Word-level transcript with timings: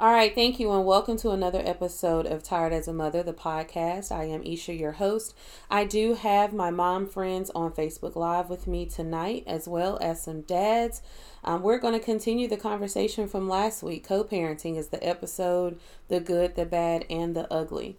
All 0.00 0.12
right, 0.12 0.32
thank 0.32 0.60
you, 0.60 0.70
and 0.70 0.84
welcome 0.84 1.16
to 1.16 1.30
another 1.32 1.60
episode 1.64 2.24
of 2.24 2.44
Tired 2.44 2.72
as 2.72 2.86
a 2.86 2.92
Mother, 2.92 3.24
the 3.24 3.32
podcast. 3.32 4.12
I 4.12 4.26
am 4.26 4.44
Isha, 4.44 4.72
your 4.72 4.92
host. 4.92 5.34
I 5.68 5.86
do 5.86 6.14
have 6.14 6.52
my 6.52 6.70
mom 6.70 7.08
friends 7.08 7.50
on 7.52 7.72
Facebook 7.72 8.14
Live 8.14 8.48
with 8.48 8.68
me 8.68 8.86
tonight, 8.86 9.42
as 9.44 9.66
well 9.66 9.98
as 10.00 10.22
some 10.22 10.42
dads. 10.42 11.02
Um, 11.42 11.62
we're 11.62 11.80
going 11.80 11.98
to 11.98 12.04
continue 12.04 12.46
the 12.46 12.56
conversation 12.56 13.26
from 13.26 13.48
last 13.48 13.82
week. 13.82 14.06
Co 14.06 14.22
parenting 14.22 14.76
is 14.76 14.90
the 14.90 15.04
episode 15.04 15.80
The 16.06 16.20
Good, 16.20 16.54
the 16.54 16.64
Bad, 16.64 17.04
and 17.10 17.34
the 17.34 17.52
Ugly. 17.52 17.96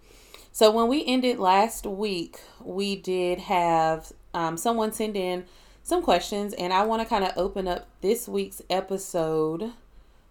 So, 0.54 0.72
when 0.72 0.88
we 0.88 1.06
ended 1.06 1.38
last 1.38 1.86
week, 1.86 2.40
we 2.64 2.96
did 2.96 3.40
have 3.40 4.14
um, 4.34 4.56
someone 4.56 4.94
send 4.94 5.18
in 5.18 5.44
some 5.84 6.02
questions, 6.02 6.54
and 6.54 6.72
I 6.72 6.86
want 6.86 7.02
to 7.02 7.10
kind 7.10 7.26
of 7.26 7.34
open 7.36 7.68
up 7.68 7.90
this 8.00 8.26
week's 8.26 8.62
episode 8.70 9.74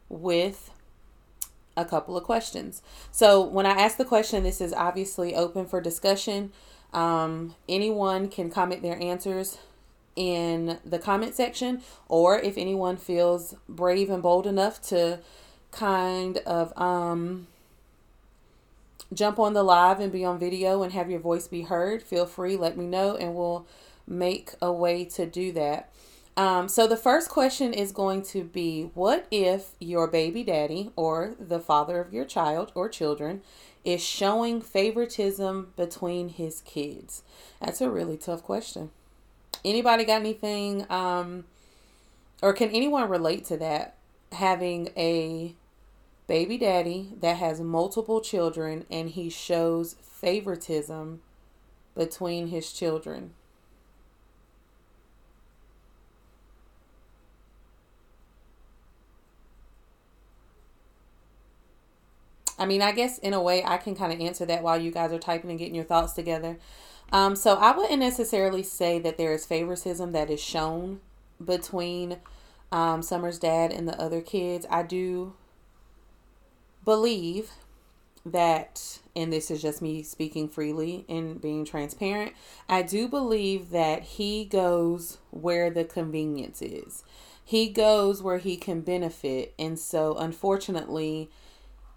with 0.09 0.71
a 1.79 1.85
couple 1.85 2.17
of 2.17 2.25
questions. 2.25 2.83
So, 3.11 3.41
when 3.41 3.67
I 3.67 3.71
ask 3.71 3.97
the 3.97 4.05
question, 4.05 4.43
this 4.43 4.61
is 4.61 4.73
obviously 4.73 5.35
open 5.35 5.67
for 5.67 5.81
discussion. 5.81 6.53
Um, 6.93 7.55
anyone 7.69 8.29
can 8.29 8.51
comment 8.51 8.83
their 8.83 9.01
answers 9.03 9.59
in 10.17 10.79
the 10.85 10.99
comment 10.99 11.35
section, 11.35 11.83
or 12.09 12.39
if 12.39 12.59
anyone 12.59 12.97
feels 12.97 13.55
brave 13.69 14.11
and 14.11 14.23
bold 14.23 14.47
enough 14.47 14.83
to 14.89 15.21
kind 15.71 16.39
of 16.39 16.77
um, 16.77 17.47
jump 19.13 19.39
on 19.39 19.53
the 19.53 19.63
live 19.63 20.01
and 20.01 20.11
be 20.11 20.25
on 20.25 20.39
video 20.39 20.83
and 20.83 20.93
have 20.93 21.11
your 21.11 21.21
voice 21.21 21.47
be 21.47 21.63
heard, 21.63 22.03
feel 22.03 22.27
free, 22.27 22.57
let 22.57 22.77
me 22.77 22.87
know, 22.87 23.17
and 23.17 23.35
we'll 23.35 23.67
make 24.07 24.51
a 24.61 24.73
way 24.73 25.05
to 25.05 25.27
do 25.27 25.53
that. 25.53 25.93
Um, 26.39 26.69
so 26.69 26.87
the 26.87 26.97
first 26.97 27.31
question 27.31 27.75
is 27.75 27.91
going 27.91 28.23
to 28.27 28.45
be 28.45 28.93
what 28.95 29.27
if 29.29 29.73
your 29.81 30.07
baby 30.07 30.45
daddy 30.45 30.93
or 30.95 31.35
the 31.37 31.59
father 31.59 32.01
of 32.01 32.13
your 32.13 32.25
child 32.25 32.71
or 32.77 32.89
children 32.89 33.43
is 33.85 34.01
showing 34.05 34.61
favoritism 34.61 35.73
between 35.75 36.29
his 36.29 36.61
kids? 36.61 37.25
That's 37.61 37.81
a 37.81 37.91
really 37.91 38.17
tough 38.17 38.45
question. 38.45 38.91
Anybody 39.65 40.05
got 40.05 40.21
anything 40.21 40.87
um, 40.89 41.47
or 42.41 42.53
can 42.53 42.71
anyone 42.71 43.09
relate 43.09 43.45
to 43.47 43.57
that 43.57 43.97
having 44.31 44.91
a 44.97 45.57
baby 46.29 46.57
daddy 46.57 47.15
that 47.21 47.39
has 47.39 47.61
multiple 47.61 48.21
children 48.21 48.87
and 48.89 49.11
he 49.11 49.29
shows 49.29 49.97
favoritism 50.03 51.21
between 51.97 52.47
his 52.47 52.73
children? 52.73 53.35
I 62.59 62.67
mean, 62.67 62.83
I 62.83 62.93
guess 62.93 63.19
in 63.19 63.33
a 63.33 63.43
way 63.43 63.65
I 63.65 63.77
can 63.77 63.95
kind 63.95 64.13
of 64.13 64.21
answer 64.21 64.45
that 64.47 64.63
while 64.63 64.81
you 64.81 64.91
guys 64.91 65.13
are 65.13 65.19
typing 65.19 65.51
and 65.51 65.59
getting 65.59 65.75
your 65.75 65.85
thoughts 65.85 66.13
together. 66.13 66.59
Um, 67.13 67.37
so 67.37 67.55
I 67.55 67.77
wouldn't 67.77 68.01
necessarily 68.01 68.63
say 68.63 68.99
that 68.99 69.17
there 69.17 69.33
is 69.33 69.47
favoritism 69.47 70.13
that 70.13 70.31
is 70.31 70.41
shown 70.41 71.01
between 71.43 72.19
um, 72.71 73.03
Summer's 73.03 73.39
dad 73.39 73.73
and 73.73 73.89
the 73.89 73.99
other 74.01 74.21
kids. 74.21 74.67
I 74.71 74.83
do 74.83 75.35
believe 76.85 77.51
that, 78.27 78.99
and 79.17 79.33
this 79.33 79.51
is 79.51 79.63
just 79.63 79.81
me 79.81 80.03
speaking 80.03 80.49
freely 80.49 81.05
and 81.09 81.41
being 81.41 81.65
transparent, 81.65 82.33
I 82.69 82.83
do 82.83 83.09
believe 83.09 83.71
that 83.71 84.03
he 84.03 84.45
goes 84.45 85.19
where 85.31 85.71
the 85.71 85.85
convenience 85.85 86.61
is. 86.61 87.05
He 87.45 87.71
goes 87.71 88.23
where 88.23 88.39
he 88.39 88.57
can 88.57 88.83
benefit. 88.83 89.55
And 89.59 89.79
so, 89.79 90.15
unfortunately, 90.19 91.31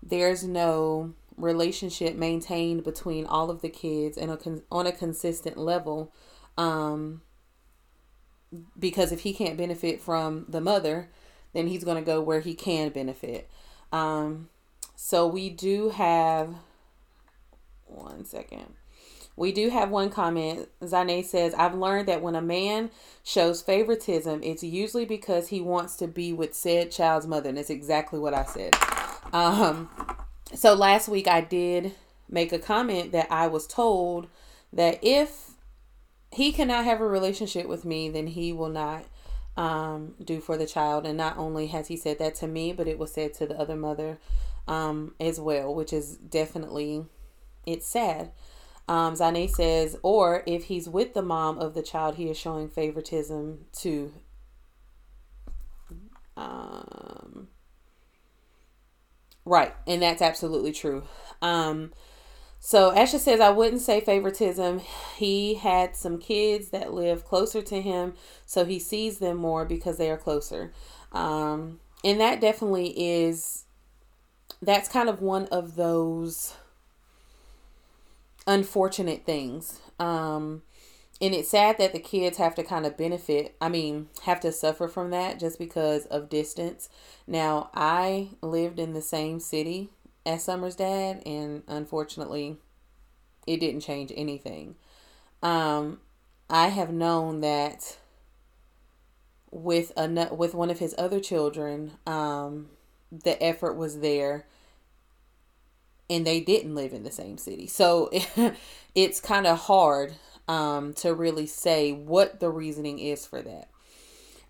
there's 0.01 0.43
no 0.43 1.13
relationship 1.37 2.15
maintained 2.15 2.83
between 2.83 3.25
all 3.25 3.49
of 3.49 3.61
the 3.61 3.69
kids 3.69 4.17
and 4.17 4.31
a 4.31 4.37
con- 4.37 4.63
on 4.71 4.85
a 4.85 4.91
consistent 4.91 5.57
level 5.57 6.13
um, 6.57 7.21
because 8.77 9.11
if 9.11 9.21
he 9.21 9.33
can't 9.33 9.57
benefit 9.57 10.01
from 10.01 10.45
the 10.47 10.61
mother 10.61 11.09
then 11.53 11.67
he's 11.67 11.83
going 11.83 11.97
to 11.97 12.05
go 12.05 12.21
where 12.21 12.41
he 12.41 12.53
can 12.53 12.89
benefit 12.89 13.49
um, 13.91 14.49
so 14.95 15.25
we 15.25 15.49
do 15.49 15.89
have 15.89 16.55
one 17.85 18.23
second 18.23 18.73
we 19.35 19.51
do 19.51 19.69
have 19.69 19.89
one 19.89 20.09
comment. 20.09 20.69
Zane 20.85 21.23
says, 21.23 21.53
I've 21.55 21.73
learned 21.73 22.07
that 22.07 22.21
when 22.21 22.35
a 22.35 22.41
man 22.41 22.91
shows 23.23 23.61
favoritism, 23.61 24.41
it's 24.43 24.63
usually 24.63 25.05
because 25.05 25.47
he 25.47 25.61
wants 25.61 25.95
to 25.97 26.07
be 26.07 26.33
with 26.33 26.53
said 26.53 26.91
child's 26.91 27.25
mother. 27.25 27.49
And 27.49 27.57
that's 27.57 27.69
exactly 27.69 28.19
what 28.19 28.33
I 28.33 28.43
said. 28.43 28.75
Um, 29.33 29.89
so 30.53 30.73
last 30.73 31.07
week 31.07 31.27
I 31.27 31.41
did 31.41 31.93
make 32.29 32.51
a 32.51 32.59
comment 32.59 33.11
that 33.11 33.27
I 33.31 33.47
was 33.47 33.67
told 33.67 34.27
that 34.73 34.99
if 35.01 35.51
he 36.31 36.51
cannot 36.51 36.85
have 36.85 37.01
a 37.01 37.07
relationship 37.07 37.67
with 37.67 37.83
me, 37.85 38.09
then 38.09 38.27
he 38.27 38.53
will 38.53 38.69
not 38.69 39.05
um, 39.57 40.15
do 40.23 40.39
for 40.39 40.57
the 40.57 40.65
child. 40.65 41.05
And 41.05 41.17
not 41.17 41.37
only 41.37 41.67
has 41.67 41.87
he 41.87 41.97
said 41.97 42.19
that 42.19 42.35
to 42.35 42.47
me, 42.47 42.71
but 42.71 42.87
it 42.87 42.97
was 42.97 43.11
said 43.11 43.33
to 43.35 43.45
the 43.45 43.59
other 43.59 43.75
mother 43.75 44.17
um, 44.67 45.13
as 45.19 45.39
well, 45.39 45.73
which 45.73 45.91
is 45.91 46.15
definitely 46.17 47.05
it's 47.65 47.87
sad. 47.87 48.31
Um, 48.87 49.15
Zane 49.15 49.47
says, 49.47 49.97
or 50.03 50.43
if 50.45 50.65
he's 50.65 50.89
with 50.89 51.13
the 51.13 51.21
mom 51.21 51.59
of 51.59 51.73
the 51.73 51.83
child, 51.83 52.15
he 52.15 52.29
is 52.29 52.37
showing 52.37 52.69
favoritism 52.69 53.65
to. 53.79 54.11
Um, 56.35 57.49
Right, 59.45 59.73
and 59.87 60.01
that's 60.01 60.21
absolutely 60.21 60.71
true. 60.71 61.03
Um, 61.41 61.91
so 62.59 62.91
Asha 62.91 63.17
says, 63.17 63.39
I 63.39 63.49
wouldn't 63.49 63.81
say 63.81 64.01
favoritism. 64.01 64.81
He 65.17 65.55
had 65.55 65.95
some 65.95 66.19
kids 66.19 66.69
that 66.69 66.93
live 66.93 67.25
closer 67.25 67.61
to 67.63 67.81
him, 67.81 68.13
so 68.45 68.65
he 68.65 68.77
sees 68.77 69.17
them 69.17 69.37
more 69.37 69.65
because 69.65 69.97
they 69.97 70.11
are 70.11 70.17
closer. 70.17 70.71
Um, 71.11 71.79
and 72.03 72.19
that 72.19 72.39
definitely 72.39 72.89
is, 72.89 73.65
that's 74.61 74.87
kind 74.87 75.09
of 75.09 75.21
one 75.21 75.47
of 75.47 75.75
those 75.75 76.55
unfortunate 78.45 79.25
things. 79.25 79.79
Um, 79.99 80.61
and 81.21 81.35
it's 81.35 81.49
sad 81.49 81.77
that 81.77 81.93
the 81.93 81.99
kids 81.99 82.37
have 82.37 82.55
to 82.55 82.63
kind 82.63 82.85
of 82.85 82.97
benefit 82.97 83.55
i 83.61 83.69
mean 83.69 84.09
have 84.23 84.39
to 84.39 84.51
suffer 84.51 84.87
from 84.87 85.11
that 85.11 85.39
just 85.39 85.59
because 85.59 86.05
of 86.07 86.29
distance. 86.29 86.89
Now 87.27 87.69
i 87.73 88.29
lived 88.41 88.79
in 88.79 88.93
the 88.93 89.01
same 89.01 89.39
city 89.39 89.89
as 90.25 90.43
summer's 90.43 90.75
dad 90.75 91.21
and 91.25 91.63
unfortunately 91.67 92.57
it 93.47 93.59
didn't 93.59 93.81
change 93.81 94.11
anything. 94.15 94.75
Um 95.41 95.99
i 96.49 96.67
have 96.67 96.91
known 96.91 97.41
that 97.41 97.97
with 99.51 99.91
a 99.97 100.33
with 100.33 100.53
one 100.53 100.69
of 100.69 100.79
his 100.79 100.95
other 100.97 101.19
children 101.19 101.91
um 102.07 102.69
the 103.11 103.41
effort 103.43 103.73
was 103.73 103.99
there 103.99 104.45
and 106.09 106.27
they 106.27 106.41
didn't 106.41 106.75
live 106.75 106.91
in 106.93 107.03
the 107.03 107.11
same 107.11 107.37
city. 107.37 107.67
So 107.67 108.09
it's 108.95 109.21
kind 109.21 109.47
of 109.47 109.57
hard 109.59 110.15
um, 110.51 110.93
to 110.93 111.13
really 111.13 111.47
say 111.47 111.93
what 111.93 112.41
the 112.41 112.49
reasoning 112.49 112.99
is 112.99 113.25
for 113.25 113.41
that. 113.41 113.69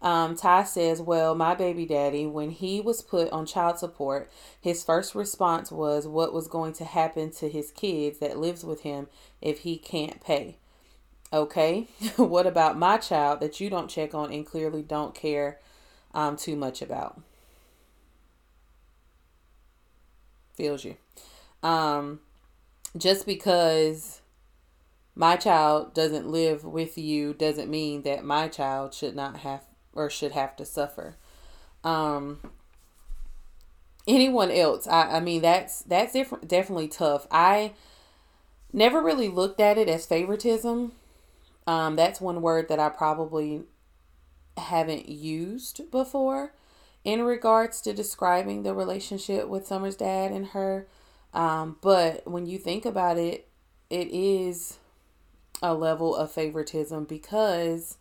Um, 0.01 0.35
Ty 0.35 0.63
says, 0.63 1.00
Well, 1.00 1.35
my 1.35 1.53
baby 1.53 1.85
daddy, 1.85 2.25
when 2.25 2.50
he 2.50 2.81
was 2.81 3.03
put 3.03 3.29
on 3.29 3.45
child 3.45 3.78
support, 3.78 4.31
his 4.59 4.84
first 4.84 5.13
response 5.13 5.72
was 5.72 6.07
what 6.07 6.34
was 6.34 6.47
going 6.47 6.73
to 6.73 6.85
happen 6.85 7.29
to 7.34 7.47
his 7.47 7.69
kids 7.69 8.17
that 8.17 8.39
lives 8.39 8.66
with 8.66 8.81
him 8.81 9.09
if 9.41 9.59
he 9.59 9.78
can't 9.78 10.19
pay. 10.23 10.57
Okay, 11.31 11.88
what 12.16 12.47
about 12.47 12.79
my 12.79 12.97
child 12.97 13.39
that 13.39 13.59
you 13.59 13.69
don't 13.69 13.88
check 13.88 14.16
on 14.16 14.33
and 14.33 14.44
clearly 14.44 14.81
don't 14.81 15.13
care 15.13 15.59
um, 16.16 16.35
too 16.35 16.56
much 16.56 16.81
about? 16.81 17.22
Feels 20.56 20.83
you. 20.83 20.95
Um, 21.62 22.21
just 22.97 23.27
because 23.27 24.20
my 25.16 25.36
child 25.36 25.94
doesn't 25.94 26.30
live 26.30 26.63
with 26.63 26.98
you 26.98 27.34
doesn't 27.34 27.69
mean 27.69 28.04
that 28.04 28.24
my 28.24 28.48
child 28.48 28.94
should 28.94 29.16
not 29.16 29.38
have 29.38 29.66
or 29.94 30.10
should 30.10 30.31
have 30.31 30.56
to 30.56 30.66
suffer. 30.66 31.16
Um, 31.84 32.40
anyone 34.08 34.52
else, 34.52 34.88
I, 34.88 35.18
I 35.18 35.19
mean, 35.19 35.42
that's 35.42 35.81
that's 35.81 36.13
different, 36.13 36.48
definitely 36.48 36.88
tough. 36.88 37.28
I 37.30 37.74
never 38.72 39.02
really 39.02 39.28
looked 39.28 39.60
at 39.60 39.78
it 39.78 39.90
as 39.90 40.06
favoritism. 40.06 40.94
Um, 41.68 41.96
that's 41.96 42.22
one 42.22 42.42
word 42.42 42.69
that 42.69 42.80
I 42.80 42.90
probably 42.90 43.64
haven't 44.57 45.10
used 45.10 45.92
before 45.92 46.54
in 47.04 47.22
regards 47.24 47.81
to 47.81 47.94
describing 47.94 48.64
the 48.64 48.74
relationship 48.74 49.48
with 49.48 49.68
Summer's 49.68 49.96
dad 49.96 50.31
and 50.31 50.48
her. 50.48 50.88
Um, 51.34 51.78
but 51.81 52.28
when 52.28 52.46
you 52.46 52.57
think 52.57 52.86
about 52.86 53.18
it, 53.18 53.48
it 53.90 54.07
is 54.12 54.78
a 55.62 55.74
level 55.74 56.16
of 56.16 56.31
favoritism 56.31 57.06
because 57.06 57.98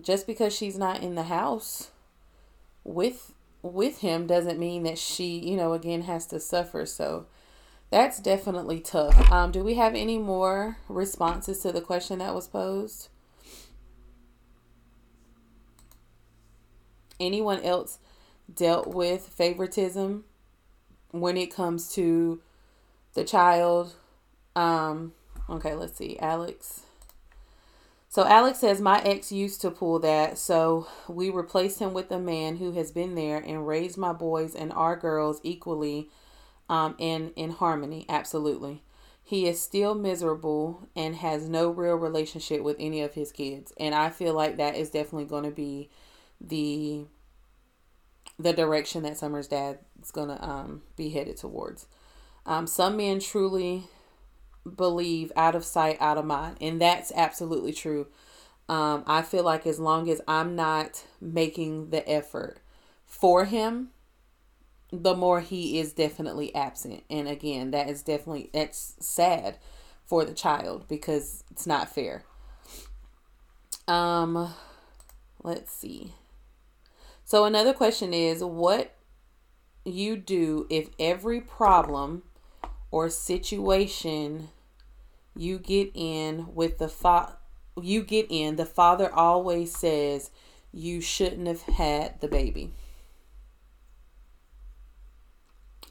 just 0.00 0.26
because 0.26 0.54
she's 0.54 0.78
not 0.78 1.02
in 1.02 1.14
the 1.14 1.24
house 1.24 1.90
with 2.84 3.34
with 3.62 3.98
him 4.00 4.26
doesn't 4.26 4.58
mean 4.58 4.84
that 4.84 4.98
she, 4.98 5.38
you 5.38 5.56
know, 5.56 5.74
again 5.74 6.02
has 6.02 6.26
to 6.26 6.40
suffer. 6.40 6.86
So 6.86 7.26
that's 7.90 8.18
definitely 8.18 8.80
tough. 8.80 9.30
Um, 9.30 9.50
do 9.50 9.62
we 9.62 9.74
have 9.74 9.94
any 9.94 10.18
more 10.18 10.78
responses 10.88 11.58
to 11.60 11.72
the 11.72 11.80
question 11.80 12.20
that 12.20 12.34
was 12.34 12.48
posed? 12.48 13.08
Anyone 17.18 17.60
else 17.60 17.98
dealt 18.52 18.86
with 18.86 19.26
favoritism 19.26 20.24
when 21.10 21.36
it 21.36 21.54
comes 21.54 21.92
to 21.94 22.40
the 23.12 23.24
child? 23.24 23.94
Um, 24.56 25.12
okay, 25.48 25.74
let's 25.74 25.96
see. 25.96 26.18
Alex. 26.18 26.82
So 28.08 28.26
Alex 28.26 28.58
says, 28.58 28.80
My 28.80 29.00
ex 29.02 29.30
used 29.30 29.60
to 29.60 29.70
pull 29.70 30.00
that, 30.00 30.36
so 30.36 30.88
we 31.08 31.30
replaced 31.30 31.78
him 31.78 31.92
with 31.92 32.10
a 32.10 32.18
man 32.18 32.56
who 32.56 32.72
has 32.72 32.90
been 32.90 33.14
there 33.14 33.38
and 33.38 33.66
raised 33.66 33.96
my 33.96 34.12
boys 34.12 34.54
and 34.54 34.72
our 34.72 34.96
girls 34.96 35.40
equally 35.44 36.10
um, 36.68 36.96
in, 36.98 37.30
in 37.36 37.50
harmony. 37.50 38.06
Absolutely. 38.08 38.82
He 39.22 39.46
is 39.46 39.62
still 39.62 39.94
miserable 39.94 40.88
and 40.96 41.14
has 41.14 41.48
no 41.48 41.68
real 41.70 41.94
relationship 41.94 42.62
with 42.62 42.76
any 42.80 43.00
of 43.00 43.14
his 43.14 43.30
kids. 43.30 43.72
And 43.78 43.94
I 43.94 44.10
feel 44.10 44.34
like 44.34 44.56
that 44.56 44.74
is 44.74 44.90
definitely 44.90 45.26
going 45.26 45.44
to 45.44 45.52
be 45.52 45.88
the 46.40 47.04
the 48.40 48.52
direction 48.52 49.02
that 49.02 49.18
Summer's 49.18 49.48
dad 49.48 49.78
is 50.02 50.10
going 50.10 50.28
to 50.28 50.42
um, 50.42 50.82
be 50.96 51.10
headed 51.10 51.36
towards. 51.36 51.86
Um, 52.46 52.66
some 52.66 52.96
men 52.96 53.20
truly 53.20 53.84
believe 54.76 55.32
out 55.36 55.54
of 55.54 55.64
sight, 55.64 55.96
out 56.00 56.18
of 56.18 56.24
mind. 56.24 56.56
And 56.60 56.80
that's 56.80 57.12
absolutely 57.14 57.72
true. 57.72 58.06
Um, 58.68 59.02
I 59.06 59.22
feel 59.22 59.42
like 59.42 59.66
as 59.66 59.80
long 59.80 60.08
as 60.08 60.20
I'm 60.28 60.54
not 60.54 61.04
making 61.20 61.90
the 61.90 62.08
effort 62.08 62.58
for 63.04 63.44
him, 63.46 63.90
the 64.92 65.14
more 65.14 65.40
he 65.40 65.78
is 65.78 65.92
definitely 65.92 66.54
absent. 66.54 67.04
And 67.10 67.28
again, 67.28 67.70
that 67.72 67.88
is 67.88 68.02
definitely 68.02 68.50
that's 68.52 68.94
sad 69.00 69.58
for 70.04 70.24
the 70.24 70.34
child 70.34 70.86
because 70.88 71.44
it's 71.50 71.66
not 71.66 71.92
fair. 71.92 72.24
Um 73.86 74.54
let's 75.42 75.72
see. 75.72 76.14
So 77.24 77.44
another 77.44 77.72
question 77.72 78.12
is 78.12 78.42
what 78.42 78.94
you 79.84 80.16
do 80.16 80.66
if 80.68 80.90
every 80.98 81.40
problem 81.40 82.22
or 82.90 83.08
situation 83.08 84.48
you 85.36 85.58
get 85.58 85.90
in 85.94 86.54
with 86.54 86.78
the 86.78 86.88
fa- 86.88 87.36
you 87.80 88.02
get 88.02 88.26
in 88.28 88.56
the 88.56 88.66
father 88.66 89.12
always 89.12 89.74
says 89.74 90.30
you 90.72 91.00
shouldn't 91.00 91.46
have 91.46 91.62
had 91.62 92.20
the 92.20 92.28
baby. 92.28 92.72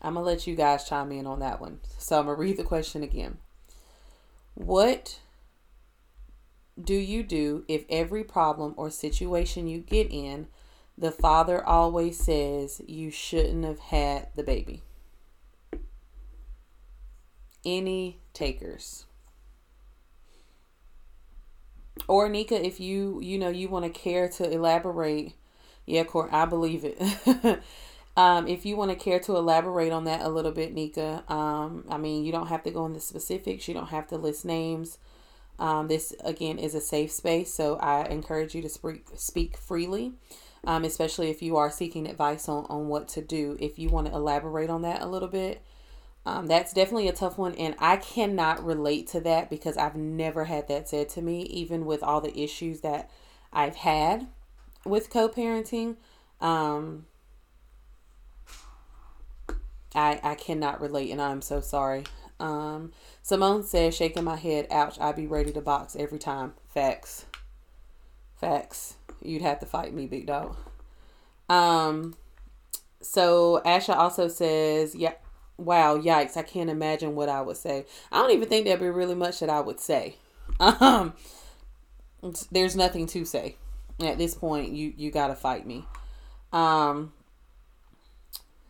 I'm 0.01 0.13
gonna 0.13 0.25
let 0.25 0.47
you 0.47 0.55
guys 0.55 0.87
chime 0.87 1.11
in 1.11 1.27
on 1.27 1.39
that 1.39 1.59
one. 1.59 1.79
So 1.97 2.19
i'm 2.19 2.25
gonna 2.25 2.37
read 2.37 2.57
the 2.57 2.63
question 2.63 3.03
again. 3.03 3.37
What 4.53 5.19
do 6.81 6.93
you 6.93 7.23
do 7.23 7.65
if 7.67 7.85
every 7.89 8.23
problem 8.23 8.73
or 8.77 8.89
situation 8.89 9.67
you 9.67 9.79
get 9.79 10.07
in 10.11 10.47
the 10.97 11.11
father 11.11 11.63
always 11.65 12.17
says 12.17 12.81
you 12.85 13.11
shouldn't 13.11 13.65
have 13.65 13.79
had 13.79 14.27
the 14.35 14.43
baby 14.43 14.83
any 17.65 18.19
takers? 18.33 19.05
Or 22.07 22.29
Nika, 22.29 22.65
if 22.65 22.79
you 22.79 23.19
you 23.21 23.37
know 23.37 23.49
you 23.49 23.69
want 23.69 23.85
to 23.85 23.91
care 23.91 24.29
to 24.29 24.49
elaborate, 24.49 25.33
yeah, 25.85 26.03
Court, 26.03 26.29
I 26.31 26.45
believe 26.45 26.83
it. 26.83 26.99
um, 28.17 28.47
if 28.47 28.65
you 28.65 28.75
want 28.75 28.91
to 28.91 28.97
care 28.97 29.19
to 29.19 29.35
elaborate 29.35 29.91
on 29.91 30.05
that 30.05 30.21
a 30.21 30.29
little 30.29 30.51
bit, 30.51 30.73
Nika, 30.73 31.23
um, 31.27 31.85
I 31.89 31.97
mean, 31.97 32.25
you 32.25 32.31
don't 32.31 32.47
have 32.47 32.63
to 32.63 32.71
go 32.71 32.85
into 32.85 32.99
specifics. 32.99 33.67
You 33.67 33.73
don't 33.73 33.89
have 33.89 34.07
to 34.07 34.17
list 34.17 34.45
names. 34.45 34.97
Um, 35.59 35.87
this 35.89 36.13
again 36.23 36.57
is 36.57 36.73
a 36.73 36.81
safe 36.81 37.11
space, 37.11 37.53
so 37.53 37.75
I 37.77 38.05
encourage 38.05 38.55
you 38.55 38.61
to 38.61 38.69
speak 38.69 39.07
speak 39.15 39.57
freely, 39.57 40.13
um, 40.63 40.85
especially 40.85 41.29
if 41.29 41.41
you 41.41 41.57
are 41.57 41.69
seeking 41.69 42.07
advice 42.07 42.47
on 42.47 42.65
on 42.69 42.87
what 42.87 43.09
to 43.09 43.21
do. 43.21 43.57
If 43.59 43.77
you 43.77 43.89
want 43.89 44.07
to 44.07 44.13
elaborate 44.13 44.69
on 44.69 44.83
that 44.83 45.01
a 45.01 45.05
little 45.07 45.27
bit, 45.27 45.61
um, 46.25 46.47
that's 46.47 46.73
definitely 46.73 47.07
a 47.07 47.13
tough 47.13 47.37
one, 47.37 47.55
and 47.55 47.75
I 47.79 47.97
cannot 47.97 48.63
relate 48.63 49.07
to 49.09 49.21
that 49.21 49.49
because 49.49 49.77
I've 49.77 49.95
never 49.95 50.45
had 50.45 50.67
that 50.67 50.89
said 50.89 51.09
to 51.09 51.21
me, 51.21 51.43
even 51.43 51.85
with 51.85 52.03
all 52.03 52.21
the 52.21 52.37
issues 52.37 52.81
that 52.81 53.09
I've 53.51 53.77
had 53.77 54.27
with 54.85 55.09
co 55.09 55.29
parenting. 55.29 55.95
Um, 56.41 57.05
I, 59.95 60.19
I 60.21 60.35
cannot 60.35 60.81
relate, 60.81 61.11
and 61.11 61.21
I'm 61.21 61.41
so 61.41 61.61
sorry. 61.61 62.03
Um, 62.39 62.91
Simone 63.21 63.63
says, 63.63 63.95
shaking 63.95 64.23
my 64.23 64.35
head, 64.35 64.67
ouch, 64.71 64.99
I'd 64.99 65.15
be 65.15 65.27
ready 65.27 65.51
to 65.53 65.61
box 65.61 65.95
every 65.97 66.19
time. 66.19 66.53
Facts. 66.67 67.25
Facts. 68.39 68.95
You'd 69.21 69.41
have 69.41 69.59
to 69.59 69.65
fight 69.65 69.93
me, 69.93 70.05
big 70.07 70.27
dog. 70.27 70.55
Um, 71.49 72.15
so 73.01 73.61
Asha 73.65 73.95
also 73.95 74.27
says, 74.27 74.95
yeah, 74.95 75.13
wow, 75.59 75.97
yikes, 75.97 76.37
I 76.37 76.43
can't 76.43 76.69
imagine 76.69 77.15
what 77.15 77.29
I 77.29 77.41
would 77.41 77.57
say. 77.57 77.85
I 78.11 78.17
don't 78.17 78.31
even 78.31 78.49
think 78.49 78.65
there'd 78.65 78.79
be 78.79 78.89
really 78.89 79.15
much 79.15 79.39
that 79.39 79.49
I 79.49 79.61
would 79.61 79.79
say. 79.79 80.15
Um, 80.59 81.13
there's 82.51 82.75
nothing 82.75 83.07
to 83.07 83.23
say. 83.23 83.55
At 84.01 84.17
this 84.17 84.33
point, 84.33 84.73
you 84.73 84.93
you 84.97 85.09
got 85.09 85.27
to 85.27 85.35
fight 85.35 85.65
me. 85.65 85.85
Um, 86.51 87.13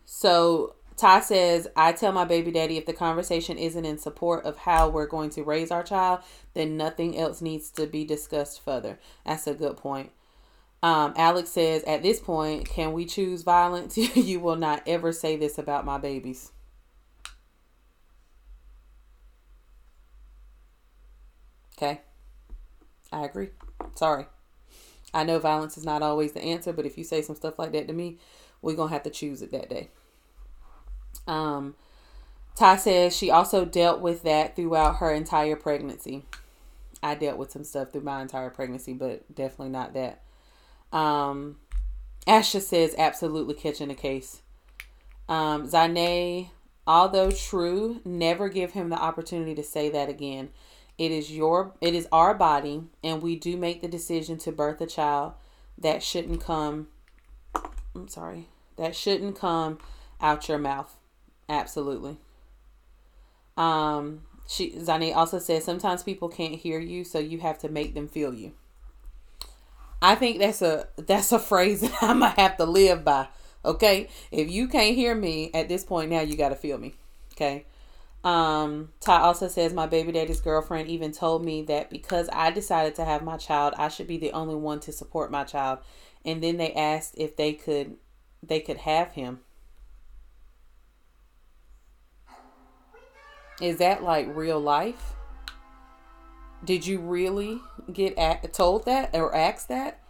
so 0.04 0.74
Ty 1.00 1.20
says, 1.20 1.66
I 1.74 1.92
tell 1.92 2.12
my 2.12 2.26
baby 2.26 2.50
daddy 2.50 2.76
if 2.76 2.84
the 2.84 2.92
conversation 2.92 3.56
isn't 3.56 3.86
in 3.86 3.96
support 3.96 4.44
of 4.44 4.58
how 4.58 4.88
we're 4.88 5.06
going 5.06 5.30
to 5.30 5.42
raise 5.42 5.70
our 5.70 5.82
child, 5.82 6.20
then 6.52 6.76
nothing 6.76 7.16
else 7.16 7.40
needs 7.40 7.70
to 7.70 7.86
be 7.86 8.04
discussed 8.04 8.62
further. 8.62 8.98
That's 9.24 9.46
a 9.46 9.54
good 9.54 9.78
point. 9.78 10.10
Um, 10.82 11.14
Alex 11.16 11.50
says, 11.50 11.82
at 11.84 12.02
this 12.02 12.20
point, 12.20 12.68
can 12.68 12.92
we 12.92 13.06
choose 13.06 13.42
violence? 13.42 13.96
you 14.16 14.40
will 14.40 14.56
not 14.56 14.82
ever 14.86 15.10
say 15.10 15.36
this 15.36 15.56
about 15.56 15.86
my 15.86 15.96
babies. 15.96 16.52
Okay. 21.80 22.02
I 23.10 23.24
agree. 23.24 23.48
Sorry. 23.94 24.26
I 25.14 25.24
know 25.24 25.38
violence 25.38 25.78
is 25.78 25.84
not 25.84 26.02
always 26.02 26.32
the 26.32 26.42
answer, 26.42 26.74
but 26.74 26.84
if 26.84 26.98
you 26.98 27.04
say 27.04 27.22
some 27.22 27.36
stuff 27.36 27.58
like 27.58 27.72
that 27.72 27.88
to 27.88 27.94
me, 27.94 28.18
we're 28.60 28.76
going 28.76 28.90
to 28.90 28.92
have 28.92 29.02
to 29.04 29.10
choose 29.10 29.40
it 29.40 29.50
that 29.52 29.70
day. 29.70 29.88
Um, 31.26 31.74
Ty 32.54 32.76
says 32.76 33.16
she 33.16 33.30
also 33.30 33.64
dealt 33.64 34.00
with 34.00 34.22
that 34.24 34.56
throughout 34.56 34.96
her 34.96 35.10
entire 35.10 35.56
pregnancy. 35.56 36.26
I 37.02 37.14
dealt 37.14 37.38
with 37.38 37.50
some 37.50 37.64
stuff 37.64 37.92
through 37.92 38.02
my 38.02 38.20
entire 38.20 38.50
pregnancy, 38.50 38.92
but 38.92 39.34
definitely 39.34 39.70
not 39.70 39.94
that. 39.94 40.20
Um, 40.92 41.56
Asha 42.26 42.60
says 42.60 42.94
absolutely 42.98 43.54
catching 43.54 43.90
a 43.90 43.94
case. 43.94 44.42
Um, 45.30 45.66
Zane, 45.66 46.50
although 46.86 47.30
true, 47.30 48.02
never 48.04 48.50
give 48.50 48.72
him 48.72 48.90
the 48.90 49.00
opportunity 49.00 49.54
to 49.54 49.62
say 49.62 49.88
that 49.88 50.10
again. 50.10 50.50
It 51.00 51.12
is 51.12 51.32
your 51.32 51.72
it 51.80 51.94
is 51.94 52.06
our 52.12 52.34
body 52.34 52.82
and 53.02 53.22
we 53.22 53.34
do 53.34 53.56
make 53.56 53.80
the 53.80 53.88
decision 53.88 54.36
to 54.36 54.52
birth 54.52 54.82
a 54.82 54.86
child 54.86 55.32
that 55.78 56.02
shouldn't 56.02 56.44
come 56.44 56.88
I'm 57.94 58.06
sorry. 58.06 58.48
That 58.76 58.94
shouldn't 58.94 59.34
come 59.38 59.78
out 60.20 60.46
your 60.46 60.58
mouth. 60.58 60.94
Absolutely. 61.48 62.18
Um 63.56 64.24
she 64.46 64.72
Zani 64.72 65.16
also 65.16 65.38
says 65.38 65.64
sometimes 65.64 66.02
people 66.02 66.28
can't 66.28 66.56
hear 66.56 66.78
you, 66.78 67.04
so 67.04 67.18
you 67.18 67.38
have 67.38 67.58
to 67.60 67.70
make 67.70 67.94
them 67.94 68.06
feel 68.06 68.34
you. 68.34 68.52
I 70.02 70.16
think 70.16 70.38
that's 70.38 70.60
a 70.60 70.86
that's 70.98 71.32
a 71.32 71.38
phrase 71.38 71.80
that 71.80 71.96
I'm 72.02 72.20
gonna 72.20 72.34
have 72.36 72.58
to 72.58 72.66
live 72.66 73.06
by. 73.06 73.28
Okay, 73.64 74.10
if 74.30 74.50
you 74.50 74.68
can't 74.68 74.94
hear 74.94 75.14
me 75.14 75.50
at 75.54 75.70
this 75.70 75.82
point 75.82 76.10
now, 76.10 76.20
you 76.20 76.36
got 76.36 76.50
to 76.50 76.56
feel 76.56 76.76
me. 76.76 76.94
Okay, 77.32 77.64
um, 78.22 78.90
Ty 79.00 79.20
also 79.20 79.48
says 79.48 79.72
my 79.72 79.86
baby 79.86 80.12
daddy's 80.12 80.40
girlfriend 80.40 80.88
even 80.88 81.12
told 81.12 81.44
me 81.44 81.62
that 81.62 81.88
because 81.90 82.28
I 82.32 82.50
decided 82.50 82.94
to 82.96 83.04
have 83.04 83.22
my 83.22 83.38
child, 83.38 83.74
I 83.78 83.88
should 83.88 84.06
be 84.06 84.18
the 84.18 84.32
only 84.32 84.56
one 84.56 84.80
to 84.80 84.92
support 84.92 85.30
my 85.30 85.44
child. 85.44 85.78
And 86.24 86.42
then 86.42 86.58
they 86.58 86.72
asked 86.74 87.14
if 87.16 87.36
they 87.36 87.54
could 87.54 87.96
they 88.42 88.60
could 88.60 88.78
have 88.78 89.12
him. 89.12 89.40
Is 93.60 93.78
that 93.78 94.02
like 94.02 94.26
real 94.34 94.60
life? 94.60 95.14
Did 96.64 96.86
you 96.86 96.98
really 96.98 97.60
get 97.90 98.18
at, 98.18 98.52
told 98.52 98.84
that 98.84 99.14
or 99.14 99.34
asked 99.34 99.68
that? 99.68 100.00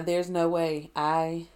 There's 0.00 0.30
no 0.30 0.48
way 0.48 0.90
I 0.94 1.46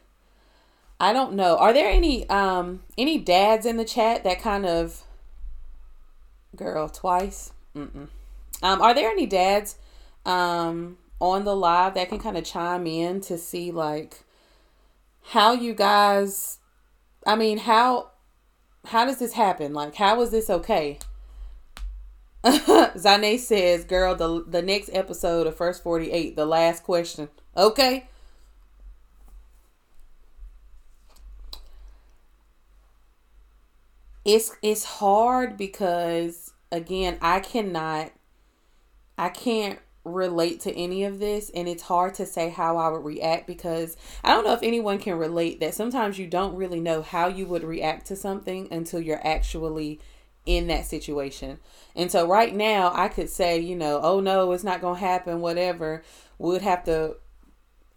I 0.99 1.15
don't 1.15 1.33
know. 1.33 1.57
Are 1.57 1.73
there 1.73 1.91
any 1.91 2.29
um 2.29 2.83
any 2.99 3.19
dads 3.19 3.67
in 3.67 3.77
the 3.77 3.85
chat 3.85 4.25
that 4.25 4.41
kind 4.41 4.67
of 4.67 5.03
girl 6.55 6.89
twice? 6.89 7.53
Mm-mm. 7.75 8.09
Um, 8.63 8.83
are 8.83 8.95
there 8.95 9.11
any 9.11 9.27
dads 9.27 9.77
um, 10.27 10.99
on 11.19 11.45
the 11.45 11.57
live 11.57 11.95
that 11.95 12.11
can 12.11 12.19
kind 12.19 12.37
of 12.37 12.45
chime 12.45 12.87
in 12.87 13.23
to 13.23 13.39
see 13.39 13.71
like 13.71 14.25
how 15.23 15.53
you 15.53 15.73
guys 15.73 16.59
I 17.27 17.37
mean, 17.37 17.59
how 17.59 18.11
how 18.87 19.05
does 19.05 19.19
this 19.19 19.35
happen? 19.35 19.73
Like 19.73 19.95
how 19.95 20.21
is 20.21 20.31
this 20.31 20.51
okay? 20.51 20.99
Zane 22.99 23.39
says, 23.39 23.85
girl, 23.85 24.15
the 24.15 24.45
the 24.47 24.63
next 24.63 24.91
episode 24.93 25.47
of 25.47 25.57
First 25.57 25.83
48, 25.83 26.37
the 26.37 26.47
last 26.47 26.83
question. 26.83 27.29
Okay. 27.57 28.09
It's 34.25 34.53
it's 34.63 34.85
hard 34.85 35.57
because 35.57 36.53
again, 36.73 37.19
I 37.21 37.41
cannot 37.41 38.13
I 39.19 39.29
can't 39.29 39.79
relate 40.05 40.61
to 40.61 40.75
any 40.75 41.05
of 41.05 41.19
this 41.19 41.51
and 41.55 41.69
it's 41.69 41.83
hard 41.83 42.15
to 42.15 42.25
say 42.25 42.49
how 42.49 42.79
I 42.79 42.89
would 42.89 43.05
react 43.05 43.47
because 43.47 43.97
I 44.25 44.31
don't 44.31 44.45
know 44.45 44.55
if 44.55 44.63
anyone 44.63 44.99
can 44.99 45.19
relate 45.19 45.61
that 45.61 45.75
sometimes 45.75 46.19
you 46.19 46.27
don't 46.27 46.57
really 46.57 46.81
know 46.81 47.03
how 47.03 47.29
you 47.29 47.47
would 47.47 47.63
react 47.63 48.07
to 48.07 48.17
something 48.17 48.69
until 48.71 49.01
you're 49.01 49.25
actually 49.27 50.01
in 50.47 50.69
that 50.69 50.87
situation. 50.87 51.59
And 51.95 52.11
so 52.11 52.27
right 52.27 52.55
now 52.55 52.93
I 52.95 53.09
could 53.09 53.29
say, 53.29 53.59
you 53.59 53.77
know, 53.77 54.01
oh 54.03 54.21
no, 54.21 54.53
it's 54.53 54.65
not 54.65 54.81
going 54.81 54.99
to 54.99 55.07
happen 55.07 55.41
whatever. 55.41 56.03
Would 56.39 56.63
have 56.63 56.85
to 56.85 57.17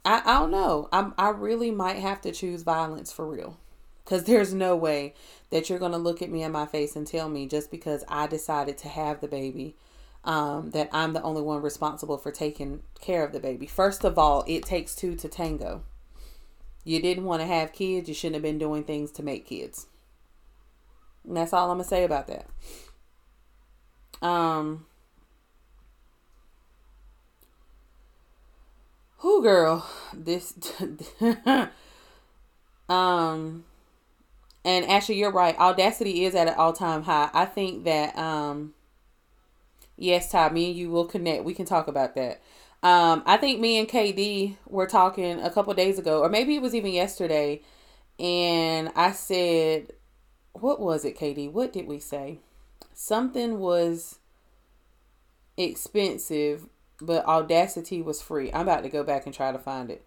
I 0.03 0.22
I 0.25 0.39
don't 0.39 0.51
know. 0.51 0.89
I'm 0.92 1.13
I 1.18 1.30
really 1.30 1.72
might 1.72 1.98
have 2.00 2.20
to 2.22 2.34
choose 2.34 2.63
violence 2.63 3.13
for 3.13 3.25
real. 3.25 3.58
Cuz 4.03 4.25
there's 4.25 4.53
no 4.53 4.75
way 4.75 5.13
that 5.53 5.69
you're 5.69 5.77
going 5.77 5.91
to 5.91 6.00
look 6.00 6.24
at 6.24 6.31
me 6.31 6.41
in 6.41 6.51
my 6.51 6.65
face 6.65 6.95
and 6.95 7.05
tell 7.05 7.29
me 7.29 7.45
just 7.45 7.69
because 7.69 8.03
I 8.07 8.25
decided 8.25 8.75
to 8.79 8.88
have 8.88 9.22
the 9.22 9.27
baby 9.27 9.75
um, 10.24 10.72
that 10.72 10.89
I'm 10.91 11.13
the 11.13 11.22
only 11.22 11.43
one 11.43 11.62
responsible 11.62 12.17
for 12.17 12.31
taking 12.31 12.81
care 13.00 13.24
of 13.24 13.33
the 13.33 13.39
baby. 13.39 13.67
First 13.67 14.03
of 14.03 14.17
all, 14.17 14.43
it 14.48 14.63
takes 14.63 14.95
two 14.95 15.15
to 15.15 15.29
tango. 15.29 15.83
You 16.83 17.00
didn't 17.00 17.25
want 17.25 17.43
to 17.43 17.45
have 17.45 17.72
kids, 17.72 18.10
you 18.10 18.15
shouldn't 18.15 18.38
have 18.38 18.41
been 18.41 18.57
doing 18.57 18.83
things 18.83 19.12
to 19.12 19.22
make 19.22 19.45
kids. 19.45 19.86
And 21.24 21.38
that's 21.38 21.53
all 21.53 21.69
I'm 21.69 21.77
gonna 21.77 21.88
say 21.88 22.03
about 22.03 22.25
that. 22.25 22.48
Um 24.27 24.88
Who 29.17 29.43
girl, 29.43 29.88
this 30.15 30.55
um 32.89 33.65
and 34.65 34.86
actually 34.89 35.20
you're 35.20 35.32
right, 35.32 35.58
audacity 35.60 36.25
is 36.25 36.36
at 36.36 36.48
an 36.48 36.55
all 36.55 36.74
time 36.74 37.03
high. 37.03 37.29
I 37.34 37.46
think 37.46 37.84
that 37.86 38.17
um 38.17 38.74
Yes, 39.96 40.32
Todd, 40.32 40.53
me 40.53 40.70
and 40.70 40.75
you 40.75 40.89
will 40.89 41.05
connect. 41.05 41.43
We 41.43 41.53
can 41.53 41.65
talk 41.65 41.88
about 41.88 42.15
that. 42.15 42.41
Um, 42.82 43.24
I 43.25 43.38
think 43.38 43.60
me 43.60 43.77
and 43.77 43.88
KD 43.88 44.58
were 44.67 44.88
talking 44.88 45.39
a 45.39 45.50
couple 45.50 45.74
days 45.74 46.00
ago, 46.00 46.22
or 46.22 46.29
maybe 46.29 46.55
it 46.55 46.62
was 46.62 46.75
even 46.75 46.91
yesterday, 46.91 47.62
and 48.20 48.91
I 48.96 49.12
said, 49.12 49.93
"What 50.53 50.79
was 50.79 51.05
it, 51.05 51.17
KD? 51.17 51.48
What 51.48 51.72
did 51.72 51.88
we 51.88 52.00
say? 52.00 52.39
Something 52.93 53.60
was 53.60 54.20
expensive, 55.55 56.67
but 57.00 57.25
Audacity 57.25 58.01
was 58.01 58.22
free. 58.22 58.51
I'm 58.51 58.62
about 58.62 58.84
to 58.84 58.89
go 58.89 59.03
back 59.03 59.25
and 59.25 59.34
try 59.34 59.51
to 59.51 59.60
find 59.60 59.89
it 59.89 60.03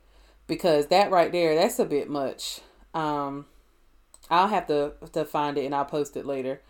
because 0.46 0.88
that 0.88 1.10
right 1.10 1.32
there, 1.32 1.54
that's 1.54 1.78
a 1.78 1.84
bit 1.86 2.10
much. 2.10 2.60
Um, 2.92 3.46
I'll 4.30 4.48
have 4.48 4.66
to 4.68 4.92
to 5.12 5.24
find 5.24 5.56
it 5.58 5.64
and 5.64 5.74
I'll 5.74 5.84
post 5.84 6.16
it 6.16 6.26
later. 6.26 6.60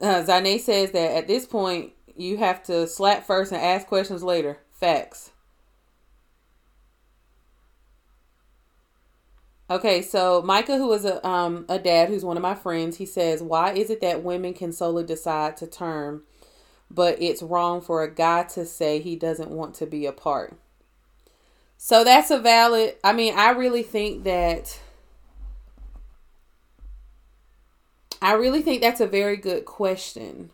Uh, 0.00 0.22
Zane 0.24 0.58
says 0.58 0.92
that 0.92 1.16
at 1.16 1.26
this 1.26 1.46
point, 1.46 1.92
you 2.16 2.36
have 2.38 2.62
to 2.64 2.86
slap 2.86 3.26
first 3.26 3.52
and 3.52 3.60
ask 3.60 3.86
questions 3.86 4.22
later. 4.22 4.58
Facts. 4.72 5.30
Okay, 9.68 10.00
so 10.00 10.42
Micah, 10.42 10.76
who 10.76 10.92
is 10.92 11.04
a 11.04 11.26
um 11.26 11.64
a 11.68 11.78
dad 11.78 12.08
who's 12.08 12.24
one 12.24 12.36
of 12.36 12.42
my 12.42 12.54
friends, 12.54 12.98
he 12.98 13.06
says, 13.06 13.42
"Why 13.42 13.72
is 13.72 13.90
it 13.90 14.00
that 14.00 14.22
women 14.22 14.54
can 14.54 14.72
solely 14.72 15.02
decide 15.04 15.56
to 15.56 15.66
term, 15.66 16.22
but 16.90 17.20
it's 17.20 17.42
wrong 17.42 17.80
for 17.80 18.02
a 18.02 18.10
guy 18.10 18.44
to 18.44 18.64
say 18.64 19.00
he 19.00 19.16
doesn't 19.16 19.50
want 19.50 19.74
to 19.76 19.86
be 19.86 20.06
a 20.06 20.12
part?" 20.12 20.56
So 21.78 22.04
that's 22.04 22.30
a 22.30 22.38
valid. 22.38 22.96
I 23.02 23.12
mean, 23.12 23.34
I 23.36 23.50
really 23.50 23.82
think 23.82 24.24
that. 24.24 24.78
I 28.20 28.32
really 28.34 28.62
think 28.62 28.80
that's 28.80 29.00
a 29.00 29.06
very 29.06 29.36
good 29.36 29.64
question 29.64 30.50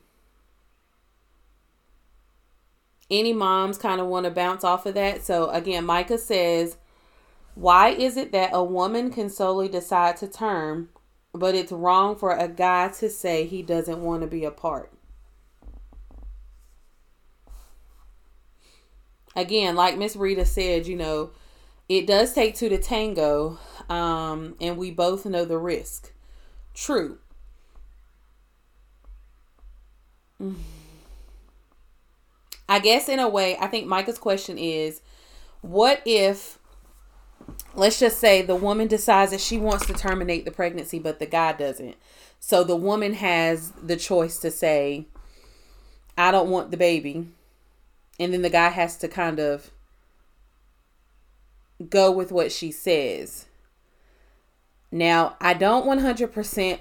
any 3.12 3.32
moms 3.34 3.76
kind 3.76 4.00
of 4.00 4.06
want 4.06 4.24
to 4.24 4.30
bounce 4.30 4.64
off 4.64 4.86
of 4.86 4.94
that. 4.94 5.22
So 5.22 5.50
again, 5.50 5.84
Micah 5.84 6.18
says, 6.18 6.78
why 7.54 7.90
is 7.90 8.16
it 8.16 8.32
that 8.32 8.50
a 8.52 8.64
woman 8.64 9.10
can 9.10 9.28
solely 9.28 9.68
decide 9.68 10.16
to 10.18 10.26
term, 10.26 10.88
but 11.34 11.54
it's 11.54 11.70
wrong 11.70 12.16
for 12.16 12.32
a 12.32 12.48
guy 12.48 12.88
to 12.88 13.10
say 13.10 13.44
he 13.44 13.62
doesn't 13.62 14.02
want 14.02 14.22
to 14.22 14.26
be 14.26 14.44
a 14.44 14.50
part? 14.50 14.90
Again, 19.36 19.76
like 19.76 19.98
Miss 19.98 20.16
Rita 20.16 20.44
said, 20.44 20.86
you 20.86 20.96
know, 20.96 21.30
it 21.88 22.06
does 22.06 22.32
take 22.32 22.54
two 22.54 22.68
to 22.70 22.78
tango, 22.78 23.58
um, 23.90 24.56
and 24.60 24.76
we 24.78 24.90
both 24.90 25.26
know 25.26 25.44
the 25.44 25.58
risk. 25.58 26.12
True. 26.74 27.18
Mm. 27.18 27.18
I 32.68 32.78
guess 32.78 33.08
in 33.08 33.18
a 33.18 33.28
way, 33.28 33.56
I 33.58 33.66
think 33.66 33.86
Micah's 33.86 34.18
question 34.18 34.58
is 34.58 35.02
what 35.60 36.02
if 36.04 36.58
let's 37.74 37.98
just 37.98 38.18
say 38.18 38.42
the 38.42 38.56
woman 38.56 38.88
decides 38.88 39.30
that 39.30 39.40
she 39.40 39.58
wants 39.58 39.86
to 39.86 39.92
terminate 39.92 40.44
the 40.44 40.50
pregnancy 40.50 40.98
but 40.98 41.18
the 41.18 41.26
guy 41.26 41.52
doesn't. 41.52 41.96
So 42.40 42.64
the 42.64 42.76
woman 42.76 43.14
has 43.14 43.70
the 43.72 43.96
choice 43.96 44.38
to 44.38 44.50
say 44.50 45.06
I 46.16 46.30
don't 46.30 46.50
want 46.50 46.70
the 46.70 46.76
baby. 46.76 47.28
And 48.18 48.32
then 48.32 48.42
the 48.42 48.50
guy 48.50 48.68
has 48.68 48.96
to 48.98 49.08
kind 49.08 49.38
of 49.38 49.70
go 51.88 52.10
with 52.10 52.30
what 52.30 52.52
she 52.52 52.70
says. 52.70 53.46
Now, 54.90 55.36
I 55.40 55.54
don't 55.54 55.86
100% 55.86 56.78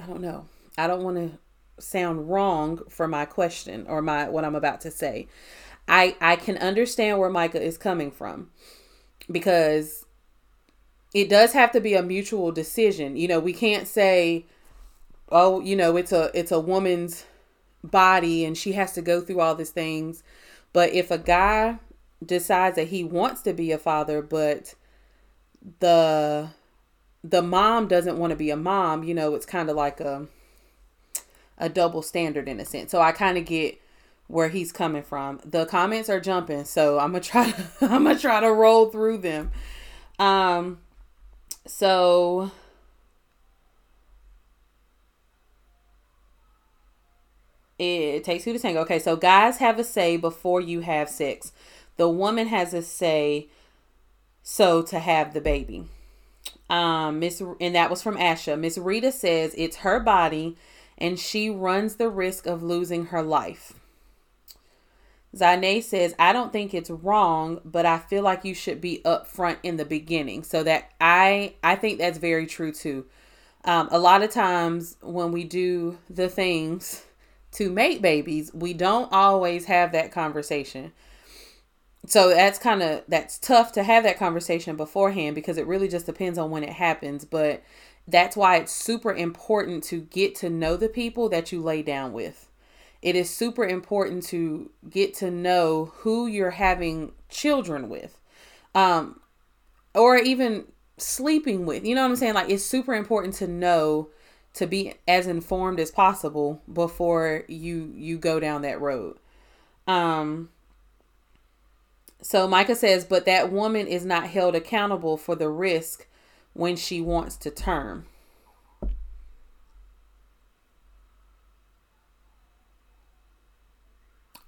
I 0.00 0.06
don't 0.06 0.20
know. 0.20 0.46
I 0.76 0.86
don't 0.86 1.02
want 1.02 1.16
to 1.16 1.38
sound 1.82 2.30
wrong 2.30 2.80
for 2.88 3.08
my 3.08 3.24
question 3.24 3.86
or 3.88 4.02
my 4.02 4.28
what 4.28 4.44
I'm 4.44 4.54
about 4.54 4.80
to 4.82 4.90
say. 4.90 5.28
I 5.88 6.16
I 6.20 6.36
can 6.36 6.56
understand 6.58 7.18
where 7.18 7.30
Micah 7.30 7.62
is 7.62 7.78
coming 7.78 8.10
from 8.10 8.50
because 9.30 10.06
it 11.14 11.28
does 11.28 11.52
have 11.52 11.72
to 11.72 11.80
be 11.80 11.94
a 11.94 12.02
mutual 12.02 12.52
decision. 12.52 13.16
You 13.16 13.28
know, 13.28 13.40
we 13.40 13.52
can't 13.52 13.86
say 13.86 14.46
oh, 15.32 15.60
you 15.60 15.74
know, 15.74 15.96
it's 15.96 16.12
a 16.12 16.30
it's 16.38 16.52
a 16.52 16.60
woman's 16.60 17.24
body 17.82 18.44
and 18.44 18.56
she 18.56 18.72
has 18.72 18.92
to 18.92 19.02
go 19.02 19.20
through 19.20 19.40
all 19.40 19.54
these 19.54 19.70
things. 19.70 20.22
But 20.72 20.92
if 20.92 21.10
a 21.10 21.18
guy 21.18 21.78
decides 22.24 22.76
that 22.76 22.88
he 22.88 23.02
wants 23.02 23.42
to 23.42 23.52
be 23.52 23.72
a 23.72 23.78
father 23.78 24.22
but 24.22 24.74
the 25.80 26.50
the 27.24 27.42
mom 27.42 27.88
doesn't 27.88 28.18
want 28.18 28.30
to 28.30 28.36
be 28.36 28.50
a 28.50 28.56
mom, 28.56 29.02
you 29.04 29.14
know, 29.14 29.34
it's 29.34 29.46
kind 29.46 29.70
of 29.70 29.76
like 29.76 30.00
a 30.00 30.28
a 31.62 31.68
double 31.68 32.02
standard 32.02 32.48
in 32.48 32.58
a 32.60 32.64
sense. 32.64 32.90
So 32.90 33.00
I 33.00 33.12
kind 33.12 33.38
of 33.38 33.46
get 33.46 33.80
where 34.26 34.48
he's 34.48 34.72
coming 34.72 35.04
from. 35.04 35.40
The 35.44 35.64
comments 35.64 36.10
are 36.10 36.20
jumping, 36.20 36.64
so 36.64 36.98
I'm 36.98 37.12
gonna 37.12 37.20
try 37.24 37.50
to 37.50 37.66
I'm 37.80 38.04
gonna 38.04 38.18
try 38.18 38.40
to 38.40 38.52
roll 38.52 38.90
through 38.90 39.18
them. 39.18 39.52
Um, 40.18 40.80
so 41.64 42.50
it 47.78 48.24
takes 48.24 48.44
two 48.44 48.52
to 48.52 48.58
tango. 48.58 48.80
Okay, 48.80 48.98
so 48.98 49.14
guys 49.16 49.58
have 49.58 49.78
a 49.78 49.84
say 49.84 50.16
before 50.16 50.60
you 50.60 50.80
have 50.80 51.08
sex. 51.08 51.52
The 51.96 52.08
woman 52.08 52.48
has 52.48 52.74
a 52.74 52.82
say 52.82 53.46
so 54.42 54.82
to 54.82 54.98
have 54.98 55.32
the 55.32 55.40
baby. 55.40 55.84
Um, 56.68 57.20
Miss 57.20 57.40
and 57.60 57.76
that 57.76 57.88
was 57.88 58.02
from 58.02 58.16
Asha. 58.16 58.58
Miss 58.58 58.78
Rita 58.78 59.12
says 59.12 59.54
it's 59.56 59.76
her 59.76 60.00
body 60.00 60.56
and 61.02 61.18
she 61.18 61.50
runs 61.50 61.96
the 61.96 62.08
risk 62.08 62.46
of 62.46 62.62
losing 62.62 63.06
her 63.06 63.22
life. 63.22 63.74
Zane 65.36 65.82
says, 65.82 66.14
I 66.18 66.32
don't 66.32 66.52
think 66.52 66.72
it's 66.72 66.90
wrong, 66.90 67.60
but 67.64 67.84
I 67.84 67.98
feel 67.98 68.22
like 68.22 68.44
you 68.44 68.54
should 68.54 68.80
be 68.80 69.00
upfront 69.04 69.56
in 69.62 69.78
the 69.78 69.84
beginning. 69.84 70.44
So 70.44 70.62
that 70.62 70.90
I 71.00 71.54
I 71.62 71.74
think 71.74 71.98
that's 71.98 72.18
very 72.18 72.46
true 72.46 72.70
too. 72.70 73.06
Um, 73.64 73.88
a 73.90 73.98
lot 73.98 74.22
of 74.22 74.30
times 74.30 74.96
when 75.02 75.32
we 75.32 75.44
do 75.44 75.98
the 76.08 76.28
things 76.28 77.04
to 77.52 77.70
make 77.70 78.00
babies, 78.00 78.52
we 78.54 78.72
don't 78.72 79.12
always 79.12 79.64
have 79.64 79.92
that 79.92 80.12
conversation. 80.12 80.92
So 82.06 82.28
that's 82.28 82.58
kind 82.58 82.82
of 82.82 83.02
that's 83.08 83.38
tough 83.38 83.72
to 83.72 83.82
have 83.82 84.04
that 84.04 84.18
conversation 84.18 84.76
beforehand 84.76 85.34
because 85.34 85.56
it 85.56 85.66
really 85.66 85.88
just 85.88 86.06
depends 86.06 86.38
on 86.38 86.50
when 86.50 86.62
it 86.62 86.74
happens. 86.74 87.24
But 87.24 87.62
that's 88.06 88.36
why 88.36 88.56
it's 88.56 88.72
super 88.72 89.12
important 89.12 89.84
to 89.84 90.00
get 90.00 90.34
to 90.36 90.50
know 90.50 90.76
the 90.76 90.88
people 90.88 91.28
that 91.28 91.52
you 91.52 91.62
lay 91.62 91.82
down 91.82 92.12
with. 92.12 92.48
it 93.02 93.16
is 93.16 93.28
super 93.28 93.64
important 93.64 94.22
to 94.24 94.70
get 94.88 95.12
to 95.14 95.30
know 95.30 95.92
who 95.98 96.26
you're 96.26 96.50
having 96.50 97.12
children 97.28 97.88
with. 97.88 98.16
Um, 98.74 99.20
or 99.94 100.16
even 100.16 100.64
sleeping 100.98 101.66
with. 101.66 101.84
You 101.84 101.94
know 101.94 102.02
what 102.02 102.10
I'm 102.10 102.16
saying? 102.16 102.34
Like 102.34 102.48
it's 102.50 102.64
super 102.64 102.94
important 102.94 103.34
to 103.34 103.46
know 103.46 104.08
to 104.54 104.66
be 104.66 104.94
as 105.08 105.26
informed 105.26 105.80
as 105.80 105.90
possible 105.90 106.62
before 106.72 107.44
you 107.48 107.92
you 107.96 108.18
go 108.18 108.38
down 108.40 108.62
that 108.62 108.80
road. 108.80 109.16
Um 109.86 110.50
so 112.22 112.46
Micah 112.46 112.76
says, 112.76 113.04
but 113.04 113.24
that 113.26 113.50
woman 113.50 113.88
is 113.88 114.04
not 114.06 114.28
held 114.28 114.54
accountable 114.54 115.16
for 115.16 115.34
the 115.34 115.48
risk 115.48 116.06
when 116.54 116.76
she 116.76 117.00
wants 117.00 117.36
to 117.36 117.50
term. 117.50 118.06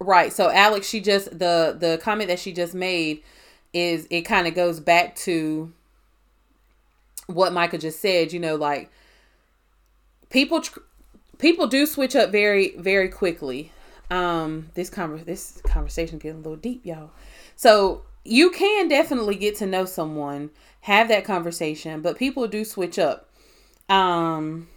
Right. 0.00 0.32
So 0.32 0.50
Alex, 0.50 0.88
she 0.88 1.00
just 1.00 1.30
the 1.30 1.76
the 1.78 1.99
comment 2.02 2.28
that 2.28 2.38
she 2.38 2.52
just 2.52 2.75
made 2.75 3.23
is 3.73 4.06
it 4.11 4.23
kind 4.23 4.46
of 4.46 4.54
goes 4.54 4.80
back 4.80 5.14
to 5.16 5.73
what 7.26 7.52
Micah 7.52 7.78
just 7.78 8.00
said, 8.00 8.32
you 8.32 8.40
know, 8.40 8.56
like 8.56 8.90
people 10.30 10.61
tr- 10.61 10.80
people 11.38 11.66
do 11.66 11.87
switch 11.87 12.14
up 12.16 12.30
very 12.30 12.76
very 12.76 13.08
quickly. 13.08 13.73
Um 14.11 14.70
this 14.75 14.90
conver- 14.90 15.25
this 15.25 15.61
conversation 15.64 16.18
getting 16.18 16.38
a 16.40 16.42
little 16.42 16.56
deep, 16.56 16.84
y'all. 16.84 17.11
So, 17.56 18.02
you 18.24 18.50
can 18.50 18.88
definitely 18.88 19.36
get 19.36 19.56
to 19.56 19.66
know 19.66 19.84
someone, 19.84 20.50
have 20.82 21.08
that 21.08 21.24
conversation, 21.24 22.00
but 22.00 22.18
people 22.18 22.46
do 22.48 22.64
switch 22.64 22.98
up. 22.98 23.30
Um 23.88 24.68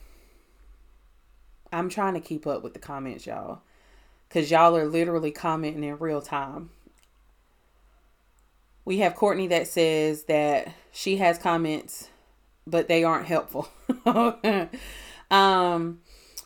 I'm 1.71 1.89
trying 1.89 2.13
to 2.13 2.19
keep 2.19 2.47
up 2.47 2.63
with 2.63 2.73
the 2.73 2.79
comments, 2.79 3.25
y'all. 3.25 3.61
Cuz 4.29 4.51
y'all 4.51 4.75
are 4.75 4.85
literally 4.85 5.31
commenting 5.31 5.83
in 5.83 5.97
real 5.97 6.21
time. 6.21 6.69
We 8.85 8.99
have 8.99 9.15
Courtney 9.15 9.47
that 9.47 9.67
says 9.67 10.23
that 10.23 10.73
she 10.91 11.17
has 11.17 11.37
comments 11.37 12.09
but 12.67 12.87
they 12.87 13.03
aren't 13.03 13.25
helpful. 13.25 13.69
um, 15.31 16.01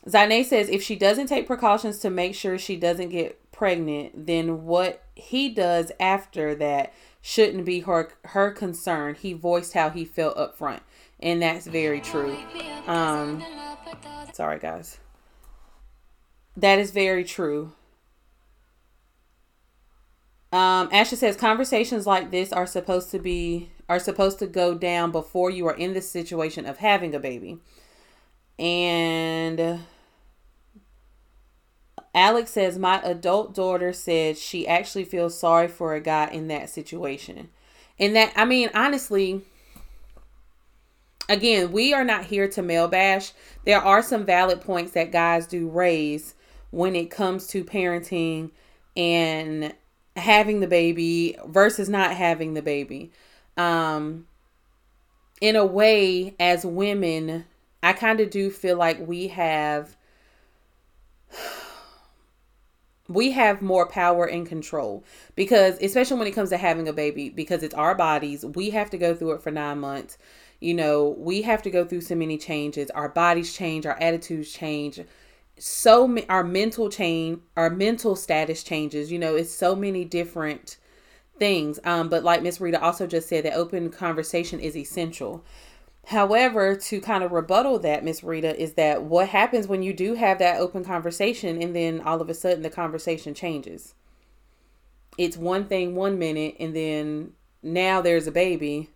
Zane 0.08 0.44
says 0.46 0.70
if 0.70 0.84
she 0.84 0.96
doesn't 0.96 1.28
take 1.28 1.48
precautions 1.48 2.00
to 2.00 2.10
make 2.10 2.36
sure 2.36 2.58
she 2.58 2.76
doesn't 2.76 3.10
get 3.10 3.52
pregnant, 3.52 4.28
then 4.28 4.64
what 4.64 5.04
he 5.22 5.50
does 5.50 5.92
after 6.00 6.56
that 6.56 6.94
shouldn't 7.22 7.66
be 7.66 7.82
her 7.82 8.12
her 8.26 8.52
concern. 8.52 9.16
He 9.16 9.34
voiced 9.34 9.74
how 9.74 9.90
he 9.90 10.06
felt 10.06 10.38
up 10.38 10.58
front, 10.58 10.84
and 11.20 11.42
that's 11.42 11.68
very 11.68 12.02
true. 12.02 12.36
Um, 12.88 13.44
sorry 14.34 14.60
guys. 14.60 14.98
That 16.58 16.80
is 16.80 16.92
very 16.92 17.24
true. 17.24 17.74
Um, 20.52 20.90
Ashley 20.92 21.18
says 21.18 21.38
conversations 21.38 22.06
like 22.06 22.32
this 22.32 22.52
are 22.52 22.68
supposed 22.68 23.10
to 23.12 23.20
be 23.20 23.72
are 23.88 24.00
supposed 24.00 24.40
to 24.40 24.48
go 24.48 24.76
down 24.76 25.12
before 25.12 25.50
you 25.50 25.68
are 25.68 25.76
in 25.76 25.94
the 25.94 26.02
situation 26.02 26.66
of 26.66 26.78
having 26.78 27.16
a 27.16 27.20
baby. 27.20 27.60
And 28.60 29.82
Alex 32.14 32.52
says, 32.52 32.78
My 32.78 33.02
adult 33.04 33.54
daughter 33.54 33.94
said 33.94 34.38
she 34.38 34.68
actually 34.68 35.06
feels 35.06 35.38
sorry 35.38 35.68
for 35.68 35.94
a 35.94 36.02
guy 36.02 36.28
in 36.28 36.48
that 36.50 36.70
situation. 36.70 37.50
And 38.00 38.16
that, 38.16 38.34
I 38.36 38.46
mean, 38.46 38.70
honestly, 38.74 39.42
again, 41.30 41.72
we 41.72 41.94
are 41.94 42.04
not 42.04 42.26
here 42.26 42.48
to 42.50 42.62
male 42.62 42.88
bash. 42.88 43.32
There 43.66 43.80
are 43.80 44.02
some 44.02 44.26
valid 44.26 44.62
points 44.62 44.92
that 44.94 45.12
guys 45.12 45.48
do 45.48 45.70
raise 45.70 46.36
when 46.72 46.96
it 46.96 47.12
comes 47.12 47.48
to 47.48 47.64
parenting 47.64 48.52
and 48.98 49.74
having 50.16 50.60
the 50.60 50.68
baby 50.68 51.38
versus 51.48 51.88
not 51.88 52.16
having 52.16 52.54
the 52.54 52.62
baby 52.62 53.12
um 53.58 54.28
in 55.40 55.56
a 55.56 55.66
way 55.66 56.36
as 56.40 56.66
women 56.66 57.46
i 57.82 57.94
kind 57.94 58.20
of 58.20 58.30
do 58.30 58.50
feel 58.50 58.78
like 58.78 59.06
we 59.08 59.30
have 59.30 59.96
we 63.14 63.32
have 63.32 63.62
more 63.62 63.88
power 63.88 64.26
and 64.26 64.48
control. 64.48 65.04
Because 65.36 65.78
especially 65.82 66.18
when 66.18 66.28
it 66.28 66.36
comes 66.36 66.50
to 66.50 66.58
having 66.58 66.88
a 66.88 66.94
baby 66.94 67.30
because 67.30 67.64
it's 67.64 67.76
our 67.76 67.96
bodies 67.96 68.46
we 68.46 68.70
have 68.72 68.90
to 68.92 68.98
go 68.98 69.16
through 69.16 69.32
it 69.32 69.42
for 69.42 69.52
9 69.52 69.80
months. 69.80 70.18
You 70.60 70.74
know 70.74 71.10
we 71.18 71.42
have 71.44 71.62
to 71.64 71.72
go 71.72 71.86
through 71.86 72.02
so 72.02 72.16
many 72.16 72.38
changes. 72.38 72.90
Our 72.92 73.10
bodies 73.10 73.54
change 73.54 73.86
our 73.86 74.00
attitudes 74.00 74.52
change. 74.52 75.00
So 75.58 76.18
our 76.30 76.44
mental 76.44 76.90
change 76.90 77.40
our 77.58 77.70
mental 77.70 78.16
status 78.16 78.64
changes. 78.64 79.12
You 79.12 79.20
know 79.20 79.36
it's 79.36 79.54
so 79.54 79.76
many 79.76 80.06
different 80.06 80.78
things. 81.42 81.80
Um, 81.84 82.08
but 82.08 82.24
like 82.24 82.44
Miss 82.44 82.62
Rita 82.62 82.80
also 82.80 83.08
just 83.08 83.28
said, 83.28 83.46
that 83.46 83.56
open 83.56 83.90
conversation 83.90 84.60
is 84.60 84.78
essential. 84.78 85.44
However, 86.12 86.76
to 86.76 87.00
kind 87.00 87.24
of 87.24 87.32
rebuttal 87.32 87.80
that, 87.80 88.04
Miss 88.04 88.22
Rita, 88.22 88.62
is 88.62 88.74
that 88.74 89.04
what 89.04 89.30
happens 89.30 89.66
when 89.66 89.82
you 89.82 89.94
do 89.94 90.16
have 90.16 90.40
that 90.40 90.60
open 90.60 90.84
conversation 90.84 91.62
and 91.62 91.74
then 91.74 92.02
all 92.02 92.20
of 92.20 92.30
a 92.30 92.34
sudden 92.34 92.64
the 92.64 92.70
conversation 92.70 93.34
changes? 93.34 93.94
It's 95.18 95.38
one 95.38 95.68
thing 95.68 95.96
one 95.96 96.20
minute 96.20 96.58
and 96.60 96.76
then 96.76 97.32
now 97.64 98.02
there's 98.02 98.28
a 98.28 98.32
baby. 98.32 98.90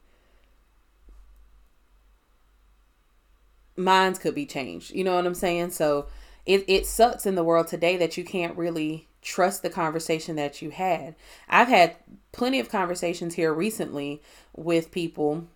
Minds 3.78 4.20
could 4.20 4.36
be 4.36 4.46
changed. 4.46 4.92
You 4.92 5.06
know 5.06 5.16
what 5.16 5.26
I'm 5.26 5.36
saying? 5.36 5.70
So 5.70 6.08
it, 6.46 6.66
it 6.68 6.86
sucks 6.86 7.26
in 7.26 7.36
the 7.36 7.46
world 7.46 7.68
today 7.68 7.96
that 7.96 8.18
you 8.18 8.26
can't 8.26 8.58
really 8.58 9.08
trust 9.22 9.62
the 9.62 9.70
conversation 9.70 10.36
that 10.36 10.62
you 10.62 10.70
had. 10.70 11.16
I've 11.48 11.70
had 11.70 11.96
plenty 12.34 12.60
of 12.60 12.68
conversations 12.68 13.36
here 13.36 13.54
recently 13.54 14.22
with 14.54 14.92
people, 14.92 15.48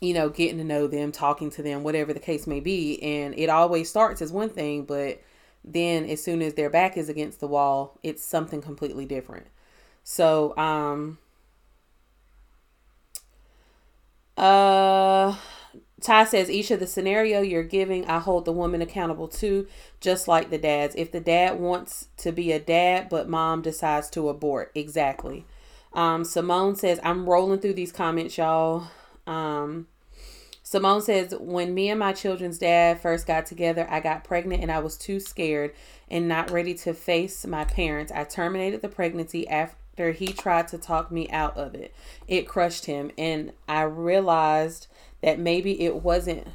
you 0.00 0.12
know, 0.12 0.28
getting 0.28 0.58
to 0.58 0.64
know 0.64 0.86
them, 0.86 1.12
talking 1.12 1.50
to 1.50 1.62
them, 1.62 1.82
whatever 1.82 2.12
the 2.12 2.20
case 2.20 2.46
may 2.46 2.60
be. 2.60 3.02
And 3.02 3.34
it 3.38 3.48
always 3.48 3.88
starts 3.88 4.20
as 4.20 4.32
one 4.32 4.50
thing, 4.50 4.84
but 4.84 5.22
then 5.64 6.04
as 6.04 6.22
soon 6.22 6.42
as 6.42 6.54
their 6.54 6.70
back 6.70 6.96
is 6.96 7.08
against 7.08 7.40
the 7.40 7.48
wall, 7.48 7.98
it's 8.02 8.22
something 8.22 8.60
completely 8.62 9.06
different. 9.06 9.46
So, 10.04 10.56
um, 10.56 11.18
uh, 14.36 15.34
Ty 16.00 16.24
says, 16.24 16.50
each 16.50 16.70
of 16.70 16.78
the 16.78 16.86
scenario 16.86 17.40
you're 17.40 17.64
giving, 17.64 18.06
I 18.06 18.18
hold 18.18 18.44
the 18.44 18.52
woman 18.52 18.82
accountable 18.82 19.28
to, 19.28 19.66
just 20.00 20.28
like 20.28 20.50
the 20.50 20.58
dads. 20.58 20.94
If 20.94 21.10
the 21.10 21.20
dad 21.20 21.58
wants 21.58 22.08
to 22.18 22.32
be 22.32 22.52
a 22.52 22.60
dad, 22.60 23.08
but 23.08 23.28
mom 23.28 23.62
decides 23.62 24.10
to 24.10 24.28
abort. 24.28 24.70
Exactly. 24.74 25.46
Um, 25.94 26.22
Simone 26.24 26.76
says, 26.76 27.00
I'm 27.02 27.28
rolling 27.28 27.60
through 27.60 27.74
these 27.74 27.92
comments, 27.92 28.36
y'all. 28.36 28.88
Um, 29.26 29.88
Simone 30.62 31.00
says, 31.00 31.32
when 31.38 31.74
me 31.74 31.90
and 31.90 32.00
my 32.00 32.12
children's 32.12 32.58
dad 32.58 33.00
first 33.00 33.26
got 33.26 33.46
together, 33.46 33.86
I 33.88 34.00
got 34.00 34.24
pregnant 34.24 34.62
and 34.62 34.72
I 34.72 34.80
was 34.80 34.96
too 34.96 35.20
scared 35.20 35.72
and 36.10 36.26
not 36.26 36.50
ready 36.50 36.74
to 36.74 36.92
face 36.92 37.46
my 37.46 37.64
parents. 37.64 38.10
I 38.10 38.24
terminated 38.24 38.82
the 38.82 38.88
pregnancy 38.88 39.46
after 39.46 40.10
he 40.10 40.26
tried 40.26 40.68
to 40.68 40.78
talk 40.78 41.12
me 41.12 41.28
out 41.30 41.56
of 41.56 41.74
it. 41.74 41.94
It 42.26 42.48
crushed 42.48 42.86
him, 42.86 43.12
and 43.16 43.52
I 43.68 43.82
realized 43.82 44.88
that 45.22 45.38
maybe 45.38 45.82
it 45.82 46.02
wasn't 46.02 46.48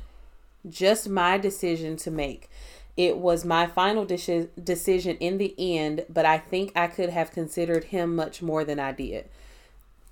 just 0.69 1.09
my 1.09 1.37
decision 1.37 1.95
to 1.97 2.11
make. 2.11 2.49
It 2.97 3.17
was 3.17 3.45
my 3.45 3.65
final 3.65 4.05
de- 4.05 4.49
decision 4.61 5.17
in 5.17 5.37
the 5.37 5.55
end, 5.57 6.05
but 6.09 6.25
I 6.25 6.37
think 6.37 6.73
I 6.75 6.87
could 6.87 7.09
have 7.09 7.31
considered 7.31 7.85
him 7.85 8.15
much 8.15 8.41
more 8.41 8.63
than 8.63 8.79
I 8.79 8.91
did. 8.91 9.29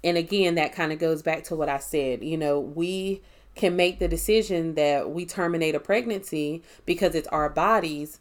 And 0.03 0.17
again, 0.17 0.55
that 0.55 0.73
kind 0.73 0.91
of 0.91 0.99
goes 0.99 1.21
back 1.21 1.43
to 1.45 1.55
what 1.55 1.69
I 1.69 1.79
said. 1.79 2.23
You 2.23 2.38
know, 2.38 2.59
we 2.59 3.21
can 3.55 3.75
make 3.75 3.99
the 3.99 4.07
decision 4.07 4.75
that 4.75 5.09
we 5.09 5.25
terminate 5.25 5.75
a 5.75 5.79
pregnancy 5.79 6.63
because 6.85 7.15
it's 7.15 7.27
our 7.27 7.49
bodies, 7.49 8.19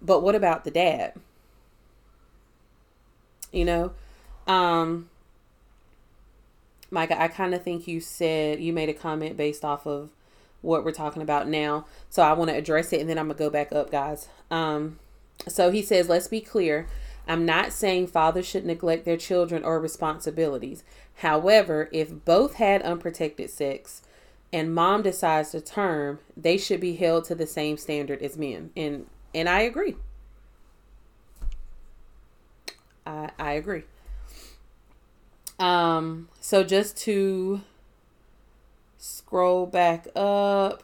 but 0.00 0.22
what 0.22 0.34
about 0.34 0.64
the 0.64 0.70
dad? 0.70 1.14
You 3.50 3.64
know, 3.64 3.92
um, 4.46 5.08
Micah, 6.90 7.20
I 7.20 7.28
kind 7.28 7.54
of 7.54 7.62
think 7.62 7.88
you 7.88 8.00
said 8.00 8.60
you 8.60 8.72
made 8.72 8.88
a 8.88 8.94
comment 8.94 9.36
based 9.36 9.64
off 9.64 9.86
of 9.86 10.10
what 10.62 10.84
we're 10.84 10.92
talking 10.92 11.22
about 11.22 11.48
now. 11.48 11.86
So 12.08 12.22
I 12.22 12.32
want 12.32 12.50
to 12.50 12.56
address 12.56 12.92
it 12.92 13.00
and 13.00 13.10
then 13.10 13.18
I'm 13.18 13.26
going 13.26 13.36
to 13.36 13.44
go 13.44 13.50
back 13.50 13.72
up, 13.72 13.90
guys. 13.90 14.28
Um, 14.50 14.98
so 15.48 15.70
he 15.70 15.82
says, 15.82 16.08
let's 16.08 16.28
be 16.28 16.40
clear. 16.40 16.86
I'm 17.28 17.44
not 17.44 17.72
saying 17.72 18.06
fathers 18.08 18.46
should 18.46 18.64
neglect 18.64 19.04
their 19.04 19.16
children 19.16 19.64
or 19.64 19.80
responsibilities. 19.80 20.84
However, 21.16 21.88
if 21.92 22.24
both 22.24 22.54
had 22.54 22.82
unprotected 22.82 23.50
sex 23.50 24.02
and 24.52 24.74
mom 24.74 25.02
decides 25.02 25.50
to 25.50 25.60
term, 25.60 26.18
they 26.36 26.58
should 26.58 26.80
be 26.80 26.96
held 26.96 27.24
to 27.24 27.34
the 27.34 27.46
same 27.46 27.76
standard 27.78 28.22
as 28.22 28.36
men. 28.36 28.70
And 28.76 29.06
and 29.34 29.48
I 29.48 29.60
agree. 29.60 29.96
I 33.06 33.30
I 33.38 33.52
agree. 33.52 33.84
Um, 35.58 36.28
so 36.40 36.62
just 36.62 36.98
to 36.98 37.62
scroll 38.98 39.66
back 39.66 40.06
up. 40.14 40.82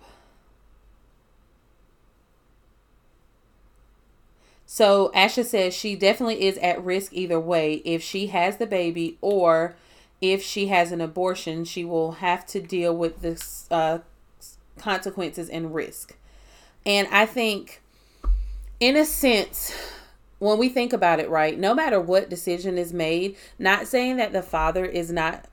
So 4.65 5.11
Asha 5.15 5.45
says 5.45 5.75
she 5.75 5.95
definitely 5.95 6.47
is 6.47 6.57
at 6.59 6.83
risk 6.83 7.13
either 7.13 7.39
way. 7.39 7.83
If 7.85 8.03
she 8.03 8.29
has 8.29 8.57
the 8.57 8.67
baby 8.67 9.19
or 9.21 9.77
if 10.23 10.41
she 10.41 10.69
has 10.69 10.93
an 10.93 11.01
abortion, 11.01 11.65
she 11.65 11.85
will 11.85 12.13
have 12.13 12.47
to 12.47 12.61
deal 12.61 12.97
with 12.97 13.21
the 13.21 13.45
uh, 13.75 13.99
consequences 14.79 15.51
and 15.51 15.75
risk. 15.75 16.17
And 16.87 17.09
I 17.11 17.27
think, 17.27 17.83
in 18.79 18.97
a 18.97 19.05
sense, 19.05 19.77
when 20.39 20.59
we 20.59 20.69
think 20.69 20.93
about 20.93 21.19
it, 21.19 21.29
right, 21.29 21.59
no 21.59 21.75
matter 21.75 22.01
what 22.01 22.31
decision 22.31 22.79
is 22.79 22.93
made, 22.93 23.37
not 23.59 23.89
saying 23.89 24.17
that 24.17 24.33
the 24.33 24.43
father 24.43 24.85
is 24.85 25.11
not 25.11 25.47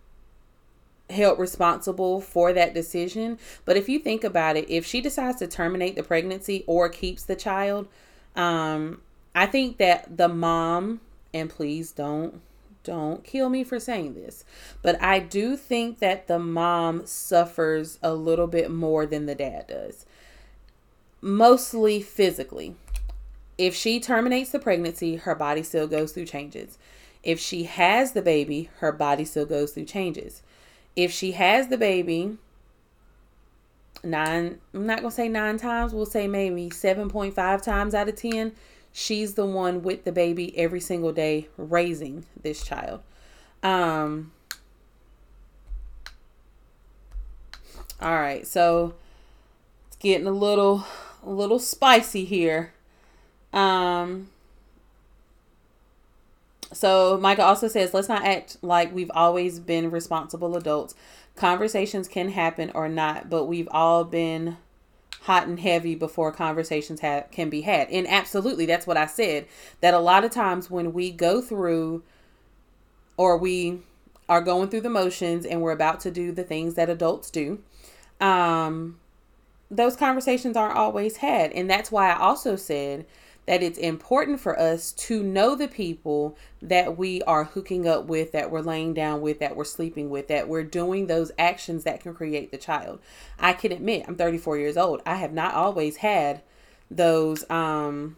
held 1.09 1.39
responsible 1.39 2.21
for 2.21 2.53
that 2.53 2.75
decision, 2.75 3.39
but 3.65 3.75
if 3.75 3.89
you 3.89 3.97
think 3.97 4.23
about 4.23 4.55
it, 4.55 4.69
if 4.69 4.85
she 4.85 5.01
decides 5.01 5.39
to 5.39 5.47
terminate 5.47 5.95
the 5.95 6.03
pregnancy 6.03 6.63
or 6.67 6.89
keeps 6.89 7.23
the 7.23 7.35
child, 7.35 7.87
um, 8.35 9.01
I 9.33 9.47
think 9.47 9.77
that 9.77 10.17
the 10.17 10.27
mom, 10.27 11.01
and 11.33 11.49
please 11.49 11.91
don't 11.91 12.41
don't 12.83 13.23
kill 13.23 13.49
me 13.49 13.63
for 13.63 13.79
saying 13.79 14.13
this, 14.13 14.45
but 14.81 15.01
I 15.01 15.19
do 15.19 15.57
think 15.57 15.99
that 15.99 16.27
the 16.27 16.39
mom 16.39 17.05
suffers 17.05 17.99
a 18.01 18.13
little 18.13 18.47
bit 18.47 18.71
more 18.71 19.05
than 19.05 19.25
the 19.25 19.35
dad 19.35 19.67
does. 19.67 20.05
Mostly 21.21 22.01
physically. 22.01 22.75
If 23.57 23.75
she 23.75 23.99
terminates 23.99 24.51
the 24.51 24.59
pregnancy, 24.59 25.17
her 25.17 25.35
body 25.35 25.63
still 25.63 25.87
goes 25.87 26.13
through 26.13 26.25
changes. 26.25 26.77
If 27.23 27.39
she 27.39 27.65
has 27.65 28.13
the 28.13 28.21
baby, 28.21 28.69
her 28.77 28.93
body 28.93 29.25
still 29.25 29.45
goes 29.45 29.73
through 29.73 29.85
changes. 29.85 30.41
If 30.95 31.11
she 31.11 31.33
has 31.33 31.67
the 31.67 31.77
baby, 31.77 32.37
nine, 34.03 34.59
I'm 34.73 34.85
not 34.85 34.99
going 34.99 35.11
to 35.11 35.15
say 35.15 35.27
nine 35.27 35.57
times, 35.57 35.93
we'll 35.93 36.05
say 36.05 36.27
maybe 36.27 36.69
7.5 36.69 37.61
times 37.61 37.93
out 37.93 38.07
of 38.07 38.15
10, 38.15 38.53
she's 38.99 39.35
the 39.35 39.45
one 39.45 39.81
with 39.81 40.03
the 40.03 40.11
baby 40.11 40.55
every 40.57 40.81
single 40.81 41.13
day 41.13 41.47
raising 41.57 42.25
this 42.41 42.61
child. 42.63 42.99
Um, 43.63 44.33
all 48.01 48.19
right, 48.19 48.45
so 48.45 48.95
it's 49.87 49.95
getting 49.97 50.27
a 50.27 50.31
little 50.31 50.85
a 51.23 51.29
little 51.29 51.59
spicy 51.59 52.25
here. 52.25 52.73
Um 53.53 54.29
so 56.71 57.17
Micah 57.19 57.43
also 57.43 57.67
says, 57.67 57.93
let's 57.93 58.09
not 58.09 58.23
act 58.23 58.57
like 58.61 58.93
we've 58.93 59.09
always 59.15 59.59
been 59.59 59.89
responsible 59.89 60.55
adults. 60.55 60.93
Conversations 61.35 62.07
can 62.07 62.29
happen 62.29 62.71
or 62.75 62.87
not, 62.87 63.29
but 63.29 63.45
we've 63.45 63.67
all 63.71 64.03
been 64.03 64.57
hot 65.21 65.47
and 65.47 65.59
heavy 65.59 65.95
before 65.95 66.31
conversations 66.31 67.01
have 67.01 67.29
can 67.31 67.49
be 67.49 67.61
had. 67.61 67.89
And 67.89 68.07
absolutely, 68.07 68.65
that's 68.65 68.87
what 68.87 68.97
I 68.97 69.05
said. 69.05 69.47
That 69.81 69.93
a 69.93 69.99
lot 69.99 70.23
of 70.23 70.31
times 70.31 70.69
when 70.69 70.93
we 70.93 71.11
go 71.11 71.41
through 71.41 72.03
or 73.17 73.37
we 73.37 73.79
are 74.27 74.41
going 74.41 74.69
through 74.69 74.81
the 74.81 74.89
motions 74.89 75.45
and 75.45 75.61
we're 75.61 75.71
about 75.71 75.99
to 76.01 76.11
do 76.11 76.31
the 76.31 76.43
things 76.43 76.75
that 76.75 76.89
adults 76.89 77.29
do, 77.29 77.61
um, 78.21 78.99
those 79.69 79.95
conversations 79.95 80.55
aren't 80.55 80.77
always 80.77 81.17
had. 81.17 81.51
And 81.51 81.69
that's 81.69 81.91
why 81.91 82.11
I 82.11 82.17
also 82.17 82.55
said 82.55 83.05
that 83.49 83.63
it's 83.63 83.79
important 83.79 84.39
for 84.39 84.59
us 84.59 84.91
to 84.91 85.23
know 85.23 85.55
the 85.55 85.67
people 85.67 86.37
that 86.61 86.99
we 86.99 87.19
are 87.23 87.45
hooking 87.45 87.87
up 87.87 88.05
with, 88.05 88.31
that 88.31 88.51
we're 88.51 88.61
laying 88.61 88.93
down 88.93 89.21
with, 89.21 89.39
that 89.39 89.55
we're 89.55 89.63
sleeping 89.63 90.11
with, 90.11 90.27
that 90.27 90.47
we're 90.47 90.61
doing 90.61 91.07
those 91.07 91.31
actions 91.39 91.83
that 91.83 91.99
can 91.99 92.13
create 92.13 92.51
the 92.51 92.59
child. 92.59 92.99
I 93.39 93.53
can 93.53 93.71
admit, 93.71 94.05
I'm 94.07 94.15
34 94.15 94.59
years 94.59 94.77
old. 94.77 95.01
I 95.03 95.15
have 95.15 95.33
not 95.33 95.55
always 95.55 95.97
had 95.97 96.43
those 96.91 97.49
um 97.49 98.17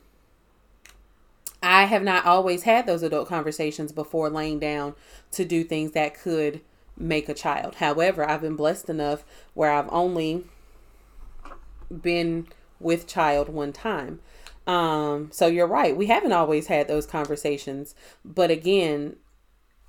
I 1.64 1.86
have 1.86 2.04
not 2.04 2.26
always 2.26 2.64
had 2.64 2.86
those 2.86 3.02
adult 3.02 3.30
conversations 3.30 3.94
before 3.94 4.30
laying 4.30 4.60
down 4.60 4.96
to 5.32 5.46
do 5.46 5.64
things 5.64 5.94
that 5.94 6.14
could 6.14 6.60
make 6.98 7.30
a 7.30 7.34
child. 7.34 7.76
However, 7.76 8.30
I've 8.30 8.42
been 8.42 8.58
blessed 8.58 8.90
enough 8.90 9.24
where 9.54 9.72
I've 9.72 9.90
only 9.94 10.44
been 11.90 12.48
with 12.82 13.08
child 13.08 13.48
one 13.48 13.72
time. 13.72 14.20
Um, 14.68 15.30
so 15.32 15.48
you're 15.48 15.68
right. 15.68 15.96
We 15.96 16.08
haven't 16.08 16.34
always 16.34 16.68
had 16.68 16.88
those 16.88 17.06
conversations. 17.06 17.96
But 18.24 18.52
again, 18.52 19.18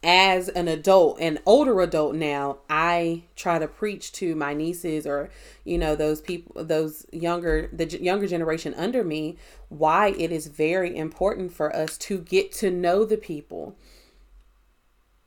as 0.04 0.48
an 0.48 0.66
adult, 0.66 1.20
an 1.20 1.38
older 1.46 1.80
adult 1.80 2.14
now, 2.14 2.58
I 2.68 3.24
try 3.36 3.58
to 3.58 3.68
preach 3.68 4.10
to 4.12 4.34
my 4.34 4.52
nieces 4.52 5.06
or, 5.06 5.30
you 5.64 5.78
know, 5.78 5.94
those 5.94 6.20
people, 6.20 6.64
those 6.64 7.06
younger, 7.12 7.68
the 7.72 7.86
younger 7.86 8.26
generation 8.26 8.74
under 8.74 9.04
me, 9.04 9.36
why 9.68 10.08
it 10.08 10.32
is 10.32 10.48
very 10.48 10.96
important 10.96 11.52
for 11.52 11.74
us 11.74 11.96
to 11.98 12.18
get 12.18 12.52
to 12.54 12.70
know 12.70 13.04
the 13.04 13.16
people 13.16 13.76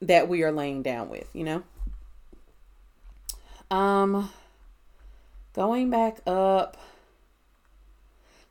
that 0.01 0.27
we 0.27 0.43
are 0.43 0.51
laying 0.51 0.83
down 0.83 1.09
with, 1.09 1.33
you 1.33 1.43
know? 1.43 1.63
Um, 3.71 4.29
going 5.53 5.89
back 5.89 6.19
up 6.27 6.77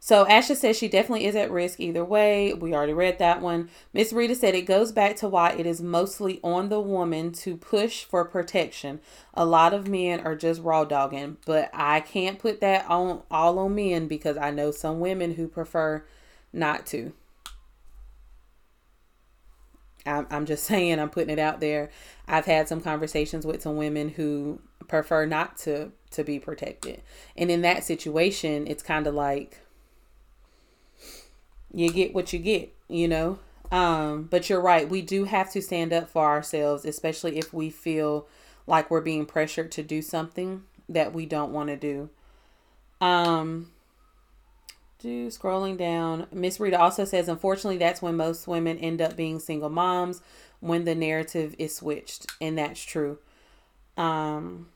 so 0.04 0.26
Asha 0.26 0.54
says 0.54 0.76
she 0.76 0.86
definitely 0.86 1.24
is 1.24 1.34
at 1.34 1.50
risk 1.50 1.80
either 1.80 2.04
way. 2.04 2.52
We 2.52 2.74
already 2.74 2.92
read 2.92 3.18
that 3.20 3.40
one. 3.40 3.70
Miss 3.94 4.12
Rita 4.12 4.34
said 4.34 4.54
it 4.54 4.66
goes 4.66 4.92
back 4.92 5.16
to 5.16 5.28
why 5.28 5.52
it 5.52 5.64
is 5.64 5.80
mostly 5.80 6.40
on 6.44 6.68
the 6.68 6.78
woman 6.78 7.32
to 7.32 7.56
push 7.56 8.04
for 8.04 8.22
protection. 8.26 9.00
A 9.32 9.46
lot 9.46 9.72
of 9.72 9.88
men 9.88 10.20
are 10.20 10.36
just 10.36 10.60
raw 10.60 10.84
dogging, 10.84 11.38
but 11.46 11.70
I 11.72 12.00
can't 12.00 12.38
put 12.38 12.60
that 12.60 12.84
on 12.90 13.22
all 13.30 13.58
on 13.58 13.76
men 13.76 14.06
because 14.06 14.36
I 14.36 14.50
know 14.50 14.72
some 14.72 15.00
women 15.00 15.36
who 15.36 15.48
prefer 15.48 16.04
not 16.52 16.84
to. 16.88 17.14
I'm, 20.04 20.26
I'm 20.30 20.44
just 20.44 20.64
saying, 20.66 21.00
I'm 21.00 21.08
putting 21.08 21.30
it 21.30 21.38
out 21.38 21.60
there. 21.60 21.88
I've 22.28 22.44
had 22.44 22.68
some 22.68 22.82
conversations 22.82 23.46
with 23.46 23.62
some 23.62 23.76
women 23.76 24.10
who 24.10 24.60
prefer 24.86 25.24
not 25.24 25.56
to 25.60 25.92
to 26.10 26.24
be 26.24 26.38
protected. 26.38 27.00
And 27.38 27.50
in 27.50 27.62
that 27.62 27.84
situation, 27.84 28.66
it's 28.66 28.82
kind 28.82 29.06
of 29.06 29.14
like 29.14 29.63
you 31.74 31.90
get 31.90 32.14
what 32.14 32.32
you 32.32 32.38
get, 32.38 32.72
you 32.88 33.08
know. 33.08 33.38
Um, 33.72 34.24
but 34.30 34.48
you're 34.48 34.60
right. 34.60 34.88
We 34.88 35.02
do 35.02 35.24
have 35.24 35.50
to 35.52 35.62
stand 35.62 35.92
up 35.92 36.08
for 36.08 36.24
ourselves, 36.24 36.84
especially 36.84 37.38
if 37.38 37.52
we 37.52 37.70
feel 37.70 38.28
like 38.66 38.90
we're 38.90 39.00
being 39.00 39.26
pressured 39.26 39.72
to 39.72 39.82
do 39.82 40.00
something 40.00 40.62
that 40.88 41.12
we 41.12 41.26
don't 41.26 41.52
want 41.52 41.70
to 41.70 41.76
do. 41.76 42.10
Um, 43.00 43.72
do 44.98 45.28
scrolling 45.28 45.76
down. 45.76 46.26
Miss 46.32 46.60
Rita 46.60 46.80
also 46.80 47.04
says, 47.04 47.28
unfortunately, 47.28 47.78
that's 47.78 48.00
when 48.00 48.16
most 48.16 48.46
women 48.46 48.78
end 48.78 49.02
up 49.02 49.16
being 49.16 49.38
single 49.38 49.70
moms 49.70 50.22
when 50.60 50.84
the 50.84 50.94
narrative 50.94 51.54
is 51.58 51.76
switched, 51.76 52.26
and 52.40 52.56
that's 52.56 52.82
true. 52.82 53.18
Um, 53.96 54.68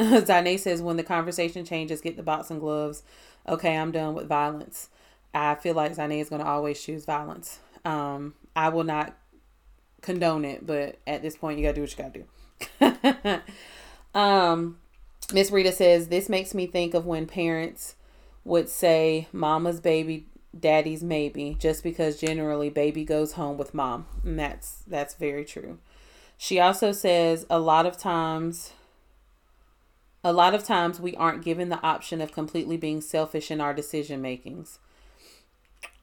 Zane 0.24 0.58
says, 0.58 0.80
when 0.80 0.96
the 0.96 1.02
conversation 1.02 1.64
changes, 1.64 2.00
get 2.00 2.16
the 2.16 2.22
boxing 2.22 2.58
gloves. 2.58 3.02
Okay, 3.48 3.76
I'm 3.76 3.92
done 3.92 4.14
with 4.14 4.26
violence. 4.26 4.88
I 5.34 5.54
feel 5.56 5.74
like 5.74 5.94
Zane 5.94 6.12
is 6.12 6.28
going 6.28 6.42
to 6.42 6.48
always 6.48 6.82
choose 6.82 7.04
violence. 7.04 7.60
Um, 7.84 8.34
I 8.56 8.70
will 8.70 8.84
not 8.84 9.16
condone 10.00 10.44
it, 10.44 10.66
but 10.66 10.98
at 11.06 11.22
this 11.22 11.36
point, 11.36 11.58
you 11.58 11.64
got 11.64 11.74
to 11.74 11.76
do 11.76 11.80
what 11.82 11.90
you 11.90 12.90
got 12.90 12.98
to 13.02 13.40
do. 13.40 14.18
um, 14.18 14.78
Miss 15.32 15.50
Rita 15.50 15.72
says, 15.72 16.08
this 16.08 16.28
makes 16.28 16.54
me 16.54 16.66
think 16.66 16.94
of 16.94 17.06
when 17.06 17.26
parents 17.26 17.96
would 18.44 18.68
say, 18.68 19.28
mama's 19.32 19.80
baby, 19.80 20.26
daddy's 20.58 21.02
maybe, 21.02 21.56
just 21.58 21.82
because 21.82 22.18
generally 22.18 22.70
baby 22.70 23.04
goes 23.04 23.32
home 23.32 23.58
with 23.58 23.74
mom. 23.74 24.06
And 24.24 24.38
that's, 24.38 24.82
that's 24.86 25.14
very 25.14 25.44
true. 25.44 25.78
She 26.38 26.58
also 26.58 26.92
says, 26.92 27.44
a 27.50 27.58
lot 27.58 27.84
of 27.84 27.98
times 27.98 28.72
a 30.22 30.32
lot 30.32 30.54
of 30.54 30.64
times 30.64 31.00
we 31.00 31.14
aren't 31.16 31.44
given 31.44 31.68
the 31.68 31.82
option 31.82 32.20
of 32.20 32.32
completely 32.32 32.76
being 32.76 33.00
selfish 33.00 33.50
in 33.50 33.60
our 33.60 33.72
decision 33.72 34.20
makings. 34.20 34.78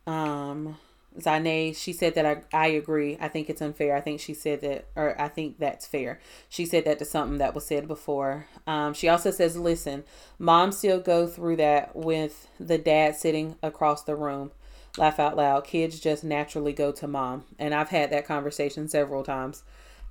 Um, 0.06 0.78
Zane, 1.20 1.74
she 1.74 1.94
said 1.94 2.16
that 2.16 2.26
I, 2.26 2.42
I 2.54 2.68
agree. 2.68 3.18
I 3.20 3.28
think 3.28 3.50
it's 3.50 3.62
unfair. 3.62 3.96
I 3.96 4.02
think 4.02 4.20
she 4.20 4.34
said 4.34 4.62
that, 4.62 4.88
or 4.96 5.20
I 5.20 5.28
think 5.28 5.60
that's 5.60 5.86
fair. 5.86 6.20
She 6.50 6.66
said 6.66 6.86
that 6.86 7.00
to 7.00 7.06
something 7.06 7.40
that 7.40 7.56
was 7.56 7.66
said 7.66 7.88
before. 7.88 8.48
Um, 8.66 8.94
she 8.94 9.08
also 9.10 9.32
says, 9.32 9.58
listen, 9.58 10.04
moms 10.40 10.78
still 10.78 11.00
go 11.00 11.28
through 11.28 11.58
that 11.58 11.96
with 11.96 12.48
the 12.60 12.78
dad 12.78 13.16
sitting 13.16 13.56
across 13.64 14.04
the 14.04 14.16
room. 14.16 14.52
Laugh 14.98 15.20
out 15.20 15.36
loud. 15.36 15.64
Kids 15.66 16.00
just 16.00 16.24
naturally 16.24 16.74
go 16.74 16.92
to 16.92 17.08
mom. 17.08 17.46
And 17.60 17.74
I've 17.74 17.90
had 17.90 18.12
that 18.12 18.26
conversation 18.26 18.88
several 18.88 19.24
times. 19.24 19.64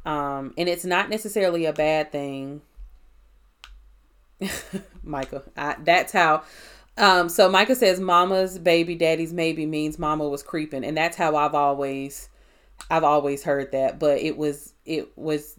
Um, 0.04 0.54
and 0.56 0.68
it's 0.68 0.84
not 0.84 1.10
necessarily 1.10 1.64
a 1.64 1.72
bad 1.72 2.12
thing 2.12 2.62
Michael. 5.02 5.42
I, 5.56 5.76
that's 5.82 6.12
how. 6.12 6.42
Um, 6.98 7.28
so 7.28 7.50
Micah 7.50 7.74
says, 7.74 8.00
"Mama's 8.00 8.58
baby, 8.58 8.94
daddy's 8.94 9.32
maybe" 9.32 9.66
means 9.66 9.98
mama 9.98 10.28
was 10.28 10.42
creeping, 10.42 10.84
and 10.84 10.96
that's 10.96 11.16
how 11.16 11.36
I've 11.36 11.54
always, 11.54 12.28
I've 12.90 13.04
always 13.04 13.42
heard 13.44 13.72
that. 13.72 13.98
But 13.98 14.18
it 14.20 14.36
was 14.36 14.72
it 14.84 15.16
was 15.16 15.58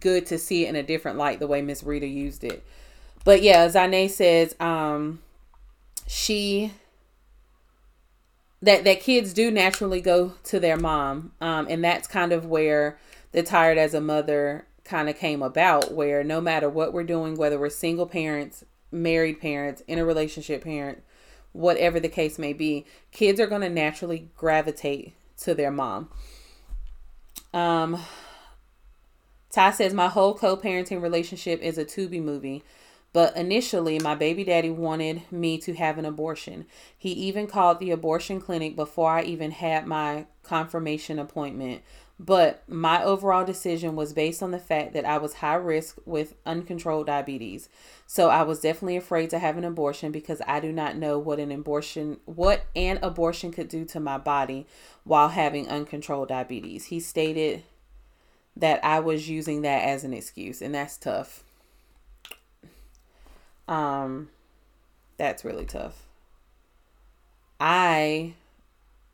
good 0.00 0.26
to 0.26 0.38
see 0.38 0.66
it 0.66 0.68
in 0.68 0.76
a 0.76 0.82
different 0.82 1.18
light 1.18 1.38
the 1.38 1.46
way 1.46 1.62
Miss 1.62 1.82
Rita 1.82 2.06
used 2.06 2.44
it. 2.44 2.64
But 3.24 3.42
yeah, 3.42 3.68
Zane 3.68 4.08
says, 4.08 4.54
um, 4.60 5.20
she 6.06 6.72
that 8.62 8.84
that 8.84 9.00
kids 9.00 9.32
do 9.32 9.50
naturally 9.50 10.00
go 10.00 10.34
to 10.44 10.58
their 10.58 10.76
mom 10.76 11.32
um, 11.40 11.66
and 11.68 11.84
that's 11.84 12.08
kind 12.08 12.32
of 12.32 12.46
where 12.46 12.98
the 13.32 13.42
tired 13.42 13.78
as 13.78 13.94
a 13.94 14.00
mother 14.00 14.66
kind 14.84 15.08
of 15.08 15.16
came 15.16 15.42
about 15.42 15.92
where 15.92 16.22
no 16.22 16.40
matter 16.40 16.68
what 16.68 16.92
we're 16.92 17.04
doing 17.04 17.34
whether 17.36 17.58
we're 17.58 17.70
single 17.70 18.06
parents 18.06 18.64
married 18.90 19.40
parents 19.40 19.82
in 19.86 19.98
a 19.98 20.04
relationship 20.04 20.62
parent 20.64 21.02
whatever 21.52 21.98
the 21.98 22.08
case 22.08 22.38
may 22.38 22.52
be 22.52 22.84
kids 23.10 23.40
are 23.40 23.46
going 23.46 23.60
to 23.60 23.68
naturally 23.68 24.28
gravitate 24.36 25.14
to 25.36 25.54
their 25.54 25.70
mom 25.70 26.08
um 27.52 28.00
ty 29.50 29.70
says 29.70 29.94
my 29.94 30.08
whole 30.08 30.34
co-parenting 30.34 31.00
relationship 31.00 31.60
is 31.60 31.78
a 31.78 31.84
tubi 31.84 32.22
movie 32.22 32.62
but 33.14 33.36
initially, 33.36 34.00
my 34.00 34.16
baby 34.16 34.42
daddy 34.42 34.70
wanted 34.70 35.22
me 35.30 35.56
to 35.58 35.74
have 35.74 35.98
an 35.98 36.04
abortion. 36.04 36.66
He 36.98 37.10
even 37.10 37.46
called 37.46 37.78
the 37.78 37.92
abortion 37.92 38.40
clinic 38.40 38.74
before 38.74 39.08
I 39.12 39.22
even 39.22 39.52
had 39.52 39.86
my 39.86 40.26
confirmation 40.42 41.20
appointment. 41.20 41.82
But 42.18 42.62
my 42.68 43.02
overall 43.02 43.44
decision 43.44 43.96
was 43.96 44.12
based 44.12 44.42
on 44.42 44.52
the 44.52 44.58
fact 44.58 44.92
that 44.92 45.04
I 45.04 45.18
was 45.18 45.34
high 45.34 45.56
risk 45.56 45.98
with 46.06 46.34
uncontrolled 46.46 47.06
diabetes. 47.08 47.68
So 48.06 48.30
I 48.30 48.44
was 48.44 48.60
definitely 48.60 48.96
afraid 48.96 49.30
to 49.30 49.40
have 49.40 49.56
an 49.56 49.64
abortion 49.64 50.12
because 50.12 50.40
I 50.46 50.60
do 50.60 50.70
not 50.70 50.96
know 50.96 51.18
what 51.18 51.40
an 51.40 51.50
abortion 51.50 52.20
what 52.24 52.66
an 52.76 53.00
abortion 53.02 53.50
could 53.50 53.68
do 53.68 53.84
to 53.86 53.98
my 53.98 54.18
body 54.18 54.66
while 55.02 55.30
having 55.30 55.68
uncontrolled 55.68 56.28
diabetes. 56.28 56.86
He 56.86 57.00
stated 57.00 57.64
that 58.56 58.84
I 58.84 59.00
was 59.00 59.28
using 59.28 59.62
that 59.62 59.82
as 59.82 60.04
an 60.04 60.14
excuse 60.14 60.62
and 60.62 60.72
that's 60.74 60.96
tough. 60.96 61.42
Um, 63.66 64.28
that's 65.16 65.44
really 65.44 65.64
tough. 65.64 66.06
I 67.58 68.34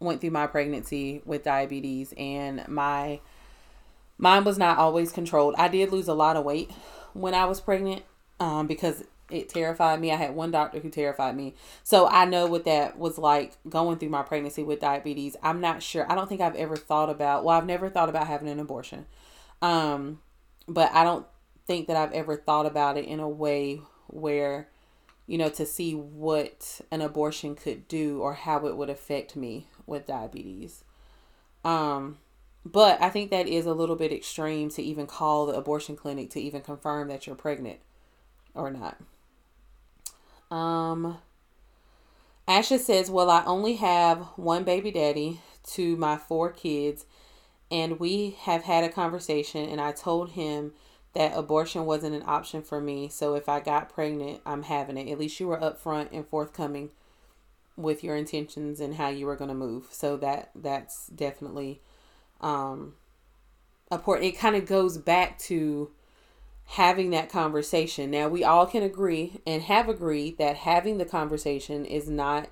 went 0.01 0.21
through 0.21 0.31
my 0.31 0.47
pregnancy 0.47 1.23
with 1.25 1.45
diabetes 1.45 2.13
and 2.17 2.67
my 2.67 3.21
mine 4.19 4.45
was 4.45 4.59
not 4.59 4.79
always 4.79 5.13
controlled. 5.13 5.55
I 5.57 5.69
did 5.69 5.93
lose 5.93 6.09
a 6.09 6.15
lot 6.15 6.37
of 6.37 6.45
weight 6.45 6.71
when 7.13 7.35
I 7.35 7.45
was 7.45 7.61
pregnant 7.61 8.03
um, 8.39 8.67
because 8.67 9.05
it 9.31 9.49
terrified 9.49 10.01
me. 10.01 10.11
I 10.11 10.17
had 10.17 10.35
one 10.35 10.51
doctor 10.51 10.81
who 10.81 10.91
terrified 10.91 11.37
me. 11.37 11.55
So 11.85 12.09
I 12.09 12.25
know 12.25 12.47
what 12.47 12.65
that 12.65 12.99
was 12.99 13.17
like 13.17 13.53
going 13.69 13.99
through 13.99 14.09
my 14.09 14.23
pregnancy 14.23 14.63
with 14.63 14.81
diabetes. 14.81 15.37
I'm 15.43 15.61
not 15.61 15.83
sure. 15.83 16.11
I 16.11 16.15
don't 16.15 16.29
think 16.29 16.41
I've 16.41 16.57
ever 16.57 16.77
thought 16.77 17.11
about, 17.11 17.45
well, 17.45 17.57
I've 17.57 17.67
never 17.67 17.89
thought 17.89 18.09
about 18.09 18.27
having 18.27 18.49
an 18.49 18.59
abortion. 18.59 19.07
Um, 19.63 20.21
but 20.67 20.91
I 20.93 21.05
don't 21.05 21.27
think 21.67 21.87
that 21.87 21.97
I've 21.97 22.13
ever 22.13 22.37
thought 22.37 22.67
about 22.67 22.97
it 22.97 23.05
in 23.05 23.21
a 23.21 23.29
way 23.29 23.81
where 24.09 24.69
you 25.27 25.39
know 25.39 25.49
to 25.49 25.65
see 25.65 25.95
what 25.95 26.81
an 26.91 27.01
abortion 27.01 27.55
could 27.55 27.87
do 27.87 28.21
or 28.21 28.35
how 28.35 28.67
it 28.67 28.77
would 28.77 28.91
affect 28.91 29.37
me 29.37 29.69
with 29.91 30.07
diabetes 30.07 30.85
um 31.65 32.19
but 32.65 33.01
i 33.03 33.11
think 33.11 33.31
that 33.31 33.47
is 33.47 33.67
a 33.67 33.75
little 33.75 33.97
bit 33.97 34.13
extreme 34.13 34.71
to 34.71 34.83
even 34.83 35.07
call 35.07 35.47
the 35.47 35.55
abortion 35.55 35.97
clinic 35.97 36.31
to 36.31 36.41
even 36.41 36.63
confirm 36.63 37.09
that 37.09 37.27
you're 37.27 37.37
pregnant 37.37 37.79
or 38.55 38.71
not 38.71 38.97
um 40.51 41.19
asha 42.49 42.79
says 42.79 43.11
well 43.11 43.29
i 43.29 43.45
only 43.45 43.75
have 43.77 44.19
one 44.37 44.65
baby 44.65 44.91
daddy 44.91 45.41
to 45.63 45.97
my 45.97 46.17
four 46.17 46.51
kids 46.51 47.05
and 47.71 48.01
we 48.01 48.37
have 48.41 48.63
had 48.63 48.83
a 48.83 48.89
conversation 48.89 49.69
and 49.69 49.81
i 49.81 49.93
told 49.93 50.31
him 50.31 50.73
that 51.13 51.37
abortion 51.37 51.85
wasn't 51.87 52.15
an 52.15 52.23
option 52.27 52.63
for 52.63 52.81
me. 52.81 53.09
So 53.09 53.35
if 53.35 53.49
I 53.49 53.61
got 53.61 53.93
pregnant, 53.93 54.41
I'm 54.47 54.65
having 54.65 54.97
it. 54.97 55.11
At 55.11 55.19
least 55.19 55.41
you 55.41 55.49
were 55.49 55.59
upfront 55.59 56.09
and 56.13 56.27
forthcoming 56.27 56.91
with 57.83 58.05
your 58.05 58.17
intentions 58.17 58.81
and 58.81 58.95
how 58.95 59.09
you 59.09 59.27
were 59.27 59.37
going 59.37 59.49
to 59.49 59.55
move. 59.55 59.87
So 59.91 60.17
that 60.19 60.51
that's 60.55 61.07
definitely 61.09 61.81
um 62.41 62.95
important. 63.91 64.33
It 64.33 64.39
kind 64.39 64.57
of 64.57 64.67
goes 64.67 64.99
back 64.99 65.39
to 65.41 65.91
having 66.65 67.11
that 67.11 67.31
conversation. 67.31 68.11
Now 68.11 68.29
we 68.29 68.45
all 68.45 68.67
can 68.67 68.83
agree 68.83 69.41
and 69.47 69.63
have 69.63 69.89
agreed 69.89 70.39
that 70.39 70.57
having 70.57 70.99
the 70.99 71.05
conversation 71.05 71.85
is 71.85 72.09
not 72.09 72.49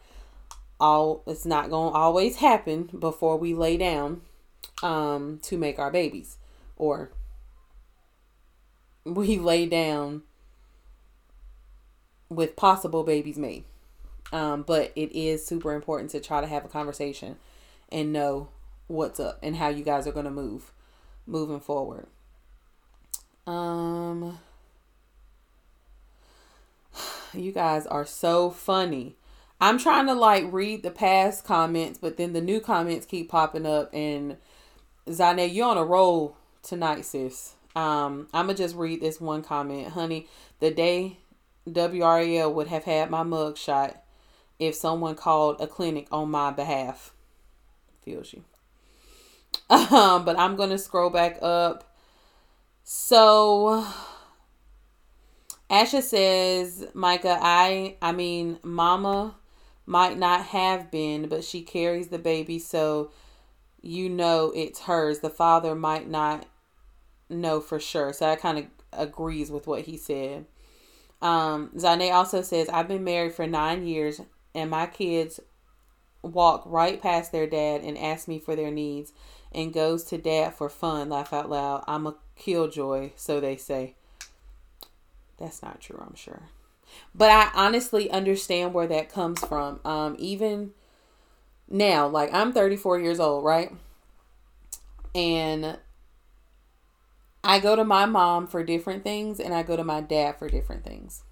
all 0.81 1.23
it's 1.27 1.47
not 1.47 1.71
going 1.71 1.93
to 1.93 1.99
always 1.99 2.37
happen 2.37 2.88
before 2.99 3.37
we 3.37 3.53
lay 3.53 3.77
down 3.77 4.21
um 4.83 5.41
to 5.43 5.59
make 5.59 5.77
our 5.79 5.91
babies 5.91 6.37
or 6.77 7.11
we 9.05 9.38
lay 9.38 9.67
down 9.67 10.23
with 12.29 12.57
possible 12.57 13.05
babies 13.05 13.38
made. 13.38 13.64
Um, 14.33 14.62
but 14.62 14.93
it 14.95 15.12
is 15.12 15.47
super 15.47 15.73
important 15.73 16.11
to 16.11 16.21
try 16.21 16.41
to 16.41 16.47
have 16.47 16.64
a 16.64 16.69
conversation 16.69 17.37
and 17.91 18.12
know 18.12 18.49
what's 18.87 19.21
up 19.21 19.38
and 19.43 19.57
how 19.57 19.69
you 19.69 19.83
guys 19.83 20.07
are 20.07 20.12
going 20.12 20.25
to 20.25 20.31
move 20.31 20.73
moving 21.27 21.61
forward. 21.61 22.07
Um, 23.47 24.38
you 27.35 27.53
guys 27.53 27.87
are 27.87 28.05
so 28.05 28.51
funny. 28.51 29.17
I'm 29.61 29.79
trying 29.79 30.07
to 30.07 30.14
like 30.14 30.45
read 30.53 30.83
the 30.83 30.91
past 30.91 31.45
comments, 31.45 31.99
but 31.99 32.17
then 32.17 32.33
the 32.33 32.41
new 32.41 32.61
comments 32.61 33.07
keep 33.07 33.29
popping 33.29 33.67
up. 33.67 33.93
And 33.93 34.37
Zane, 35.11 35.51
you're 35.51 35.67
on 35.67 35.77
a 35.77 35.85
roll 35.85 36.37
tonight, 36.62 37.05
sis. 37.05 37.55
Um, 37.75 38.29
I'm 38.33 38.47
gonna 38.47 38.59
just 38.59 38.77
read 38.77 39.01
this 39.01 39.21
one 39.21 39.43
comment, 39.43 39.88
honey. 39.88 40.29
The 40.61 40.71
day 40.71 41.19
WRAL 41.69 42.53
would 42.53 42.69
have 42.69 42.85
had 42.85 43.11
my 43.11 43.23
mug 43.23 43.57
shot 43.57 44.03
if 44.59 44.75
someone 44.75 45.14
called 45.14 45.61
a 45.61 45.66
clinic 45.66 46.09
on 46.11 46.31
my 46.31 46.51
behalf. 46.51 47.12
Feels 48.03 48.33
you. 48.33 48.44
Um, 49.71 50.25
but 50.25 50.38
I'm 50.38 50.57
gonna 50.57 50.79
scroll 50.79 51.11
back 51.11 51.38
up. 51.42 51.94
So 52.85 53.87
Asha 55.71 56.03
says, 56.03 56.87
Micah, 56.94 57.38
I 57.40 57.97
I 58.01 58.12
mean 58.12 58.59
mama 58.62 59.37
might 59.87 60.18
not 60.18 60.47
have 60.47 60.90
been, 60.90 61.29
but 61.29 61.44
she 61.44 61.62
carries 61.62 62.09
the 62.09 62.18
baby, 62.18 62.59
so 62.59 63.11
you 63.83 64.09
know 64.09 64.53
it's 64.55 64.81
hers. 64.81 65.21
The 65.21 65.31
father 65.31 65.75
might 65.75 66.09
not 66.09 66.47
know 67.29 67.61
for 67.61 67.81
sure. 67.81 68.12
So 68.12 68.27
that 68.27 68.40
kind 68.40 68.59
of 68.59 68.66
agrees 68.92 69.51
with 69.51 69.66
what 69.66 69.83
he 69.83 69.97
said. 69.97 70.47
Um, 71.21 71.71
Zane 71.79 72.12
also 72.12 72.42
says, 72.42 72.68
I've 72.68 72.88
been 72.88 73.05
married 73.05 73.35
for 73.35 73.47
nine 73.47 73.87
years 73.87 74.21
and 74.55 74.71
my 74.71 74.87
kids 74.87 75.41
walk 76.23 76.63
right 76.67 77.01
past 77.01 77.33
their 77.33 77.47
dad 77.47 77.83
and 77.83 77.97
ask 77.97 78.29
me 78.29 78.39
for 78.39 78.57
their 78.57 78.71
needs 78.71 79.13
and 79.53 79.73
goes 79.73 80.05
to 80.05 80.19
dad 80.19 80.55
for 80.55 80.69
fun. 80.69 81.09
Laugh 81.09 81.33
out 81.33 81.49
loud. 81.49 81.85
I'm 81.87 82.07
a 82.07 82.17
killjoy, 82.37 83.11
so 83.17 83.41
they 83.41 83.57
say. 83.57 83.95
That's 85.39 85.63
not 85.63 85.81
true, 85.81 86.03
I'm 86.05 86.17
sure. 86.17 86.43
But 87.15 87.31
I 87.31 87.51
honestly 87.55 88.11
understand 88.11 88.75
where 88.75 88.87
that 88.89 89.13
comes 89.13 89.45
from. 89.45 89.81
Um, 89.85 90.17
even 90.19 90.73
now, 91.69 92.09
like 92.09 92.33
I'm 92.33 92.53
34 92.53 93.01
years 93.01 93.21
old, 93.21 93.45
right? 93.45 93.73
And 95.15 95.79
I 97.45 97.61
go 97.61 97.77
to 97.77 97.85
my 97.85 98.07
mom 98.07 98.47
for 98.47 98.65
different 98.65 99.05
things 99.05 99.39
and 99.39 99.55
I 99.55 99.63
go 99.63 99.77
to 99.77 99.85
my 99.85 100.01
dad 100.01 100.39
for 100.39 100.49
different 100.49 100.85
things. 100.85 101.23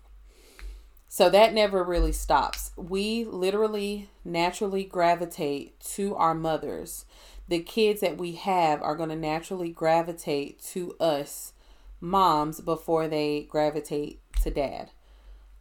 So 1.16 1.30
that 1.30 1.54
never 1.54 1.82
really 1.82 2.12
stops. 2.12 2.72
We 2.76 3.24
literally 3.24 4.10
naturally 4.22 4.84
gravitate 4.84 5.80
to 5.94 6.14
our 6.14 6.34
mothers. 6.34 7.06
The 7.48 7.60
kids 7.60 8.02
that 8.02 8.18
we 8.18 8.32
have 8.32 8.82
are 8.82 8.94
going 8.94 9.08
to 9.08 9.16
naturally 9.16 9.70
gravitate 9.70 10.62
to 10.72 10.94
us 11.00 11.54
moms 12.02 12.60
before 12.60 13.08
they 13.08 13.46
gravitate 13.48 14.20
to 14.42 14.50
dad. 14.50 14.90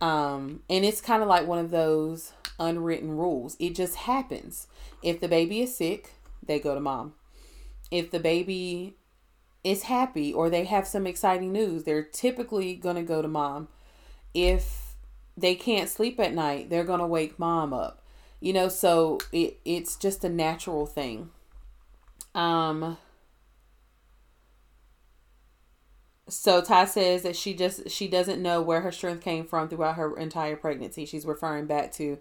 Um, 0.01 0.63
and 0.69 0.83
it's 0.83 0.99
kind 0.99 1.23
of 1.23 1.29
like 1.29 1.47
one 1.47 1.59
of 1.59 1.71
those 1.71 2.33
unwritten 2.59 3.11
rules. 3.11 3.55
It 3.57 3.75
just 3.75 3.95
happens. 3.95 4.67
If 5.01 5.21
the 5.21 5.29
baby 5.29 5.61
is 5.61 5.73
sick, 5.73 6.15
they 6.45 6.59
go 6.59 6.75
to 6.75 6.81
mom. 6.81 7.13
If 7.91 8.11
the 8.11 8.19
baby 8.19 8.97
is 9.63 9.83
happy 9.83 10.33
or 10.33 10.49
they 10.49 10.65
have 10.65 10.85
some 10.85 11.07
exciting 11.07 11.53
news, 11.53 11.85
they're 11.85 12.03
typically 12.03 12.75
going 12.75 12.97
to 12.97 13.03
go 13.03 13.21
to 13.21 13.29
mom. 13.29 13.69
If 14.33 14.84
they 15.37 15.55
can't 15.55 15.89
sleep 15.89 16.19
at 16.19 16.33
night, 16.33 16.69
they're 16.69 16.83
going 16.83 16.99
to 16.99 17.07
wake 17.07 17.37
mom 17.39 17.73
up. 17.73 18.01
You 18.39 18.53
know, 18.53 18.67
so 18.67 19.19
it 19.31 19.59
it's 19.65 19.95
just 19.95 20.23
a 20.23 20.29
natural 20.29 20.85
thing. 20.85 21.29
Um 22.33 22.97
so 26.27 26.61
Ty 26.61 26.85
says 26.85 27.23
that 27.23 27.35
she 27.35 27.53
just 27.53 27.89
she 27.89 28.07
doesn't 28.07 28.41
know 28.41 28.61
where 28.61 28.81
her 28.81 28.91
strength 28.91 29.23
came 29.23 29.45
from 29.45 29.69
throughout 29.69 29.95
her 29.95 30.17
entire 30.17 30.55
pregnancy. 30.55 31.05
She's 31.05 31.25
referring 31.25 31.65
back 31.65 31.91
to 31.93 32.17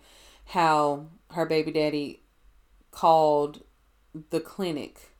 how 0.46 1.06
her 1.30 1.46
baby 1.46 1.72
daddy 1.72 2.22
called 2.90 3.62
the 4.30 4.40
clinic 4.40 5.10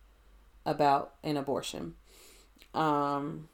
about 0.66 1.14
an 1.22 1.36
abortion. 1.36 1.94
Um, 2.72 3.48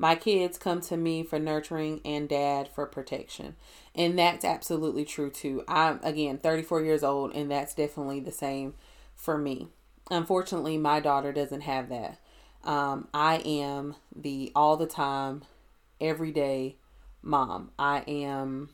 My 0.00 0.14
kids 0.14 0.56
come 0.56 0.80
to 0.82 0.96
me 0.96 1.24
for 1.24 1.40
nurturing 1.40 2.00
and 2.04 2.28
dad 2.28 2.68
for 2.72 2.86
protection. 2.86 3.56
And 3.96 4.16
that's 4.16 4.44
absolutely 4.44 5.04
true 5.04 5.28
too. 5.30 5.64
I'm 5.66 5.98
again 6.04 6.38
34 6.38 6.82
years 6.82 7.02
old 7.02 7.34
and 7.34 7.50
that's 7.50 7.74
definitely 7.74 8.20
the 8.20 8.30
same 8.30 8.74
for 9.16 9.36
me. 9.36 9.68
Unfortunately, 10.08 10.78
my 10.78 11.00
daughter 11.00 11.32
doesn't 11.32 11.62
have 11.62 11.88
that. 11.88 12.18
Um, 12.62 13.08
I 13.12 13.38
am 13.38 13.96
the 14.14 14.52
all 14.54 14.76
the 14.76 14.86
time, 14.86 15.42
everyday 16.00 16.76
mom. 17.20 17.72
I 17.78 18.00
am 18.06 18.70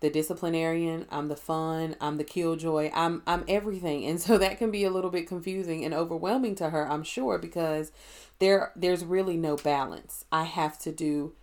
the 0.00 0.10
disciplinarian, 0.10 1.06
I'm 1.10 1.28
the 1.28 1.36
fun, 1.36 1.96
I'm 2.00 2.16
the 2.16 2.24
killjoy, 2.24 2.90
I'm 2.94 3.22
I'm 3.26 3.44
everything. 3.48 4.04
And 4.04 4.20
so 4.20 4.38
that 4.38 4.58
can 4.58 4.70
be 4.70 4.84
a 4.84 4.90
little 4.90 5.10
bit 5.10 5.26
confusing 5.26 5.84
and 5.84 5.94
overwhelming 5.94 6.54
to 6.56 6.70
her, 6.70 6.90
I'm 6.90 7.02
sure, 7.02 7.38
because 7.38 7.92
there 8.38 8.72
there's 8.76 9.04
really 9.04 9.36
no 9.36 9.56
balance. 9.56 10.24
I 10.30 10.44
have 10.44 10.78
to 10.80 10.92
do 10.92 11.34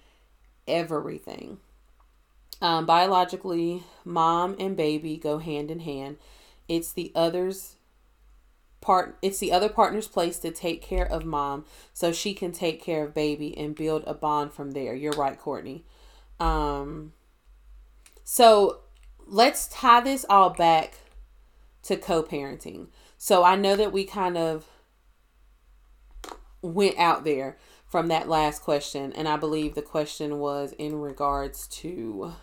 everything. 0.68 1.58
Um, 2.62 2.86
biologically, 2.86 3.84
mom 4.06 4.56
and 4.60 4.78
baby 4.78 5.18
go 5.18 5.40
hand 5.40 5.70
in 5.70 5.80
hand. 5.80 6.18
It's 6.68 6.94
the 6.94 7.12
other's 7.16 7.76
part 8.80 9.18
it's 9.22 9.40
the 9.40 9.52
other 9.52 9.70
partner's 9.70 10.10
place 10.10 10.40
to 10.40 10.52
take 10.52 10.82
care 10.82 11.10
of 11.10 11.24
mom 11.24 11.64
so 11.94 12.12
she 12.12 12.34
can 12.34 12.52
take 12.52 12.84
care 12.84 13.06
of 13.06 13.14
baby 13.14 13.58
and 13.58 13.76
build 13.76 14.04
a 14.06 14.14
bond 14.14 14.54
from 14.54 14.72
there. 14.72 14.94
You're 14.94 15.14
right, 15.14 15.40
Courtney. 15.40 15.86
Um 16.40 17.14
so 18.24 18.80
let's 19.26 19.68
tie 19.68 20.02
this 20.02 20.26
all 20.30 20.50
back 20.50 20.96
to 21.84 21.98
co-parenting. 21.98 22.88
So 23.18 23.44
I 23.44 23.56
know 23.56 23.76
that 23.76 23.92
we 23.92 24.06
kind 24.06 24.38
of 24.38 24.68
went 26.62 26.98
out 26.98 27.24
there 27.24 27.58
from 27.86 28.08
that 28.08 28.28
last 28.28 28.62
question 28.62 29.14
and 29.14 29.28
I 29.28 29.38
believe 29.38 29.76
the 29.76 29.82
question 29.82 30.40
was 30.40 30.74
in 30.80 30.96
regards 30.96 31.68
to 31.68 32.34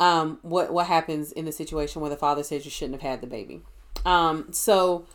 um 0.00 0.38
what 0.42 0.72
what 0.72 0.86
happens 0.86 1.30
in 1.30 1.44
the 1.44 1.52
situation 1.52 2.00
where 2.00 2.10
the 2.10 2.16
father 2.16 2.42
says 2.42 2.64
you 2.64 2.70
shouldn't 2.70 3.00
have 3.00 3.10
had 3.10 3.20
the 3.20 3.26
baby. 3.26 3.62
Um 4.04 4.52
so 4.52 5.06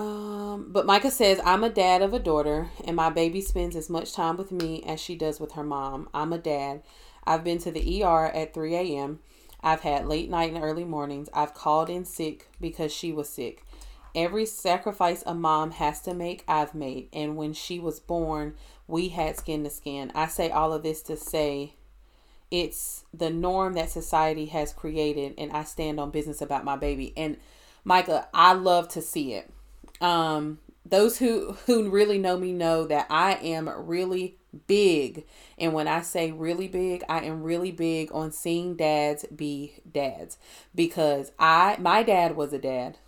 um, 0.00 0.72
but 0.72 0.86
Micah 0.86 1.10
says, 1.10 1.42
I'm 1.44 1.62
a 1.62 1.68
dad 1.68 2.00
of 2.00 2.14
a 2.14 2.18
daughter, 2.18 2.70
and 2.86 2.96
my 2.96 3.10
baby 3.10 3.42
spends 3.42 3.76
as 3.76 3.90
much 3.90 4.14
time 4.14 4.38
with 4.38 4.50
me 4.50 4.82
as 4.84 4.98
she 4.98 5.14
does 5.14 5.38
with 5.38 5.52
her 5.52 5.62
mom. 5.62 6.08
I'm 6.14 6.32
a 6.32 6.38
dad. 6.38 6.82
I've 7.24 7.44
been 7.44 7.58
to 7.58 7.70
the 7.70 8.02
ER 8.02 8.26
at 8.26 8.54
3 8.54 8.74
a.m. 8.76 9.18
I've 9.60 9.82
had 9.82 10.06
late 10.06 10.30
night 10.30 10.54
and 10.54 10.64
early 10.64 10.84
mornings. 10.84 11.28
I've 11.34 11.52
called 11.52 11.90
in 11.90 12.06
sick 12.06 12.48
because 12.58 12.94
she 12.94 13.12
was 13.12 13.28
sick. 13.28 13.62
Every 14.14 14.46
sacrifice 14.46 15.22
a 15.26 15.34
mom 15.34 15.72
has 15.72 16.00
to 16.02 16.14
make, 16.14 16.44
I've 16.48 16.74
made. 16.74 17.10
And 17.12 17.36
when 17.36 17.52
she 17.52 17.78
was 17.78 18.00
born, 18.00 18.54
we 18.86 19.10
had 19.10 19.36
skin 19.36 19.64
to 19.64 19.70
skin. 19.70 20.12
I 20.14 20.28
say 20.28 20.50
all 20.50 20.72
of 20.72 20.82
this 20.82 21.02
to 21.02 21.16
say 21.18 21.74
it's 22.50 23.04
the 23.12 23.28
norm 23.28 23.74
that 23.74 23.90
society 23.90 24.46
has 24.46 24.72
created, 24.72 25.34
and 25.36 25.52
I 25.52 25.64
stand 25.64 26.00
on 26.00 26.10
business 26.10 26.40
about 26.40 26.64
my 26.64 26.76
baby. 26.76 27.12
And 27.18 27.36
Micah, 27.84 28.28
I 28.32 28.54
love 28.54 28.88
to 28.88 29.02
see 29.02 29.34
it 29.34 29.52
um, 30.00 30.58
those 30.84 31.18
who 31.18 31.52
who 31.66 31.90
really 31.90 32.18
know 32.18 32.36
me 32.36 32.52
know 32.52 32.86
that 32.86 33.06
I 33.10 33.34
am 33.34 33.68
really 33.68 34.36
big. 34.66 35.24
And 35.58 35.72
when 35.72 35.88
I 35.88 36.02
say 36.02 36.32
really 36.32 36.68
big, 36.68 37.04
I 37.08 37.20
am 37.20 37.42
really 37.42 37.70
big 37.70 38.10
on 38.12 38.32
seeing 38.32 38.76
dads 38.76 39.24
be 39.34 39.74
dads 39.90 40.38
because 40.74 41.32
I 41.38 41.76
my 41.78 42.02
dad 42.02 42.36
was 42.36 42.52
a 42.52 42.58
dad 42.58 42.98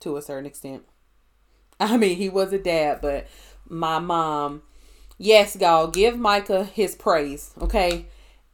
to 0.00 0.16
a 0.16 0.22
certain 0.22 0.46
extent. 0.46 0.84
I 1.80 1.96
mean, 1.96 2.16
he 2.16 2.28
was 2.28 2.52
a 2.52 2.58
dad, 2.58 3.00
but 3.00 3.26
my 3.68 3.98
mom, 3.98 4.62
yes, 5.18 5.56
y'all, 5.56 5.88
give 5.88 6.18
Micah 6.18 6.64
his 6.64 6.94
praise, 6.94 7.52
okay? 7.60 8.06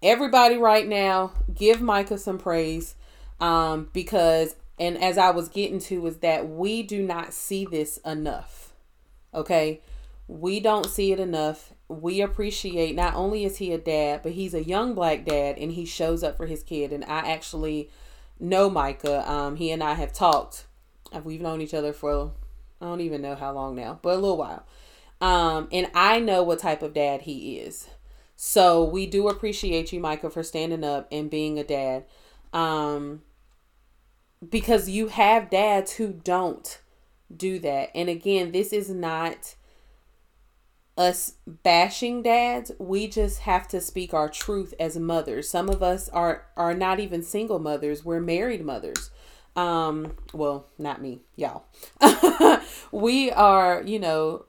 Everybody 0.03 0.57
right 0.57 0.87
now, 0.87 1.33
give 1.55 1.81
Micah 1.81 2.19
some 2.19 2.39
praise 2.39 2.95
um 3.41 3.89
because 3.93 4.57
and 4.79 5.03
as 5.03 5.19
I 5.19 5.31
was 5.31 5.49
getting 5.49 5.79
to 5.81 6.07
is 6.07 6.19
that 6.19 6.49
we 6.49 6.83
do 6.83 7.03
not 7.03 7.33
see 7.33 7.65
this 7.65 7.99
enough. 7.99 8.73
Okay? 9.35 9.81
We 10.27 10.61
don't 10.61 10.87
see 10.87 11.13
it 11.13 11.21
enough. 11.21 11.73
We 11.89 12.21
appreciate 12.21 12.95
not 12.95 13.15
only 13.15 13.45
is 13.45 13.57
he 13.57 13.73
a 13.73 13.79
dad, 13.79 14.21
but 14.23 14.33
he's 14.33 14.55
a 14.55 14.63
young 14.63 14.95
black 14.95 15.25
dad 15.25 15.57
and 15.59 15.73
he 15.73 15.85
shows 15.85 16.23
up 16.23 16.37
for 16.37 16.47
his 16.47 16.63
kid. 16.63 16.93
And 16.93 17.05
I 17.05 17.21
actually 17.31 17.91
know 18.39 18.69
Micah. 18.69 19.29
Um, 19.31 19.57
he 19.57 19.71
and 19.71 19.83
I 19.83 19.95
have 19.95 20.13
talked. 20.13 20.67
We've 21.25 21.41
known 21.41 21.61
each 21.61 21.75
other 21.75 21.93
for 21.93 22.33
I 22.81 22.85
don't 22.85 23.01
even 23.01 23.23
know 23.23 23.35
how 23.35 23.53
long 23.53 23.75
now, 23.75 23.99
but 24.03 24.11
a 24.11 24.21
little 24.21 24.37
while. 24.37 24.65
Um, 25.21 25.69
and 25.73 25.91
I 25.95 26.21
know 26.21 26.43
what 26.43 26.61
type 26.61 26.83
of 26.83 26.95
dad 26.95 27.23
he 27.23 27.59
is. 27.59 27.89
So 28.37 28.85
we 28.85 29.07
do 29.07 29.29
appreciate 29.29 29.93
you, 29.93 29.99
Micah, 29.99 30.31
for 30.31 30.45
standing 30.45 30.85
up 30.85 31.09
and 31.11 31.29
being 31.29 31.59
a 31.59 31.65
dad. 31.65 32.05
Um, 32.53 33.23
because 34.47 34.89
you 34.89 35.09
have 35.09 35.51
dads 35.51 35.93
who 35.93 36.13
don't 36.13 36.81
do 37.35 37.59
that. 37.61 37.91
And 37.95 38.09
again, 38.09 38.53
this 38.53 38.73
is 38.73 38.91
not 38.91 39.55
us 40.97 41.35
bashing 41.47 42.23
dads. 42.23 42.73
We 42.79 43.07
just 43.07 43.41
have 43.41 43.69
to 43.69 43.81
speak 43.81 44.13
our 44.13 44.29
truth 44.29 44.75
as 44.81 44.99
mothers. 44.99 45.49
Some 45.49 45.69
of 45.69 45.83
us 45.83 46.09
are 46.09 46.47
are 46.57 46.75
not 46.75 47.01
even 47.01 47.23
single 47.23 47.59
mothers. 47.59 48.05
We're 48.05 48.21
married 48.21 48.65
mothers. 48.65 49.11
Um, 49.57 50.17
well, 50.33 50.67
not 50.79 51.03
me, 51.03 51.23
y'all. 51.35 51.65
we 52.93 53.31
are, 53.31 53.83
you 53.85 53.99
know, 53.99 54.45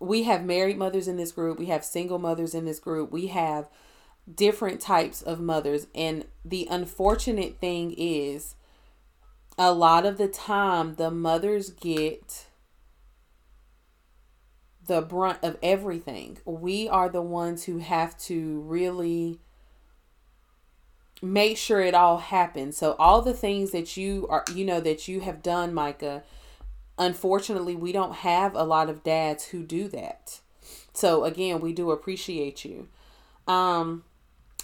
we 0.00 0.24
have 0.24 0.44
married 0.44 0.76
mothers 0.76 1.08
in 1.08 1.16
this 1.16 1.32
group. 1.32 1.58
We 1.58 1.66
have 1.66 1.84
single 1.84 2.18
mothers 2.18 2.54
in 2.54 2.64
this 2.66 2.78
group. 2.78 3.10
We 3.10 3.28
have 3.28 3.68
different 4.32 4.80
types 4.80 5.22
of 5.22 5.40
mothers. 5.40 5.86
And 5.94 6.26
the 6.44 6.68
unfortunate 6.70 7.58
thing 7.58 7.94
is 7.96 8.54
a 9.56 9.72
lot 9.72 10.04
of 10.04 10.18
the 10.18 10.28
time 10.28 10.94
the 10.94 11.10
mothers 11.10 11.70
get 11.70 12.46
the 14.86 15.00
brunt 15.00 15.38
of 15.42 15.56
everything. 15.62 16.38
We 16.44 16.88
are 16.88 17.08
the 17.08 17.22
ones 17.22 17.64
who 17.64 17.78
have 17.78 18.18
to 18.22 18.60
really 18.62 19.38
make 21.22 21.56
sure 21.56 21.80
it 21.80 21.94
all 21.94 22.18
happens. 22.18 22.76
So 22.76 22.94
all 22.98 23.22
the 23.22 23.32
things 23.32 23.70
that 23.70 23.96
you 23.96 24.26
are 24.28 24.44
you 24.52 24.64
know 24.64 24.80
that 24.80 25.08
you 25.08 25.20
have 25.20 25.42
done, 25.42 25.72
Micah, 25.72 26.22
unfortunately 26.98 27.76
we 27.76 27.92
don't 27.92 28.16
have 28.16 28.54
a 28.54 28.64
lot 28.64 28.90
of 28.90 29.02
dads 29.02 29.46
who 29.46 29.62
do 29.62 29.88
that. 29.88 30.40
So 30.92 31.24
again, 31.24 31.60
we 31.60 31.72
do 31.72 31.90
appreciate 31.90 32.64
you. 32.64 32.88
Um 33.46 34.04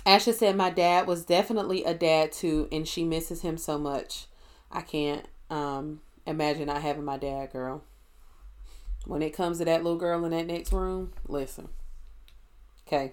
Asha 0.06 0.34
said 0.34 0.56
my 0.56 0.70
dad 0.70 1.06
was 1.06 1.24
definitely 1.24 1.84
a 1.84 1.94
dad 1.94 2.32
too 2.32 2.68
and 2.72 2.86
she 2.88 3.04
misses 3.04 3.42
him 3.42 3.56
so 3.56 3.78
much. 3.78 4.26
I 4.70 4.82
can't 4.82 5.26
um, 5.48 6.00
imagine 6.26 6.66
not 6.66 6.82
having 6.82 7.04
my 7.04 7.16
dad, 7.16 7.52
girl. 7.52 7.82
When 9.06 9.22
it 9.22 9.30
comes 9.30 9.58
to 9.58 9.64
that 9.64 9.82
little 9.82 9.98
girl 9.98 10.24
in 10.24 10.30
that 10.30 10.46
next 10.46 10.72
room, 10.72 11.12
listen. 11.26 11.68
Okay. 12.86 13.12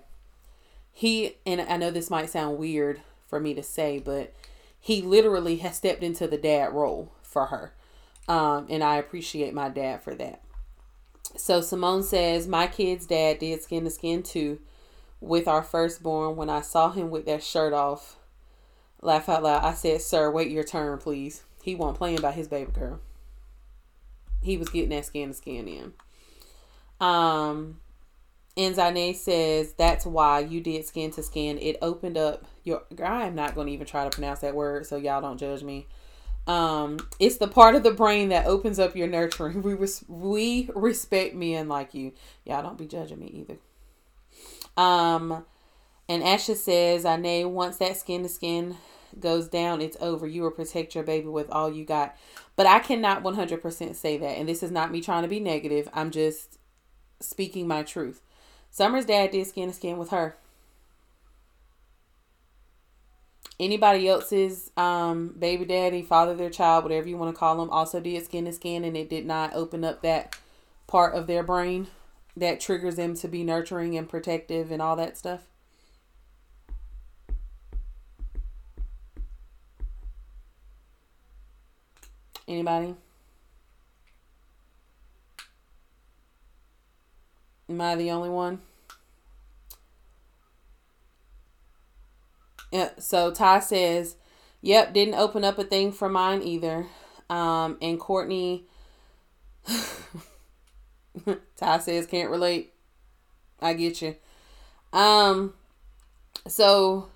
He, 0.92 1.38
and 1.46 1.62
I 1.62 1.78
know 1.78 1.92
this 1.92 2.10
might 2.10 2.30
sound 2.30 2.58
weird 2.58 3.02
for 3.28 3.40
me 3.40 3.54
to 3.54 3.64
say, 3.64 4.00
but 4.00 4.34
he 4.80 5.02
literally 5.02 5.58
has 5.58 5.76
stepped 5.76 6.04
into 6.04 6.28
the 6.28 6.38
dad 6.38 6.74
role 6.74 7.12
for 7.22 7.48
her. 7.48 7.74
Um, 8.28 8.68
and 8.70 8.84
I 8.84 8.98
appreciate 8.98 9.54
my 9.54 9.70
dad 9.70 10.02
for 10.02 10.16
that. 10.16 10.42
So 11.36 11.62
Simone 11.62 12.04
says, 12.04 12.48
My 12.48 12.68
kid's 12.68 13.06
dad 13.06 13.40
did 13.40 13.62
skin 13.62 13.84
to 13.84 13.90
skin 13.90 14.24
too 14.24 14.60
with 15.22 15.48
our 15.48 15.64
firstborn. 15.64 16.36
When 16.36 16.50
I 16.50 16.62
saw 16.62 16.92
him 16.92 17.10
with 17.10 17.26
that 17.26 17.44
shirt 17.44 17.74
off, 17.74 18.18
laugh 19.02 19.30
out 19.30 19.44
loud, 19.44 19.64
I 19.64 19.74
said, 19.74 20.02
Sir, 20.02 20.32
wait 20.32 20.52
your 20.52 20.64
turn, 20.64 20.98
please. 20.98 21.44
He 21.68 21.76
wasn't 21.76 21.98
playing 21.98 22.22
by 22.22 22.32
his 22.32 22.48
baby 22.48 22.72
girl. 22.72 23.02
He 24.42 24.56
was 24.56 24.70
getting 24.70 24.92
that 24.92 25.04
skin 25.04 25.28
to 25.28 25.34
skin 25.34 25.68
in. 25.68 25.94
Um, 27.06 27.82
and 28.56 28.74
Enzane 28.74 29.14
says 29.14 29.74
that's 29.74 30.06
why 30.06 30.40
you 30.40 30.62
did 30.62 30.86
skin 30.86 31.12
to 31.12 31.22
skin. 31.22 31.58
It 31.58 31.76
opened 31.82 32.18
up 32.18 32.46
your. 32.64 32.84
I 33.04 33.28
am 33.28 33.36
not 33.36 33.54
going 33.54 33.68
to 33.68 33.74
even 33.74 33.86
try 33.86 34.06
to 34.06 34.10
pronounce 34.10 34.40
that 34.40 34.56
word, 34.56 34.86
so 34.86 34.96
y'all 34.96 35.20
don't 35.20 35.38
judge 35.38 35.62
me. 35.62 35.88
Um, 36.48 37.00
it's 37.20 37.36
the 37.36 37.50
part 37.50 37.76
of 37.76 37.84
the 37.84 37.92
brain 37.92 38.30
that 38.30 38.46
opens 38.46 38.80
up 38.80 38.96
your 38.96 39.08
nurturing. 39.08 39.62
We 39.62 39.74
res- 39.74 40.06
we 40.08 40.70
respect 40.74 41.36
men 41.36 41.68
like 41.68 41.94
you. 41.94 42.14
Y'all 42.46 42.64
don't 42.64 42.78
be 42.78 42.88
judging 42.88 43.20
me 43.20 43.28
either. 43.46 43.58
Um, 44.82 45.44
and 46.08 46.24
Asha 46.24 46.56
says, 46.56 47.04
I 47.04 47.18
know 47.18 47.50
once 47.50 47.76
that 47.80 47.98
skin 47.98 48.24
to 48.24 48.30
skin 48.30 48.78
goes 49.20 49.48
down, 49.48 49.82
it's 49.82 49.98
over. 50.00 50.28
You 50.28 50.44
will 50.44 50.52
protect 50.52 50.96
your 50.96 51.04
baby 51.04 51.28
with 51.28 51.50
all 51.50 51.72
you 51.72 51.86
got. 51.86 52.16
But 52.56 52.68
I 52.68 52.80
cannot 52.80 53.24
100% 53.24 53.96
say 53.96 54.18
that. 54.18 54.38
And 54.38 54.50
this 54.50 54.64
is 54.64 54.72
not 54.72 54.92
me 54.92 55.02
trying 55.02 55.24
to 55.24 55.30
be 55.30 55.40
negative. 55.40 55.90
I'm 55.94 56.12
just 56.12 56.58
speaking 57.20 57.68
my 57.68 57.84
truth. 57.84 58.22
Summer's 58.70 59.06
dad 59.06 59.32
did 59.32 59.48
skin 59.48 59.70
to 59.70 59.76
skin 59.76 59.98
with 59.98 60.10
her. 60.10 60.38
anybody 63.60 64.08
else's 64.08 64.72
um, 64.78 65.36
baby 65.38 65.66
daddy, 65.66 66.02
father 66.02 66.36
their 66.36 66.50
child, 66.50 66.84
whatever 66.84 67.08
you 67.08 67.18
want 67.18 67.34
to 67.34 67.40
call 67.40 67.58
them, 67.58 67.70
also 67.70 68.00
did 68.00 68.24
skin 68.24 68.46
to 68.46 68.54
skin 68.54 68.84
and 68.84 68.96
it 68.96 69.10
did 69.10 69.26
not 69.26 69.54
open 69.54 69.84
up 69.84 70.02
that 70.02 70.38
part 70.86 71.16
of 71.16 71.28
their 71.28 71.44
brain 71.44 71.88
that 72.36 72.60
triggers 72.60 72.96
them 72.96 73.16
to 73.16 73.28
be 73.28 73.44
nurturing 73.44 73.98
and 73.98 74.08
protective 74.08 74.72
and 74.72 74.82
all 74.82 74.96
that 74.96 75.18
stuff? 75.18 75.42
Anybody? 82.48 82.96
Am 87.70 87.82
I 87.82 87.96
the 87.96 88.12
only 88.12 88.30
one? 88.30 88.62
Yeah, 92.72 92.92
so 93.00 93.32
Ty 93.32 93.60
says, 93.60 94.16
Yep, 94.62 94.94
didn't 94.94 95.16
open 95.16 95.44
up 95.44 95.58
a 95.60 95.64
thing 95.64 95.92
for 95.92 96.10
mine 96.10 96.42
either. 96.42 96.86
Um, 97.30 97.78
and 97.82 98.00
Courtney 98.00 98.68
Ty 101.58 101.80
says 101.80 102.08
can't 102.08 102.30
relate. 102.30 102.74
I 103.62 103.74
get 103.74 104.02
you. 104.02 104.16
Um 104.94 105.54
so 106.48 107.10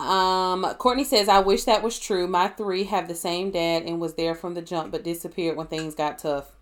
um 0.00 0.64
Courtney 0.78 1.04
says 1.04 1.28
I 1.28 1.40
wish 1.40 1.64
that 1.64 1.82
was 1.82 1.98
true. 1.98 2.26
My 2.26 2.48
three 2.48 2.84
have 2.84 3.08
the 3.08 3.14
same 3.14 3.50
dad 3.50 3.82
and 3.82 4.00
was 4.00 4.14
there 4.14 4.34
from 4.34 4.54
the 4.54 4.62
jump 4.62 4.92
but 4.92 5.04
disappeared 5.04 5.56
when 5.56 5.66
things 5.66 5.94
got 5.94 6.18
tough. 6.18 6.52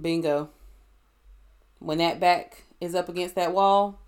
Bingo. 0.00 0.50
When 1.78 1.98
that 1.98 2.20
back 2.20 2.64
is 2.80 2.94
up 2.94 3.08
against 3.08 3.34
that 3.34 3.52
wall, 3.52 3.98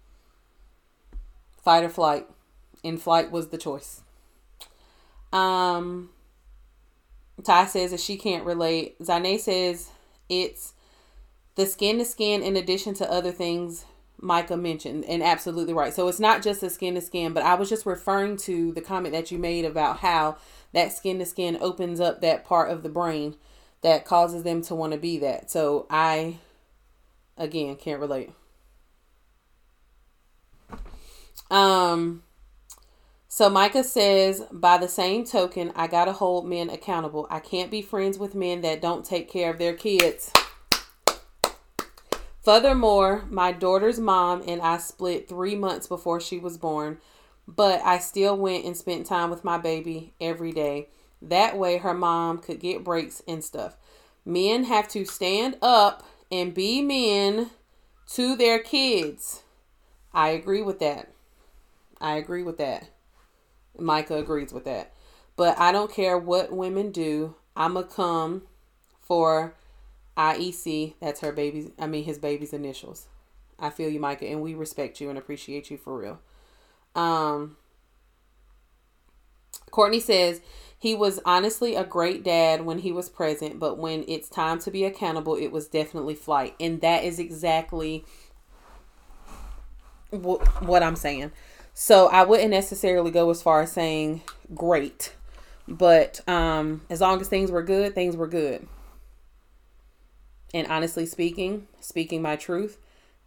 fight 1.62 1.84
or 1.84 1.88
flight. 1.88 2.26
In 2.82 2.98
flight 2.98 3.30
was 3.30 3.48
the 3.48 3.58
choice. 3.58 4.02
Um, 5.32 6.10
Ty 7.42 7.66
says 7.66 7.90
that 7.90 8.00
she 8.00 8.16
can't 8.16 8.44
relate. 8.44 8.96
Zane 9.02 9.38
says 9.38 9.90
it's 10.28 10.74
the 11.56 11.66
skin 11.66 11.98
to 11.98 12.04
skin 12.04 12.42
in 12.42 12.56
addition 12.56 12.94
to 12.94 13.10
other 13.10 13.32
things 13.32 13.84
Micah 14.24 14.56
mentioned, 14.56 15.04
and 15.04 15.22
absolutely 15.22 15.74
right. 15.74 15.92
So 15.92 16.08
it's 16.08 16.18
not 16.18 16.42
just 16.42 16.62
the 16.62 16.70
skin 16.70 16.94
to 16.94 17.00
skin, 17.00 17.32
but 17.32 17.44
I 17.44 17.54
was 17.54 17.68
just 17.68 17.86
referring 17.86 18.38
to 18.38 18.72
the 18.72 18.80
comment 18.80 19.12
that 19.12 19.30
you 19.30 19.38
made 19.38 19.64
about 19.64 19.98
how 19.98 20.38
that 20.72 20.92
skin 20.92 21.18
to 21.18 21.26
skin 21.26 21.58
opens 21.60 22.00
up 22.00 22.20
that 22.22 22.44
part 22.44 22.70
of 22.70 22.82
the 22.82 22.88
brain 22.88 23.36
that 23.82 24.06
causes 24.06 24.42
them 24.42 24.62
to 24.62 24.74
want 24.74 24.92
to 24.92 24.98
be 24.98 25.18
that. 25.18 25.50
So 25.50 25.86
I, 25.90 26.38
again, 27.36 27.76
can't 27.76 28.00
relate. 28.00 28.30
Um, 31.50 32.22
so 33.28 33.50
Micah 33.50 33.84
says, 33.84 34.42
by 34.50 34.78
the 34.78 34.88
same 34.88 35.24
token, 35.24 35.70
I 35.76 35.86
gotta 35.86 36.12
hold 36.12 36.48
men 36.48 36.70
accountable. 36.70 37.26
I 37.30 37.40
can't 37.40 37.70
be 37.70 37.82
friends 37.82 38.18
with 38.18 38.34
men 38.34 38.62
that 38.62 38.80
don't 38.80 39.04
take 39.04 39.30
care 39.30 39.50
of 39.50 39.58
their 39.58 39.74
kids. 39.74 40.32
Furthermore, 42.44 43.24
my 43.30 43.52
daughter's 43.52 43.98
mom 43.98 44.42
and 44.46 44.60
I 44.60 44.76
split 44.76 45.28
three 45.28 45.56
months 45.56 45.86
before 45.86 46.20
she 46.20 46.38
was 46.38 46.58
born, 46.58 46.98
but 47.48 47.80
I 47.82 47.98
still 47.98 48.36
went 48.36 48.66
and 48.66 48.76
spent 48.76 49.06
time 49.06 49.30
with 49.30 49.44
my 49.44 49.56
baby 49.56 50.12
every 50.20 50.52
day. 50.52 50.88
That 51.22 51.56
way, 51.56 51.78
her 51.78 51.94
mom 51.94 52.38
could 52.38 52.60
get 52.60 52.84
breaks 52.84 53.22
and 53.26 53.42
stuff. 53.42 53.76
Men 54.26 54.64
have 54.64 54.88
to 54.88 55.06
stand 55.06 55.56
up 55.62 56.04
and 56.30 56.52
be 56.52 56.82
men 56.82 57.50
to 58.08 58.36
their 58.36 58.58
kids. 58.58 59.42
I 60.12 60.28
agree 60.28 60.60
with 60.60 60.80
that. 60.80 61.10
I 61.98 62.16
agree 62.16 62.42
with 62.42 62.58
that. 62.58 62.88
Micah 63.78 64.18
agrees 64.18 64.52
with 64.52 64.64
that. 64.64 64.92
But 65.34 65.58
I 65.58 65.72
don't 65.72 65.90
care 65.90 66.18
what 66.18 66.52
women 66.52 66.90
do. 66.92 67.36
I'ma 67.56 67.82
come 67.82 68.42
for 69.00 69.54
IEC. 70.16 70.94
That's 71.00 71.20
her 71.20 71.32
baby's. 71.32 71.70
I 71.78 71.86
mean 71.86 72.04
his 72.04 72.18
baby's 72.18 72.52
initials. 72.52 73.06
I 73.58 73.70
feel 73.70 73.88
you, 73.88 74.00
Micah, 74.00 74.26
and 74.26 74.42
we 74.42 74.54
respect 74.54 75.00
you 75.00 75.08
and 75.08 75.18
appreciate 75.18 75.70
you 75.70 75.76
for 75.76 75.98
real. 75.98 76.20
Um. 76.94 77.56
Courtney 79.70 80.00
says 80.00 80.40
he 80.78 80.94
was 80.94 81.18
honestly 81.24 81.74
a 81.74 81.82
great 81.82 82.22
dad 82.22 82.64
when 82.64 82.78
he 82.78 82.92
was 82.92 83.08
present, 83.08 83.58
but 83.58 83.78
when 83.78 84.04
it's 84.06 84.28
time 84.28 84.58
to 84.60 84.70
be 84.70 84.84
accountable, 84.84 85.34
it 85.34 85.48
was 85.48 85.66
definitely 85.66 86.14
flight, 86.14 86.54
and 86.60 86.80
that 86.80 87.02
is 87.04 87.18
exactly 87.18 88.04
what 90.10 90.82
I'm 90.82 90.94
saying. 90.96 91.32
So 91.72 92.08
I 92.08 92.22
wouldn't 92.22 92.50
necessarily 92.50 93.10
go 93.10 93.30
as 93.30 93.42
far 93.42 93.62
as 93.62 93.72
saying 93.72 94.22
great, 94.54 95.14
but 95.66 96.20
um, 96.28 96.82
as 96.88 97.00
long 97.00 97.20
as 97.20 97.28
things 97.28 97.50
were 97.50 97.62
good, 97.62 97.94
things 97.94 98.16
were 98.16 98.28
good. 98.28 98.68
And 100.54 100.66
honestly 100.68 101.04
speaking, 101.04 101.66
speaking 101.80 102.22
my 102.22 102.36
truth, 102.36 102.78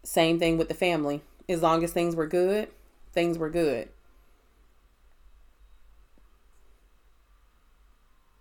same 0.01 0.39
thing 0.39 0.57
with 0.57 0.69
the 0.69 0.73
family. 0.73 1.21
As 1.49 1.61
long 1.61 1.83
as 1.83 1.91
things 1.91 2.15
were 2.15 2.25
good, 2.25 2.69
things 3.11 3.37
were 3.37 3.49
good. 3.49 3.89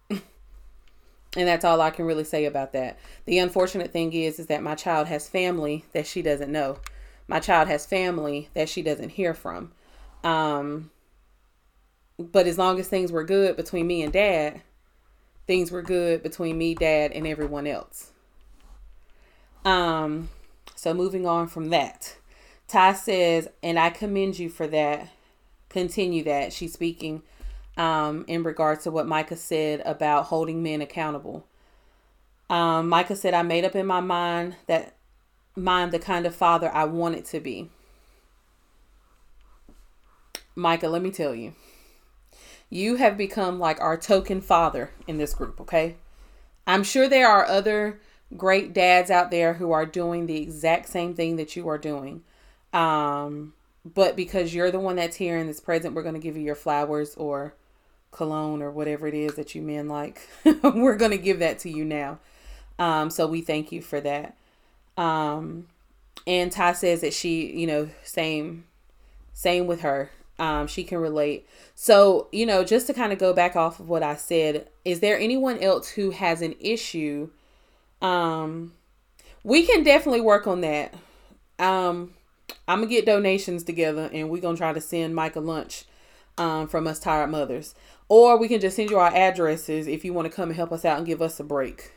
and 0.11 0.23
that's 1.35 1.65
all 1.65 1.81
I 1.81 1.91
can 1.91 2.05
really 2.05 2.23
say 2.23 2.45
about 2.45 2.73
that. 2.75 2.97
The 3.25 3.41
unfortunate 3.41 3.93
thing 3.93 4.13
is 4.13 4.39
is 4.39 4.47
that 4.47 4.63
my 4.63 4.77
child 4.77 5.09
has 5.09 5.29
family 5.29 5.85
that 5.93 6.07
she 6.07 6.23
doesn't 6.23 6.53
know. 6.53 6.79
My 7.27 7.41
child 7.41 7.67
has 7.67 7.87
family 7.87 8.51
that 8.55 8.69
she 8.69 8.83
doesn't 8.83 9.11
hear 9.11 9.35
from. 9.35 9.73
Um, 10.23 10.93
but 12.21 12.47
as 12.47 12.57
long 12.57 12.79
as 12.79 12.87
things 12.87 13.11
were 13.11 13.25
good 13.25 13.57
between 13.57 13.89
me 13.89 14.05
and 14.05 14.13
dad, 14.13 14.63
things 15.49 15.73
were 15.73 15.83
good 15.83 16.23
between 16.23 16.57
me, 16.57 16.77
dad, 16.77 17.11
and 17.11 17.27
everyone 17.27 17.67
else. 17.67 18.13
Um, 19.65 20.29
so 20.75 20.95
moving 20.95 21.27
on 21.27 21.49
from 21.49 21.71
that, 21.71 22.17
Ty 22.69 22.95
says, 22.95 23.49
and 23.63 23.79
I 23.79 23.91
commend 23.91 24.39
you 24.39 24.49
for 24.49 24.67
that. 24.69 25.09
Continue 25.69 26.25
that. 26.25 26.53
She's 26.53 26.73
speaking 26.73 27.23
um, 27.77 28.25
in 28.29 28.43
regards 28.43 28.85
to 28.85 28.91
what 28.91 29.07
Micah 29.07 29.37
said 29.37 29.83
about 29.85 30.27
holding 30.27 30.63
men 30.63 30.81
accountable. 30.81 31.47
Um, 32.49 32.89
Micah 32.89 33.17
said, 33.17 33.35
I 33.35 33.43
made 33.43 33.65
up 33.65 33.75
in 33.75 33.87
my 33.87 34.01
mind 34.01 34.57
that 34.67 34.95
mind 35.57 35.93
the 35.93 35.99
kind 35.99 36.27
of 36.27 36.35
father 36.35 36.71
I 36.73 36.85
wanted 36.85 37.25
to 37.27 37.41
be. 37.41 37.71
Micah, 40.55 40.89
let 40.89 41.03
me 41.03 41.11
tell 41.11 41.35
you, 41.35 41.55
you 42.71 42.97
have 42.97 43.17
become 43.17 43.59
like 43.59 43.81
our 43.81 43.97
token 43.97 44.41
father 44.41 44.91
in 45.07 45.19
this 45.19 45.35
group, 45.35 45.61
okay? 45.61 45.97
I'm 46.67 46.83
sure 46.83 47.09
there 47.09 47.29
are 47.29 47.45
other 47.45 48.01
great 48.37 48.73
dads 48.73 49.11
out 49.11 49.31
there 49.31 49.55
who 49.55 49.73
are 49.73 49.87
doing 49.87 50.27
the 50.27 50.41
exact 50.41 50.89
same 50.89 51.15
thing 51.15 51.37
that 51.37 51.57
you 51.57 51.69
are 51.69 51.79
doing. 51.79 52.23
Um, 52.73 53.55
but 53.85 54.17
because 54.17 54.55
you're 54.55 54.71
the 54.71 54.81
one 54.81 54.97
that's 54.97 55.17
here 55.17 55.37
and 55.37 55.49
is 55.49 55.61
present, 55.61 55.95
we're 55.95 56.03
going 56.03 56.15
to 56.15 56.21
give 56.21 56.37
you 56.37 56.43
your 56.43 56.55
flowers 56.55 57.15
or 57.17 57.55
cologne 58.11 58.63
or 58.63 58.71
whatever 58.71 59.07
it 59.07 59.15
is 59.15 59.35
that 59.35 59.55
you 59.55 59.63
men 59.63 59.89
like. 59.89 60.29
we're 60.63 60.97
going 60.97 61.11
to 61.13 61.19
give 61.19 61.39
that 61.39 61.59
to 61.61 61.71
you 61.71 61.85
now. 61.85 62.19
Um, 62.79 63.11
so 63.11 63.27
we 63.27 63.41
thank 63.41 63.71
you 63.73 63.81
for 63.81 64.01
that. 64.01 64.37
Um, 64.97 65.69
and 66.27 66.51
Ty 66.51 66.73
says 66.73 67.03
that 67.03 67.15
she, 67.15 67.53
you 67.53 67.67
know, 67.67 67.91
same, 68.03 68.65
same 69.33 69.67
with 69.67 69.83
her 69.83 70.11
um, 70.39 70.67
she 70.67 70.85
can 70.85 70.99
relate. 70.99 71.47
So, 71.75 72.29
you 72.33 72.47
know, 72.47 72.65
just 72.65 72.87
to 72.89 72.95
kind 72.95 73.13
of 73.13 73.19
go 73.19 73.33
back 73.33 73.57
off 73.57 73.81
of 73.81 73.89
what 73.89 74.03
I 74.03 74.17
said, 74.17 74.69
is 74.85 75.01
there 75.01 75.19
anyone 75.19 75.59
else 75.59 75.91
who 75.91 76.11
has 76.11 76.43
an 76.43 76.55
issue? 76.61 77.31
Um, 78.03 78.73
we 79.45 79.65
can 79.65 79.83
definitely 79.83 80.21
work 80.21 80.47
on 80.47 80.61
that. 80.63 80.95
Um, 81.59 82.15
I'm 82.69 82.81
gonna 82.81 82.91
get 82.91 83.07
donations 83.07 83.63
together 83.63 84.11
and 84.13 84.29
we're 84.29 84.43
gonna 84.43 84.57
try 84.57 84.73
to 84.73 84.81
send 84.81 85.15
Micah 85.15 85.41
lunch 85.41 85.85
um, 86.39 86.69
from 86.69 86.87
us 86.87 86.99
tired 86.99 87.31
mothers. 87.31 87.75
Or 88.09 88.39
we 88.39 88.49
can 88.49 88.61
just 88.61 88.77
send 88.77 88.91
you 88.91 88.99
our 88.99 89.15
addresses 89.15 89.87
if 89.87 90.05
you 90.05 90.13
want 90.13 90.31
to 90.31 90.35
come 90.35 90.51
and 90.51 90.57
help 90.57 90.73
us 90.73 90.85
out 90.85 90.99
and 90.99 91.07
give 91.07 91.21
us 91.21 91.41
a 91.41 91.45
break 91.45 91.93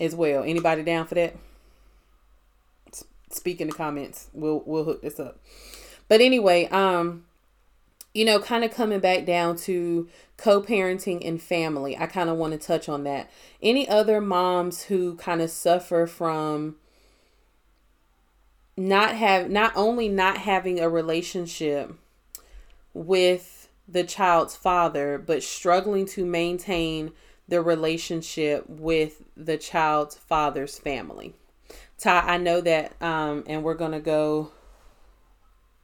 as 0.00 0.14
well. 0.14 0.42
Anybody 0.42 0.82
down 0.82 1.06
for 1.06 1.14
that? 1.14 1.36
Speak 3.30 3.60
in 3.60 3.68
the 3.68 3.74
comments. 3.74 4.28
We'll 4.32 4.62
we'll 4.66 4.84
hook 4.84 5.02
this 5.02 5.20
up. 5.20 5.38
But 6.08 6.20
anyway, 6.20 6.66
um, 6.66 7.24
you 8.16 8.24
know, 8.24 8.38
kind 8.40 8.64
of 8.64 8.72
coming 8.72 8.98
back 8.98 9.26
down 9.26 9.56
to 9.56 10.08
co 10.38 10.62
parenting 10.62 11.20
and 11.22 11.40
family, 11.40 11.98
I 11.98 12.06
kind 12.06 12.30
of 12.30 12.38
want 12.38 12.54
to 12.54 12.58
touch 12.58 12.88
on 12.88 13.04
that. 13.04 13.30
Any 13.62 13.86
other 13.86 14.22
moms 14.22 14.84
who 14.84 15.16
kind 15.16 15.42
of 15.42 15.50
suffer 15.50 16.06
from 16.06 16.76
not 18.74 19.14
have 19.16 19.50
not 19.50 19.72
only 19.76 20.08
not 20.08 20.38
having 20.38 20.80
a 20.80 20.88
relationship 20.88 21.94
with 22.94 23.68
the 23.86 24.02
child's 24.02 24.56
father, 24.56 25.18
but 25.18 25.42
struggling 25.42 26.06
to 26.06 26.24
maintain 26.24 27.12
the 27.48 27.60
relationship 27.60 28.64
with 28.66 29.24
the 29.36 29.58
child's 29.58 30.16
father's 30.16 30.78
family. 30.78 31.34
Ty, 31.98 32.20
I 32.20 32.36
know 32.38 32.62
that, 32.62 33.00
um, 33.02 33.44
and 33.46 33.62
we're 33.62 33.74
gonna 33.74 34.00
go 34.00 34.52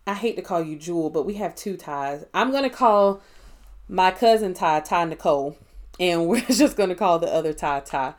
I 0.07 0.14
hate 0.14 0.36
to 0.36 0.42
call 0.42 0.62
you 0.62 0.76
Jewel, 0.76 1.11
but 1.11 1.24
we 1.24 1.34
have 1.34 1.55
two 1.55 1.76
ties. 1.76 2.24
I'm 2.34 2.50
gonna 2.50 2.70
call 2.70 3.22
my 3.88 4.11
cousin 4.11 4.55
Ty 4.55 4.80
Ty 4.80 5.05
Nicole, 5.07 5.57
and 6.00 6.26
we're 6.28 6.40
just 6.40 6.76
gonna 6.76 6.94
call 6.94 7.18
the 7.18 7.32
other 7.32 7.53
Ty 7.53 7.80
Ty. 7.80 8.14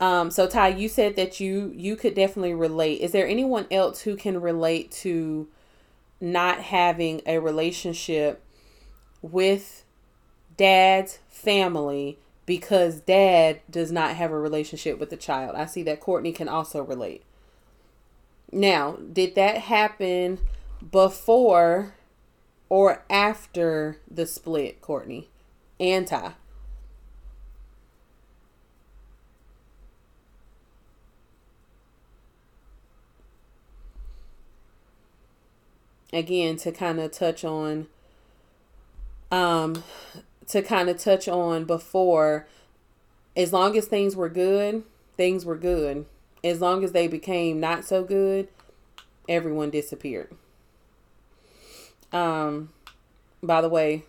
Um, 0.00 0.30
so 0.30 0.46
Ty, 0.46 0.68
you 0.68 0.88
said 0.88 1.16
that 1.16 1.40
you 1.40 1.72
you 1.74 1.96
could 1.96 2.14
definitely 2.14 2.54
relate. 2.54 3.00
Is 3.00 3.12
there 3.12 3.26
anyone 3.26 3.66
else 3.70 4.02
who 4.02 4.16
can 4.16 4.40
relate 4.40 4.90
to 4.92 5.48
not 6.20 6.60
having 6.60 7.20
a 7.26 7.38
relationship 7.38 8.42
with 9.20 9.84
dad's 10.56 11.18
family 11.28 12.18
because 12.46 13.00
dad 13.00 13.60
does 13.70 13.90
not 13.90 14.14
have 14.14 14.30
a 14.30 14.38
relationship 14.38 14.98
with 14.98 15.10
the 15.10 15.16
child? 15.16 15.56
I 15.56 15.66
see 15.66 15.82
that 15.84 16.00
Courtney 16.00 16.32
can 16.32 16.48
also 16.48 16.82
relate. 16.82 17.22
Now, 18.52 18.98
did 19.12 19.34
that 19.34 19.58
happen 19.58 20.38
before 20.90 21.94
or 22.68 23.04
after 23.08 23.98
the 24.10 24.26
split, 24.26 24.80
Courtney? 24.80 25.28
Anti. 25.80 26.32
Again, 36.12 36.56
to 36.58 36.70
kind 36.70 37.00
of 37.00 37.10
touch 37.10 37.44
on 37.44 37.88
um 39.32 39.82
to 40.46 40.62
kind 40.62 40.88
of 40.88 40.98
touch 40.98 41.26
on 41.26 41.64
before 41.64 42.46
as 43.36 43.52
long 43.52 43.76
as 43.76 43.86
things 43.86 44.14
were 44.14 44.28
good, 44.28 44.84
things 45.16 45.44
were 45.44 45.56
good. 45.56 46.06
As 46.44 46.60
long 46.60 46.84
as 46.84 46.92
they 46.92 47.08
became 47.08 47.58
not 47.58 47.84
so 47.84 48.04
good, 48.04 48.48
everyone 49.28 49.70
disappeared. 49.70 50.30
Um, 52.14 52.70
by 53.42 53.60
the 53.60 53.68
way, 53.68 54.04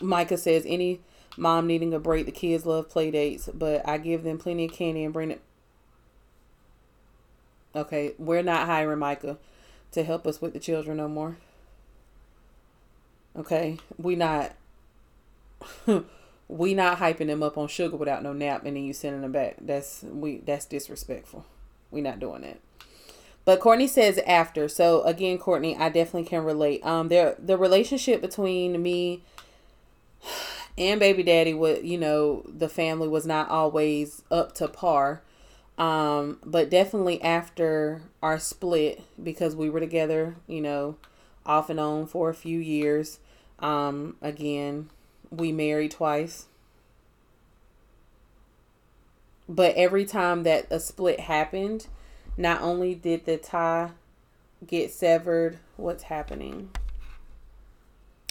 Micah 0.00 0.38
says 0.38 0.64
any 0.66 1.00
mom 1.36 1.66
needing 1.66 1.94
a 1.94 2.00
break, 2.00 2.26
the 2.26 2.32
kids 2.32 2.66
love 2.66 2.88
play 2.88 3.10
dates, 3.10 3.48
but 3.52 3.86
I 3.86 3.98
give 3.98 4.24
them 4.24 4.38
plenty 4.38 4.64
of 4.64 4.72
candy 4.72 5.04
and 5.04 5.12
bring 5.12 5.30
it. 5.30 5.42
Okay, 7.76 8.14
we're 8.18 8.42
not 8.42 8.66
hiring 8.66 8.98
Micah 8.98 9.38
to 9.92 10.02
help 10.02 10.26
us 10.26 10.40
with 10.40 10.54
the 10.54 10.58
children 10.58 10.96
no 10.96 11.08
more. 11.08 11.36
Okay, 13.36 13.78
we 13.96 14.16
not 14.16 14.54
we 16.48 16.74
not 16.74 16.98
hyping 16.98 17.28
them 17.28 17.42
up 17.42 17.56
on 17.56 17.68
sugar 17.68 17.96
without 17.96 18.22
no 18.22 18.32
nap 18.32 18.64
and 18.64 18.76
then 18.76 18.84
you 18.84 18.92
sending 18.92 19.22
them 19.22 19.32
back. 19.32 19.56
That's 19.60 20.02
we 20.02 20.38
that's 20.38 20.66
disrespectful. 20.66 21.46
We 21.90 22.00
not 22.00 22.20
doing 22.20 22.42
that. 22.42 22.58
But 23.44 23.60
Courtney 23.60 23.88
says 23.88 24.18
after. 24.18 24.68
So 24.68 25.02
again, 25.02 25.38
Courtney, 25.38 25.76
I 25.76 25.88
definitely 25.88 26.28
can 26.28 26.44
relate. 26.44 26.84
Um, 26.84 27.08
there 27.08 27.36
the 27.38 27.56
relationship 27.56 28.20
between 28.20 28.80
me 28.80 29.22
and 30.78 31.00
baby 31.00 31.22
daddy 31.22 31.54
was, 31.54 31.82
you 31.82 31.98
know, 31.98 32.44
the 32.46 32.68
family 32.68 33.08
was 33.08 33.26
not 33.26 33.48
always 33.48 34.22
up 34.30 34.54
to 34.56 34.68
par. 34.68 35.22
Um, 35.78 36.38
but 36.44 36.70
definitely 36.70 37.20
after 37.22 38.02
our 38.22 38.38
split, 38.38 39.02
because 39.20 39.56
we 39.56 39.70
were 39.70 39.80
together, 39.80 40.36
you 40.46 40.60
know, 40.60 40.96
off 41.44 41.70
and 41.70 41.80
on 41.80 42.06
for 42.06 42.30
a 42.30 42.34
few 42.34 42.58
years. 42.58 43.18
Um, 43.58 44.16
again, 44.20 44.90
we 45.30 45.50
married 45.50 45.92
twice. 45.92 46.46
But 49.48 49.74
every 49.74 50.04
time 50.04 50.44
that 50.44 50.66
a 50.70 50.78
split 50.78 51.20
happened, 51.20 51.86
not 52.36 52.62
only 52.62 52.94
did 52.94 53.24
the 53.26 53.36
tie 53.36 53.90
get 54.66 54.90
severed, 54.90 55.58
what's 55.76 56.04
happening? 56.04 56.70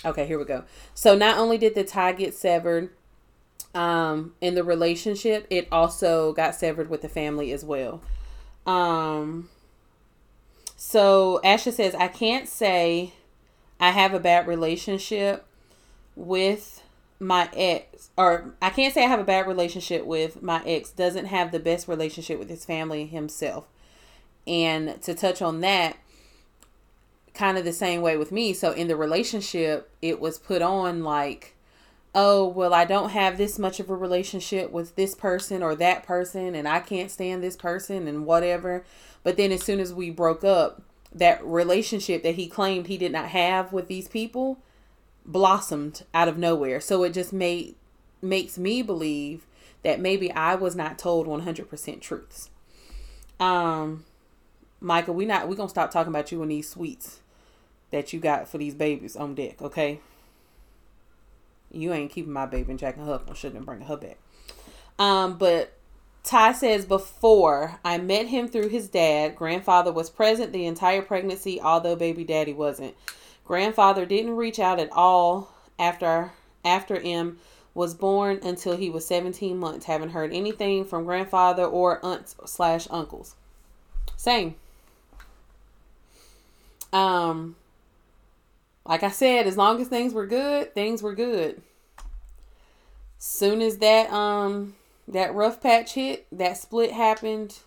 Okay, 0.04 0.26
here 0.26 0.39
we 0.39 0.45
go. 0.45 0.64
So 0.93 1.16
not 1.16 1.38
only 1.38 1.58
did 1.58 1.76
the 1.76 1.84
tie 1.84 2.14
get 2.14 2.34
severed 2.34 2.89
um 3.74 4.34
in 4.41 4.56
the 4.56 4.64
relationship, 4.64 5.47
it 5.49 5.68
also 5.72 6.34
got 6.34 6.56
severed 6.56 6.89
with 6.89 7.02
the 7.02 7.10
family 7.10 7.52
as 7.52 7.64
well. 7.64 8.02
Um 8.66 9.49
so 10.76 11.39
Asha 11.43 11.72
says 11.72 11.93
I 11.95 12.08
can't 12.08 12.47
say 12.47 13.14
I 13.80 13.91
have 13.91 14.14
a 14.14 14.20
bad 14.20 14.47
relationship 14.47 15.45
with 16.16 16.84
my 17.20 17.49
ex 17.56 18.10
or 18.18 18.56
I 18.62 18.72
can't 18.72 18.93
say 18.93 19.04
I 19.04 19.08
have 19.08 19.20
a 19.20 19.24
bad 19.24 19.47
relationship 19.47 20.06
with 20.06 20.41
my 20.41 20.64
ex 20.66 20.89
doesn't 20.89 21.26
have 21.26 21.52
the 21.52 21.60
best 21.60 21.88
relationship 21.88 22.39
with 22.39 22.49
his 22.49 22.66
family 22.66 23.06
himself. 23.06 23.68
And 24.48 25.02
to 25.04 25.14
touch 25.14 25.42
on 25.42 25.62
that, 25.62 25.98
kind 27.34 27.58
of 27.58 27.66
the 27.66 27.74
same 27.74 28.02
way 28.02 28.18
with 28.18 28.32
me. 28.32 28.54
So 28.54 28.72
in 28.72 28.88
the 28.88 28.96
relationship, 28.96 29.89
it 30.02 30.20
was 30.20 30.38
put 30.38 30.62
on 30.62 31.04
like, 31.04 31.56
oh, 32.14 32.46
well, 32.46 32.74
I 32.74 32.86
don't 32.86 33.10
have 33.10 33.38
this 33.38 33.58
much 33.58 33.80
of 33.80 33.89
a 33.89 33.96
relationship 33.96 34.72
with 34.72 34.96
this 34.96 35.16
person 35.16 35.64
or 35.64 35.76
that 35.76 36.04
person, 36.04 36.56
and 36.56 36.68
I 36.68 36.80
can't 36.80 37.10
stand 37.10 37.42
this 37.42 37.56
person 37.56 38.08
and 38.08 38.26
whatever. 38.26 38.84
But 39.24 39.38
then 39.38 39.52
as 39.52 39.64
soon 39.64 39.80
as 39.80 39.94
we 39.94 40.10
broke 40.10 40.44
up, 40.44 40.82
that 41.14 41.44
relationship 41.46 42.24
that 42.24 42.36
he 42.36 42.48
claimed 42.48 42.88
he 42.88 42.98
did 42.98 43.12
not 43.12 43.30
have 43.30 43.74
with 43.74 43.88
these 43.88 44.08
people 44.08 44.60
blossomed 45.26 46.04
out 46.14 46.28
of 46.28 46.38
nowhere. 46.38 46.80
So 46.80 47.04
it 47.04 47.14
just 47.14 47.34
made 47.34 47.76
makes 48.22 48.58
me 48.58 48.82
believe 48.82 49.48
that 49.84 50.00
maybe 50.00 50.32
I 50.32 50.54
was 50.56 50.76
not 50.76 51.00
told 51.00 51.28
100% 51.28 52.02
truths. 52.02 52.50
Um 53.39 54.06
Michael, 54.82 55.14
we 55.14 55.26
not 55.26 55.48
we 55.48 55.56
to 55.56 55.70
stop 55.70 55.92
talking 55.92 56.12
about 56.12 56.32
you 56.32 56.42
and 56.42 56.52
these 56.52 56.68
sweets 56.68 57.20
that 57.92 58.12
you 58.12 58.20
got 58.20 58.48
for 58.48 58.58
these 58.58 58.74
babies 58.74 59.16
on 59.16 59.36
deck, 59.36 59.62
okay? 59.62 60.00
You 61.72 61.94
ain't 61.94 62.12
keeping 62.12 62.34
my 62.34 62.48
baby 62.48 62.72
and 62.72 62.80
jacking 62.80 63.06
her 63.06 63.14
up 63.14 63.30
on 63.30 63.36
shouldn't 63.36 63.66
bring 63.66 63.82
her 63.82 63.98
back. 63.98 64.18
Um 64.98 65.38
but 65.38 65.74
Ty 66.24 66.54
says 66.54 66.86
before 66.86 67.80
I 67.84 67.98
met 67.98 68.28
him 68.28 68.48
through 68.48 68.70
his 68.70 68.90
dad, 68.90 69.36
grandfather 69.36 69.92
was 69.92 70.10
present 70.10 70.52
the 70.52 70.66
entire 70.66 71.02
pregnancy, 71.02 71.62
although 71.62 71.96
baby 71.96 72.24
daddy 72.24 72.54
wasn't. 72.54 72.96
Grandfather 73.46 74.06
didn't 74.06 74.36
reach 74.36 74.60
out 74.60 74.80
at 74.80 74.92
all 74.92 75.54
after 75.78 76.32
after 76.64 76.98
M 76.98 77.40
was 77.74 77.94
born 77.94 78.40
until 78.44 78.78
he 78.78 78.90
was 78.90 79.06
17 79.06 79.58
months. 79.58 79.86
Haven't 79.86 80.10
heard 80.10 80.34
anything 80.34 80.86
from 80.86 81.06
grandfather 81.06 81.66
or 81.66 82.04
aunts 82.06 82.36
slash 82.46 82.88
uncles. 82.90 83.36
Same. 84.16 84.56
Um, 86.94 87.56
like 88.86 89.04
I 89.04 89.12
said, 89.12 89.48
as 89.48 89.58
long 89.58 89.80
as 89.82 89.88
things 89.88 90.14
were 90.14 90.26
good, 90.26 90.74
things 90.74 91.02
were 91.02 91.16
good. 91.16 91.62
Soon 93.18 93.62
as 93.62 93.78
that 93.78 94.12
um 94.12 94.76
that 95.08 95.34
rough 95.34 95.62
patch 95.62 95.94
hit, 95.94 96.28
that 96.32 96.58
split 96.58 96.92
happened. 96.92 97.60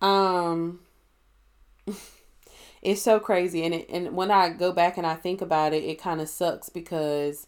Um. 0.00 0.80
it's 2.82 3.02
so 3.02 3.18
crazy 3.18 3.64
and 3.64 3.74
it, 3.74 3.88
and 3.88 4.14
when 4.14 4.30
I 4.30 4.50
go 4.50 4.72
back 4.72 4.96
and 4.96 5.06
I 5.06 5.14
think 5.14 5.40
about 5.40 5.72
it, 5.72 5.84
it 5.84 6.00
kind 6.00 6.20
of 6.20 6.28
sucks 6.28 6.68
because 6.68 7.46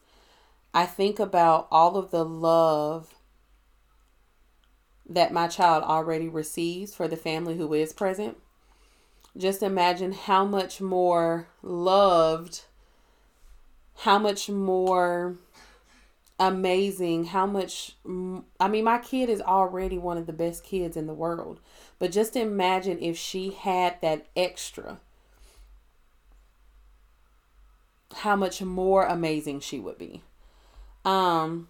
I 0.72 0.87
think 0.87 1.18
about 1.18 1.68
all 1.70 1.97
of 1.97 2.11
the 2.11 2.24
love 2.24 3.14
that 5.09 5.33
my 5.33 5.49
child 5.49 5.83
already 5.83 6.28
receives 6.28 6.95
for 6.95 7.09
the 7.09 7.16
family 7.16 7.57
who 7.57 7.72
is 7.74 7.93
present. 7.93 8.37
Just 9.37 9.62
imagine 9.62 10.12
how 10.12 10.45
much 10.45 10.81
more 10.81 11.49
loved, 11.62 12.62
how 13.99 14.18
much 14.18 14.51
more 14.51 15.37
amazing, 16.41 17.26
how 17.26 17.47
much 17.47 17.97
I 18.59 18.68
mean 18.68 18.85
my 18.85 18.99
kid 18.99 19.28
is 19.28 19.43
already 19.43 19.99
one 19.99 20.16
of 20.16 20.26
the 20.26 20.33
best 20.33 20.64
kids 20.64 20.97
in 20.97 21.07
the 21.07 21.14
world. 21.14 21.61
But 21.99 22.12
just 22.12 22.35
imagine 22.35 22.99
if 23.01 23.16
she 23.16 23.51
had 23.51 24.01
that 24.01 24.26
extra 24.35 24.99
how 28.16 28.35
much 28.35 28.61
more 28.61 29.05
amazing 29.05 29.61
she 29.61 29.78
would 29.78 29.99
be. 29.99 30.22
Um 31.05 31.68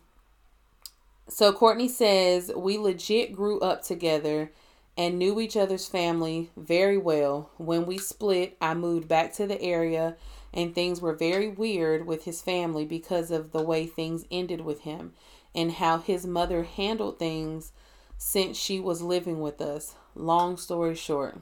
so 1.28 1.52
Courtney 1.52 1.88
says 1.88 2.50
we 2.56 2.78
legit 2.78 3.32
grew 3.32 3.60
up 3.60 3.82
together 3.82 4.52
and 5.00 5.18
knew 5.18 5.40
each 5.40 5.56
other's 5.56 5.86
family 5.86 6.50
very 6.58 6.98
well. 6.98 7.48
When 7.56 7.86
we 7.86 7.96
split, 7.96 8.58
I 8.60 8.74
moved 8.74 9.08
back 9.08 9.32
to 9.36 9.46
the 9.46 9.58
area 9.62 10.16
and 10.52 10.74
things 10.74 11.00
were 11.00 11.14
very 11.14 11.48
weird 11.48 12.06
with 12.06 12.24
his 12.24 12.42
family 12.42 12.84
because 12.84 13.30
of 13.30 13.52
the 13.52 13.62
way 13.62 13.86
things 13.86 14.26
ended 14.30 14.60
with 14.60 14.82
him 14.82 15.14
and 15.54 15.72
how 15.72 16.00
his 16.00 16.26
mother 16.26 16.64
handled 16.64 17.18
things 17.18 17.72
since 18.18 18.58
she 18.58 18.78
was 18.78 19.00
living 19.00 19.40
with 19.40 19.62
us. 19.62 19.94
Long 20.14 20.58
story 20.58 20.94
short, 20.94 21.40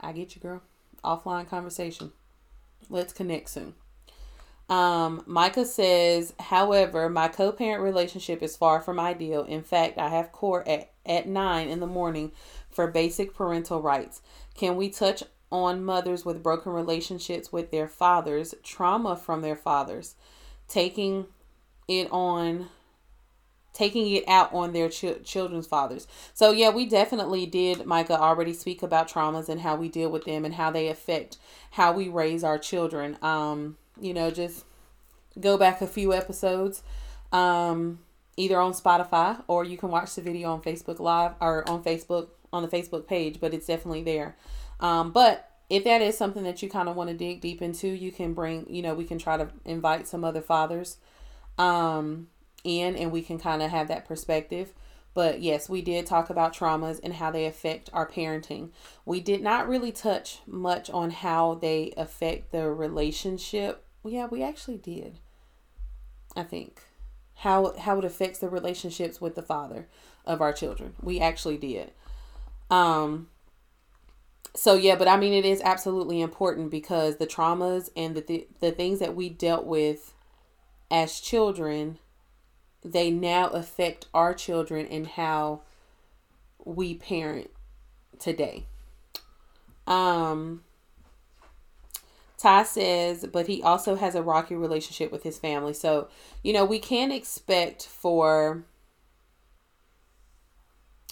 I 0.00 0.10
get 0.10 0.34
you, 0.34 0.42
girl. 0.42 0.62
Offline 1.04 1.48
conversation. 1.48 2.10
Let's 2.90 3.12
connect 3.12 3.48
soon. 3.50 3.74
Um, 4.72 5.22
Micah 5.26 5.66
says, 5.66 6.32
however, 6.40 7.10
my 7.10 7.28
co 7.28 7.52
parent 7.52 7.82
relationship 7.82 8.42
is 8.42 8.56
far 8.56 8.80
from 8.80 8.98
ideal. 8.98 9.44
In 9.44 9.62
fact, 9.62 9.98
I 9.98 10.08
have 10.08 10.32
court 10.32 10.66
at, 10.66 10.92
at 11.04 11.28
9 11.28 11.68
in 11.68 11.80
the 11.80 11.86
morning 11.86 12.32
for 12.70 12.86
basic 12.86 13.34
parental 13.34 13.82
rights. 13.82 14.22
Can 14.54 14.76
we 14.76 14.88
touch 14.88 15.24
on 15.50 15.84
mothers 15.84 16.24
with 16.24 16.42
broken 16.42 16.72
relationships 16.72 17.52
with 17.52 17.70
their 17.70 17.86
fathers, 17.86 18.54
trauma 18.62 19.14
from 19.14 19.42
their 19.42 19.56
fathers, 19.56 20.14
taking 20.68 21.26
it 21.86 22.10
on 22.10 22.70
taking 23.74 24.10
it 24.10 24.26
out 24.26 24.52
on 24.54 24.72
their 24.72 24.88
ch- 24.88 25.22
children's 25.24 25.66
fathers. 25.66 26.06
So 26.34 26.50
yeah, 26.50 26.70
we 26.70 26.86
definitely 26.86 27.46
did 27.46 27.86
Micah 27.86 28.20
already 28.20 28.52
speak 28.52 28.82
about 28.82 29.08
traumas 29.08 29.48
and 29.48 29.60
how 29.62 29.76
we 29.76 29.88
deal 29.88 30.10
with 30.10 30.24
them 30.24 30.44
and 30.44 30.54
how 30.54 30.70
they 30.70 30.88
affect 30.88 31.38
how 31.72 31.92
we 31.92 32.08
raise 32.08 32.44
our 32.44 32.58
children. 32.58 33.16
Um, 33.22 33.76
you 34.00 34.14
know, 34.14 34.30
just 34.30 34.64
go 35.40 35.56
back 35.56 35.80
a 35.80 35.86
few 35.86 36.12
episodes. 36.12 36.82
Um, 37.32 38.00
either 38.36 38.58
on 38.58 38.72
Spotify 38.72 39.42
or 39.46 39.64
you 39.64 39.76
can 39.76 39.90
watch 39.90 40.14
the 40.14 40.22
video 40.22 40.52
on 40.52 40.62
Facebook 40.62 40.98
Live 40.98 41.32
or 41.40 41.68
on 41.68 41.82
Facebook 41.82 42.28
on 42.52 42.62
the 42.62 42.68
Facebook 42.68 43.06
page, 43.06 43.40
but 43.40 43.54
it's 43.54 43.66
definitely 43.66 44.02
there. 44.02 44.36
Um, 44.80 45.12
but 45.12 45.50
if 45.70 45.84
that 45.84 46.02
is 46.02 46.18
something 46.18 46.42
that 46.44 46.62
you 46.62 46.68
kind 46.68 46.88
of 46.88 46.96
want 46.96 47.08
to 47.08 47.16
dig 47.16 47.40
deep 47.40 47.62
into, 47.62 47.88
you 47.88 48.12
can 48.12 48.34
bring, 48.34 48.66
you 48.68 48.82
know, 48.82 48.94
we 48.94 49.04
can 49.04 49.18
try 49.18 49.38
to 49.38 49.48
invite 49.64 50.06
some 50.06 50.24
other 50.24 50.42
fathers 50.42 50.98
um, 51.58 52.28
in 52.62 52.94
and 52.96 53.10
we 53.10 53.22
can 53.22 53.38
kind 53.38 53.62
of 53.62 53.70
have 53.70 53.88
that 53.88 54.06
perspective. 54.06 54.72
But 55.14 55.42
yes, 55.42 55.68
we 55.68 55.82
did 55.82 56.06
talk 56.06 56.30
about 56.30 56.54
traumas 56.54 56.98
and 57.02 57.14
how 57.14 57.30
they 57.30 57.44
affect 57.44 57.90
our 57.92 58.08
parenting. 58.08 58.70
We 59.04 59.20
did 59.20 59.42
not 59.42 59.68
really 59.68 59.92
touch 59.92 60.40
much 60.46 60.88
on 60.90 61.10
how 61.10 61.54
they 61.54 61.92
affect 61.96 62.50
the 62.50 62.70
relationship. 62.70 63.84
Yeah, 64.04 64.26
we 64.26 64.42
actually 64.42 64.78
did. 64.78 65.18
I 66.34 66.42
think 66.44 66.82
how 67.36 67.76
how 67.76 67.98
it 67.98 68.04
affects 68.04 68.38
the 68.38 68.48
relationships 68.48 69.20
with 69.20 69.34
the 69.34 69.42
father 69.42 69.88
of 70.24 70.40
our 70.40 70.52
children. 70.52 70.94
We 71.02 71.20
actually 71.20 71.58
did. 71.58 71.92
Um 72.70 73.28
so 74.54 74.74
yeah, 74.74 74.96
but 74.96 75.08
I 75.08 75.16
mean 75.16 75.32
it 75.32 75.44
is 75.44 75.60
absolutely 75.62 76.20
important 76.20 76.70
because 76.70 77.16
the 77.16 77.26
traumas 77.26 77.90
and 77.96 78.14
the 78.14 78.22
th- 78.22 78.48
the 78.60 78.70
things 78.70 78.98
that 79.00 79.14
we 79.16 79.28
dealt 79.28 79.66
with 79.66 80.14
as 80.90 81.20
children 81.20 81.98
they 82.84 83.10
now 83.10 83.48
affect 83.48 84.06
our 84.12 84.34
children 84.34 84.86
and 84.86 85.06
how 85.06 85.60
we 86.64 86.94
parent 86.94 87.50
today. 88.18 88.64
Um 89.86 90.62
Ty 92.42 92.64
says, 92.64 93.24
but 93.32 93.46
he 93.46 93.62
also 93.62 93.94
has 93.94 94.16
a 94.16 94.22
rocky 94.22 94.56
relationship 94.56 95.12
with 95.12 95.22
his 95.22 95.38
family. 95.38 95.72
So, 95.72 96.08
you 96.42 96.52
know, 96.52 96.64
we 96.64 96.80
can't 96.80 97.12
expect 97.12 97.86
for 97.86 98.64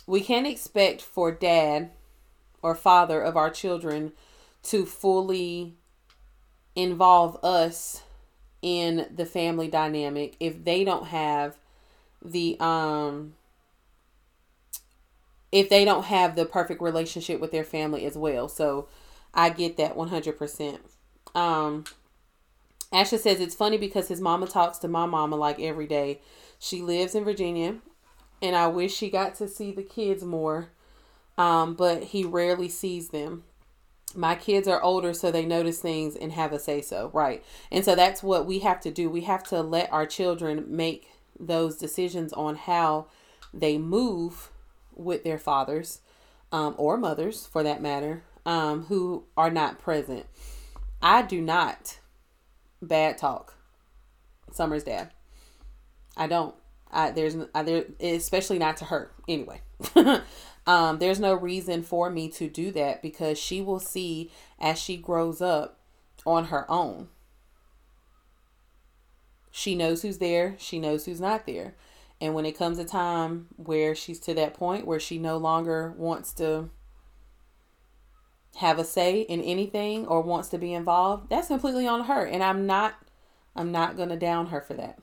we 0.08 0.22
can't 0.22 0.46
expect 0.48 1.00
for 1.00 1.30
dad 1.30 1.90
or 2.62 2.74
father 2.74 3.22
of 3.22 3.36
our 3.36 3.48
children 3.48 4.10
to 4.64 4.84
fully 4.84 5.76
involve 6.74 7.38
us 7.44 8.02
in 8.60 9.06
the 9.14 9.24
family 9.24 9.68
dynamic 9.68 10.34
if 10.40 10.64
they 10.64 10.82
don't 10.82 11.06
have 11.06 11.59
the 12.22 12.56
um 12.60 13.34
if 15.52 15.68
they 15.68 15.84
don't 15.84 16.04
have 16.04 16.36
the 16.36 16.44
perfect 16.44 16.80
relationship 16.80 17.40
with 17.40 17.50
their 17.50 17.64
family 17.64 18.04
as 18.06 18.16
well. 18.16 18.48
So 18.48 18.88
I 19.34 19.50
get 19.50 19.76
that 19.78 19.96
100%. 19.96 20.78
Um 21.34 21.84
Asha 22.92 23.18
says 23.18 23.40
it's 23.40 23.54
funny 23.54 23.78
because 23.78 24.08
his 24.08 24.20
mama 24.20 24.46
talks 24.46 24.78
to 24.78 24.88
my 24.88 25.06
mama 25.06 25.36
like 25.36 25.60
every 25.60 25.86
day. 25.86 26.20
She 26.58 26.82
lives 26.82 27.14
in 27.14 27.24
Virginia 27.24 27.76
and 28.42 28.56
I 28.56 28.66
wish 28.66 28.94
she 28.94 29.10
got 29.10 29.34
to 29.36 29.48
see 29.48 29.70
the 29.72 29.82
kids 29.82 30.24
more 30.24 30.70
um, 31.38 31.74
but 31.74 32.04
he 32.04 32.24
rarely 32.24 32.68
sees 32.68 33.08
them. 33.08 33.44
My 34.14 34.34
kids 34.34 34.68
are 34.68 34.82
older, 34.82 35.14
so 35.14 35.30
they 35.30 35.46
notice 35.46 35.80
things 35.80 36.16
and 36.16 36.32
have 36.32 36.52
a 36.52 36.58
say 36.58 36.82
so, 36.82 37.10
right? 37.14 37.42
And 37.70 37.84
so 37.84 37.94
that's 37.94 38.22
what 38.22 38.44
we 38.44 38.58
have 38.58 38.80
to 38.80 38.90
do. 38.90 39.08
We 39.08 39.22
have 39.22 39.44
to 39.44 39.62
let 39.62 39.90
our 39.92 40.04
children 40.04 40.66
make 40.68 41.08
those 41.40 41.76
decisions 41.76 42.32
on 42.32 42.56
how 42.56 43.06
they 43.52 43.78
move 43.78 44.50
with 44.94 45.24
their 45.24 45.38
fathers 45.38 46.00
um, 46.52 46.74
or 46.76 46.96
mothers, 46.96 47.46
for 47.46 47.62
that 47.62 47.80
matter, 47.80 48.22
um, 48.44 48.84
who 48.84 49.24
are 49.36 49.50
not 49.50 49.78
present. 49.78 50.26
I 51.00 51.22
do 51.22 51.40
not 51.40 51.98
bad 52.82 53.18
talk 53.18 53.54
Summer's 54.52 54.84
dad. 54.84 55.10
I 56.16 56.26
don't. 56.26 56.54
I 56.92 57.12
there's 57.12 57.36
I, 57.54 57.62
there 57.62 57.84
especially 58.00 58.58
not 58.58 58.78
to 58.78 58.84
her 58.86 59.10
anyway. 59.28 59.60
Um, 60.66 60.98
there's 60.98 61.18
no 61.18 61.34
reason 61.34 61.82
for 61.82 62.10
me 62.10 62.28
to 62.32 62.48
do 62.48 62.70
that 62.72 63.02
because 63.02 63.38
she 63.38 63.60
will 63.60 63.80
see 63.80 64.30
as 64.58 64.78
she 64.78 64.96
grows 64.96 65.40
up 65.40 65.80
on 66.26 66.44
her 66.44 66.70
own. 66.70 67.08
She 69.50 69.74
knows 69.74 70.02
who's 70.02 70.18
there, 70.18 70.54
she 70.58 70.78
knows 70.78 71.04
who's 71.04 71.20
not 71.20 71.46
there. 71.46 71.74
And 72.20 72.34
when 72.34 72.44
it 72.44 72.58
comes 72.58 72.78
a 72.78 72.84
time 72.84 73.48
where 73.56 73.94
she's 73.94 74.20
to 74.20 74.34
that 74.34 74.54
point 74.54 74.86
where 74.86 75.00
she 75.00 75.18
no 75.18 75.38
longer 75.38 75.94
wants 75.96 76.32
to 76.34 76.68
have 78.56 78.78
a 78.78 78.84
say 78.84 79.22
in 79.22 79.40
anything 79.40 80.06
or 80.06 80.20
wants 80.20 80.48
to 80.50 80.58
be 80.58 80.74
involved, 80.74 81.30
that's 81.30 81.48
completely 81.48 81.86
on 81.86 82.04
her. 82.04 82.26
And 82.26 82.42
I'm 82.42 82.66
not 82.66 82.94
I'm 83.56 83.72
not 83.72 83.96
going 83.96 84.10
to 84.10 84.16
down 84.16 84.46
her 84.46 84.60
for 84.60 84.74
that. 84.74 84.98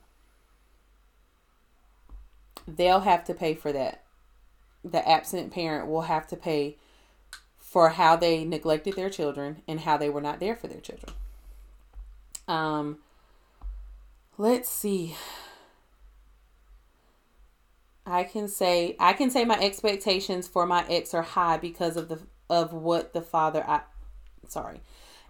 They'll 2.67 3.01
have 3.01 3.23
to 3.25 3.33
pay 3.33 3.55
for 3.55 3.71
that 3.71 4.03
the 4.91 5.07
absent 5.07 5.51
parent 5.51 5.87
will 5.87 6.03
have 6.03 6.27
to 6.27 6.35
pay 6.35 6.77
for 7.57 7.89
how 7.89 8.15
they 8.15 8.45
neglected 8.45 8.95
their 8.95 9.09
children 9.09 9.61
and 9.67 9.81
how 9.81 9.97
they 9.97 10.09
were 10.09 10.21
not 10.21 10.39
there 10.39 10.55
for 10.55 10.67
their 10.67 10.79
children. 10.79 11.13
Um, 12.47 12.99
let's 14.37 14.69
see. 14.69 15.15
I 18.05 18.23
can 18.23 18.47
say 18.47 18.95
I 18.99 19.13
can 19.13 19.29
say 19.29 19.43
my 19.43 19.59
expectations 19.59 20.47
for 20.47 20.65
my 20.65 20.85
ex 20.89 21.13
are 21.13 21.23
high 21.23 21.57
because 21.57 21.97
of 21.97 22.07
the 22.07 22.19
of 22.49 22.71
what 22.71 23.13
the 23.13 23.21
father 23.21 23.63
I 23.67 23.81
sorry. 24.47 24.81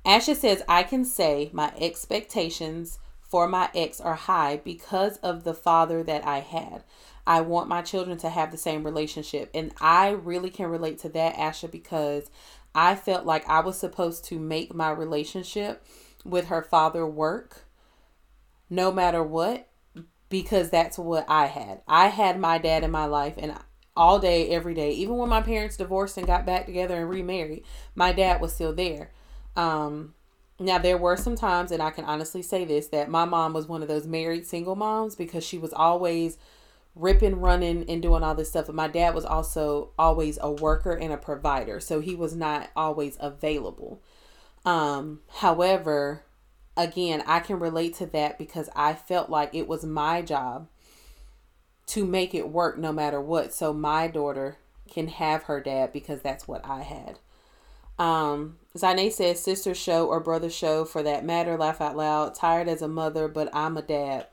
Asha 0.05 0.35
says 0.35 0.61
I 0.67 0.83
can 0.83 1.03
say 1.03 1.49
my 1.53 1.73
expectations 1.79 2.99
for 3.21 3.47
my 3.47 3.69
ex 3.73 3.99
are 3.99 4.15
high 4.15 4.57
because 4.57 5.17
of 5.17 5.43
the 5.43 5.55
father 5.55 6.03
that 6.03 6.25
I 6.25 6.39
had. 6.39 6.83
I 7.25 7.41
want 7.41 7.67
my 7.67 7.81
children 7.81 8.17
to 8.19 8.29
have 8.29 8.51
the 8.51 8.57
same 8.57 8.85
relationship. 8.85 9.49
And 9.53 9.73
I 9.81 10.11
really 10.11 10.49
can 10.49 10.67
relate 10.67 10.99
to 10.99 11.09
that, 11.09 11.35
Asha, 11.35 11.69
because 11.69 12.31
I 12.73 12.95
felt 12.95 13.25
like 13.25 13.47
I 13.49 13.59
was 13.59 13.77
supposed 13.77 14.23
to 14.25 14.39
make 14.39 14.73
my 14.73 14.91
relationship 14.91 15.83
with 16.23 16.47
her 16.47 16.61
father 16.61 17.05
work 17.05 17.66
no 18.69 18.91
matter 18.91 19.23
what 19.23 19.67
because 20.29 20.69
that's 20.69 20.97
what 20.97 21.25
I 21.29 21.45
had. 21.45 21.81
I 21.87 22.07
had 22.07 22.39
my 22.39 22.57
dad 22.57 22.83
in 22.83 22.91
my 22.91 23.05
life 23.05 23.35
and 23.37 23.55
all 23.95 24.19
day 24.19 24.49
every 24.49 24.73
day 24.73 24.91
even 24.91 25.17
when 25.17 25.29
my 25.29 25.41
parents 25.41 25.77
divorced 25.77 26.17
and 26.17 26.27
got 26.27 26.45
back 26.45 26.65
together 26.65 26.95
and 26.95 27.09
remarried, 27.09 27.63
my 27.95 28.11
dad 28.11 28.41
was 28.41 28.53
still 28.53 28.73
there. 28.73 29.11
Um 29.55 30.13
now 30.59 30.77
there 30.79 30.97
were 30.97 31.17
some 31.17 31.35
times 31.35 31.71
and 31.71 31.81
I 31.81 31.91
can 31.91 32.05
honestly 32.05 32.41
say 32.41 32.65
this 32.65 32.87
that 32.87 33.09
my 33.09 33.25
mom 33.25 33.53
was 33.53 33.67
one 33.67 33.81
of 33.81 33.87
those 33.87 34.07
married 34.07 34.45
single 34.45 34.75
moms 34.75 35.15
because 35.15 35.43
she 35.43 35.57
was 35.57 35.73
always 35.73 36.37
ripping, 36.97 37.39
running, 37.39 37.89
and 37.89 38.01
doing 38.01 38.23
all 38.23 38.35
this 38.35 38.49
stuff. 38.49 38.65
But 38.67 38.75
my 38.75 38.87
dad 38.87 39.13
was 39.13 39.25
also 39.25 39.91
always 39.97 40.37
a 40.41 40.51
worker 40.51 40.93
and 40.93 41.13
a 41.13 41.17
provider, 41.17 41.79
so 41.79 41.99
he 41.99 42.15
was 42.15 42.35
not 42.35 42.69
always 42.75 43.17
available. 43.19 44.01
Um, 44.65 45.21
however, 45.37 46.23
again, 46.77 47.23
I 47.25 47.39
can 47.39 47.59
relate 47.59 47.95
to 47.95 48.05
that 48.07 48.37
because 48.37 48.69
I 48.75 48.93
felt 48.93 49.29
like 49.29 49.53
it 49.53 49.67
was 49.67 49.83
my 49.83 50.21
job 50.21 50.67
to 51.87 52.05
make 52.05 52.35
it 52.35 52.49
work 52.49 52.77
no 52.77 52.91
matter 52.91 53.19
what. 53.19 53.53
So 53.53 53.73
my 53.73 54.07
daughter 54.07 54.57
can 54.89 55.07
have 55.07 55.43
her 55.43 55.59
dad 55.59 55.91
because 55.91 56.21
that's 56.21 56.47
what 56.47 56.65
I 56.65 56.83
had. 56.83 57.19
Um, 57.99 58.57
Zane 58.77 59.11
says 59.11 59.41
sister 59.41 59.73
show 59.73 60.07
or 60.07 60.19
brother 60.19 60.49
show 60.49 60.85
for 60.85 61.01
that 61.03 61.25
matter. 61.25 61.57
Laugh 61.57 61.81
out 61.81 61.97
loud. 61.97 62.35
Tired 62.35 62.67
as 62.67 62.81
a 62.81 62.87
mother, 62.87 63.27
but 63.27 63.49
I'm 63.53 63.75
a 63.75 63.81
dad. 63.81 64.27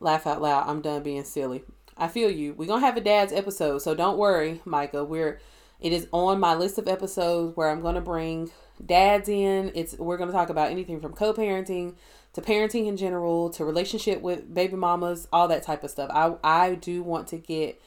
Laugh 0.00 0.26
out 0.26 0.42
loud. 0.42 0.68
I'm 0.68 0.80
done 0.80 1.02
being 1.02 1.24
silly. 1.24 1.62
I 1.96 2.08
feel 2.08 2.30
you. 2.30 2.54
We're 2.54 2.66
gonna 2.66 2.86
have 2.86 2.96
a 2.96 3.00
dad's 3.00 3.32
episode, 3.32 3.78
so 3.78 3.94
don't 3.94 4.18
worry, 4.18 4.60
Micah. 4.64 5.04
We're 5.04 5.40
it 5.80 5.92
is 5.92 6.08
on 6.12 6.40
my 6.40 6.54
list 6.54 6.78
of 6.78 6.88
episodes 6.88 7.56
where 7.56 7.70
I'm 7.70 7.80
gonna 7.80 8.00
bring 8.00 8.50
dads 8.84 9.28
in. 9.28 9.72
It's 9.74 9.96
we're 9.98 10.16
gonna 10.16 10.32
talk 10.32 10.50
about 10.50 10.70
anything 10.70 11.00
from 11.00 11.12
co-parenting 11.12 11.94
to 12.34 12.40
parenting 12.40 12.86
in 12.86 12.96
general 12.96 13.50
to 13.50 13.64
relationship 13.64 14.20
with 14.20 14.52
baby 14.52 14.76
mamas, 14.76 15.28
all 15.32 15.48
that 15.48 15.62
type 15.62 15.84
of 15.84 15.90
stuff. 15.90 16.10
I 16.12 16.34
I 16.42 16.74
do 16.74 17.02
want 17.02 17.28
to 17.28 17.38
get 17.38 17.80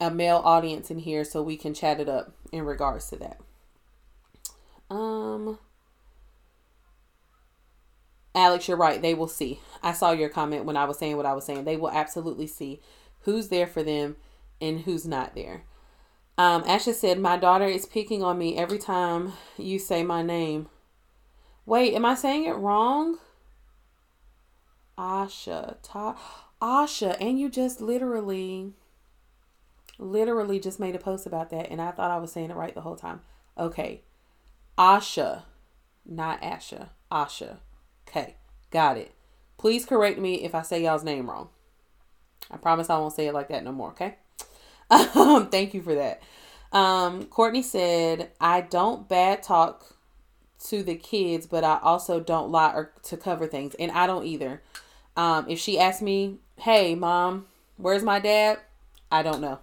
a 0.00 0.10
male 0.10 0.40
audience 0.44 0.90
in 0.90 0.98
here 0.98 1.24
so 1.24 1.42
we 1.42 1.56
can 1.56 1.74
chat 1.74 2.00
it 2.00 2.08
up 2.08 2.32
in 2.52 2.64
regards 2.64 3.08
to 3.10 3.16
that. 3.16 3.40
Um 4.94 5.58
Alex, 8.34 8.68
you're 8.68 8.76
right. 8.76 9.02
They 9.02 9.14
will 9.14 9.28
see. 9.28 9.60
I 9.82 9.92
saw 9.92 10.12
your 10.12 10.28
comment 10.28 10.64
when 10.64 10.76
I 10.76 10.84
was 10.84 10.98
saying 10.98 11.16
what 11.16 11.26
I 11.26 11.34
was 11.34 11.44
saying. 11.44 11.64
They 11.64 11.76
will 11.76 11.90
absolutely 11.90 12.46
see 12.46 12.80
who's 13.22 13.48
there 13.48 13.66
for 13.66 13.82
them 13.82 14.16
and 14.60 14.80
who's 14.80 15.06
not 15.06 15.34
there. 15.34 15.64
Um, 16.40 16.64
Asha 16.64 16.94
said, 16.94 17.18
My 17.18 17.36
daughter 17.36 17.66
is 17.66 17.84
picking 17.84 18.22
on 18.22 18.38
me 18.38 18.56
every 18.56 18.78
time 18.78 19.34
you 19.58 19.78
say 19.78 20.02
my 20.02 20.22
name. 20.22 20.70
Wait, 21.66 21.92
am 21.92 22.06
I 22.06 22.14
saying 22.14 22.46
it 22.46 22.56
wrong? 22.56 23.18
Asha. 24.96 25.76
Ta- 25.82 26.16
Asha. 26.62 27.14
And 27.20 27.38
you 27.38 27.50
just 27.50 27.82
literally, 27.82 28.72
literally 29.98 30.58
just 30.58 30.80
made 30.80 30.94
a 30.94 30.98
post 30.98 31.26
about 31.26 31.50
that. 31.50 31.70
And 31.70 31.78
I 31.78 31.90
thought 31.90 32.10
I 32.10 32.16
was 32.16 32.32
saying 32.32 32.50
it 32.50 32.56
right 32.56 32.74
the 32.74 32.80
whole 32.80 32.96
time. 32.96 33.20
Okay. 33.58 34.00
Asha. 34.78 35.42
Not 36.06 36.40
Asha. 36.40 36.88
Asha. 37.12 37.58
Okay. 38.08 38.36
Got 38.70 38.96
it. 38.96 39.12
Please 39.58 39.84
correct 39.84 40.18
me 40.18 40.36
if 40.42 40.54
I 40.54 40.62
say 40.62 40.82
y'all's 40.82 41.04
name 41.04 41.28
wrong. 41.28 41.50
I 42.50 42.56
promise 42.56 42.88
I 42.88 42.96
won't 42.96 43.12
say 43.12 43.26
it 43.26 43.34
like 43.34 43.48
that 43.48 43.62
no 43.62 43.72
more, 43.72 43.90
okay? 43.90 44.16
Um, 44.90 45.48
thank 45.50 45.74
you 45.74 45.82
for 45.82 45.94
that. 45.94 46.22
Um, 46.72 47.24
Courtney 47.26 47.62
said, 47.62 48.30
I 48.40 48.60
don't 48.60 49.08
bad 49.08 49.42
talk 49.42 49.94
to 50.66 50.82
the 50.82 50.94
kids, 50.94 51.46
but 51.46 51.64
I 51.64 51.78
also 51.82 52.20
don't 52.20 52.50
lie 52.50 52.72
or 52.72 52.92
to 53.04 53.16
cover 53.16 53.46
things. 53.46 53.74
And 53.74 53.90
I 53.92 54.06
don't 54.06 54.26
either. 54.26 54.62
Um, 55.16 55.46
if 55.48 55.58
she 55.58 55.78
asks 55.78 56.02
me, 56.02 56.38
hey, 56.56 56.94
mom, 56.94 57.46
where's 57.76 58.02
my 58.02 58.20
dad? 58.20 58.58
I 59.10 59.22
don't 59.22 59.40
know. 59.40 59.58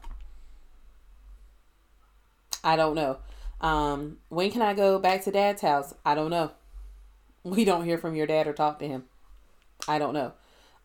I 2.64 2.76
don't 2.76 2.96
know. 2.96 3.18
Um, 3.62 4.18
when 4.30 4.52
can 4.52 4.62
I 4.62 4.74
go 4.74 5.00
back 5.00 5.24
to 5.24 5.32
dad's 5.32 5.62
house? 5.62 5.94
I 6.06 6.16
don't 6.16 6.30
know. 6.30 6.52
We 7.44 7.64
don't 7.64 7.86
hear 7.86 7.98
from 7.98 8.14
your 8.14 8.28
dad 8.28 8.46
or 8.46 8.52
talk 8.52 8.78
to 8.80 8.88
him. 8.90 9.06
I 9.88 10.00
don't 10.00 10.14
know. 10.14 10.34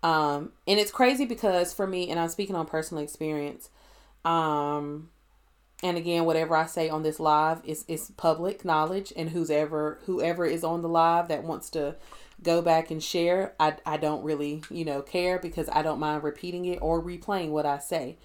Um, 0.05 0.53
and 0.68 0.78
it's 0.78 0.93
crazy 0.93 1.24
because 1.24 1.72
for 1.72 1.88
me, 1.88 2.09
and 2.09 2.20
I'm 2.20 2.28
speaking 2.28 2.55
on 2.55 2.66
personal 2.66 3.03
experience, 3.03 3.68
um, 4.25 5.11
and 5.83 5.97
again, 5.97 6.25
whatever 6.25 6.55
I 6.57 6.66
say 6.66 6.89
on 6.89 7.03
this 7.03 7.18
live 7.18 7.61
is 7.64 7.85
is 7.89 8.12
public 8.16 8.64
knowledge, 8.64 9.12
and 9.16 9.31
whoever 9.31 9.99
whoever 10.07 10.45
is 10.45 10.64
on 10.64 10.83
the 10.83 10.89
live 10.89 11.29
that 11.29 11.45
wants 11.45 11.70
to 11.70 11.97
go 12.43 12.62
back 12.62 12.91
and 12.91 13.03
share, 13.03 13.55
I 13.59 13.77
I 13.85 13.97
don't 13.97 14.23
really 14.23 14.62
you 14.70 14.85
know 14.85 15.03
care 15.03 15.39
because 15.39 15.68
I 15.70 15.83
don't 15.83 16.01
mind 16.01 16.23
repeating 16.23 16.64
it 16.66 16.79
or 16.81 17.03
replaying 17.03 17.51
what 17.51 17.66
I 17.66 17.79
say. 17.79 18.18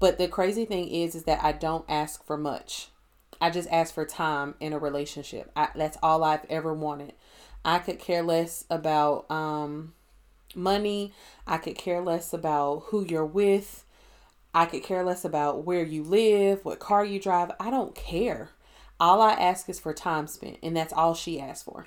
But 0.00 0.18
the 0.18 0.28
crazy 0.28 0.64
thing 0.64 0.88
is, 0.88 1.14
is 1.14 1.24
that 1.24 1.42
I 1.42 1.52
don't 1.52 1.84
ask 1.88 2.24
for 2.24 2.36
much. 2.36 2.88
I 3.40 3.50
just 3.50 3.68
ask 3.70 3.94
for 3.94 4.04
time 4.04 4.54
in 4.60 4.72
a 4.72 4.78
relationship. 4.78 5.50
I, 5.56 5.68
that's 5.74 5.98
all 6.02 6.22
I've 6.22 6.44
ever 6.48 6.72
wanted. 6.74 7.14
I 7.64 7.78
could 7.78 7.98
care 7.98 8.22
less 8.22 8.64
about 8.70 9.30
um, 9.30 9.94
money. 10.54 11.12
I 11.46 11.58
could 11.58 11.76
care 11.76 12.00
less 12.00 12.32
about 12.32 12.84
who 12.86 13.04
you're 13.04 13.24
with. 13.24 13.84
I 14.58 14.66
could 14.66 14.82
care 14.82 15.04
less 15.04 15.24
about 15.24 15.64
where 15.64 15.84
you 15.84 16.02
live, 16.02 16.64
what 16.64 16.80
car 16.80 17.04
you 17.04 17.20
drive. 17.20 17.52
I 17.60 17.70
don't 17.70 17.94
care. 17.94 18.50
All 18.98 19.22
I 19.22 19.34
ask 19.34 19.68
is 19.68 19.78
for 19.78 19.94
time 19.94 20.26
spent, 20.26 20.58
and 20.64 20.76
that's 20.76 20.92
all 20.92 21.14
she 21.14 21.38
asks 21.38 21.62
for. 21.62 21.86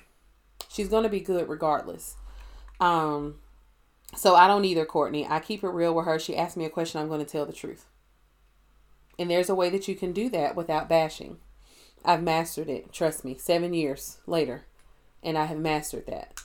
She's 0.70 0.88
going 0.88 1.02
to 1.02 1.10
be 1.10 1.20
good 1.20 1.50
regardless. 1.50 2.16
Um 2.80 3.40
so 4.14 4.34
I 4.34 4.46
don't 4.46 4.64
either, 4.64 4.86
Courtney. 4.86 5.26
I 5.26 5.38
keep 5.40 5.62
it 5.62 5.68
real 5.68 5.94
with 5.94 6.06
her. 6.06 6.18
She 6.18 6.34
asks 6.34 6.56
me 6.56 6.64
a 6.64 6.70
question, 6.70 6.98
I'm 6.98 7.08
going 7.08 7.22
to 7.22 7.30
tell 7.30 7.44
the 7.44 7.52
truth. 7.52 7.84
And 9.18 9.30
there's 9.30 9.50
a 9.50 9.54
way 9.54 9.68
that 9.68 9.86
you 9.86 9.94
can 9.94 10.12
do 10.12 10.30
that 10.30 10.56
without 10.56 10.88
bashing. 10.88 11.38
I've 12.06 12.22
mastered 12.22 12.70
it. 12.70 12.90
Trust 12.90 13.22
me. 13.22 13.36
7 13.38 13.74
years 13.74 14.18
later, 14.26 14.64
and 15.22 15.36
I 15.36 15.44
have 15.44 15.58
mastered 15.58 16.06
that. 16.06 16.40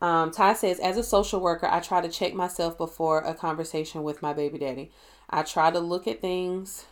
Um, 0.00 0.32
Ty 0.32 0.54
says, 0.54 0.80
as 0.80 0.96
a 0.96 1.04
social 1.04 1.40
worker, 1.40 1.68
I 1.68 1.78
try 1.78 2.00
to 2.00 2.08
check 2.08 2.34
myself 2.34 2.76
before 2.76 3.20
a 3.20 3.34
conversation 3.34 4.02
with 4.02 4.22
my 4.22 4.32
baby 4.32 4.58
daddy. 4.58 4.90
I 5.32 5.42
try 5.42 5.70
to 5.70 5.80
look 5.80 6.06
at 6.06 6.20
things. 6.20 6.84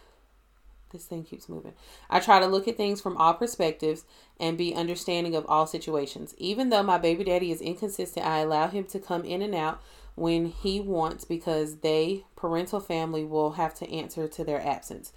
This 0.93 1.05
thing 1.05 1.23
keeps 1.23 1.49
moving. 1.49 1.75
I 2.09 2.19
try 2.19 2.41
to 2.41 2.47
look 2.47 2.67
at 2.67 2.77
things 2.77 3.01
from 3.01 3.17
all 3.17 3.35
perspectives 3.35 4.05
and 4.41 4.59
be 4.59 4.75
understanding 4.75 5.37
of 5.37 5.47
all 5.47 5.67
situations. 5.67 6.35
Even 6.39 6.71
though 6.71 6.83
my 6.83 6.99
baby 6.99 7.23
daddy 7.23 7.53
is 7.53 7.61
inconsistent, 7.61 8.27
I 8.27 8.39
allow 8.39 8.67
him 8.67 8.85
to 8.85 8.99
come 8.99 9.25
in 9.25 9.43
and 9.43 9.55
out 9.55 9.81
when 10.17 10.47
he 10.47 10.81
wants 10.81 11.25
because 11.25 11.79
they, 11.79 12.25
parental 12.35 12.81
family, 12.81 13.25
will 13.25 13.53
have 13.53 13.75
to 13.75 13.91
answer 13.91 14.27
to 14.27 14.43
their 14.43 14.61
absence. 14.67 15.13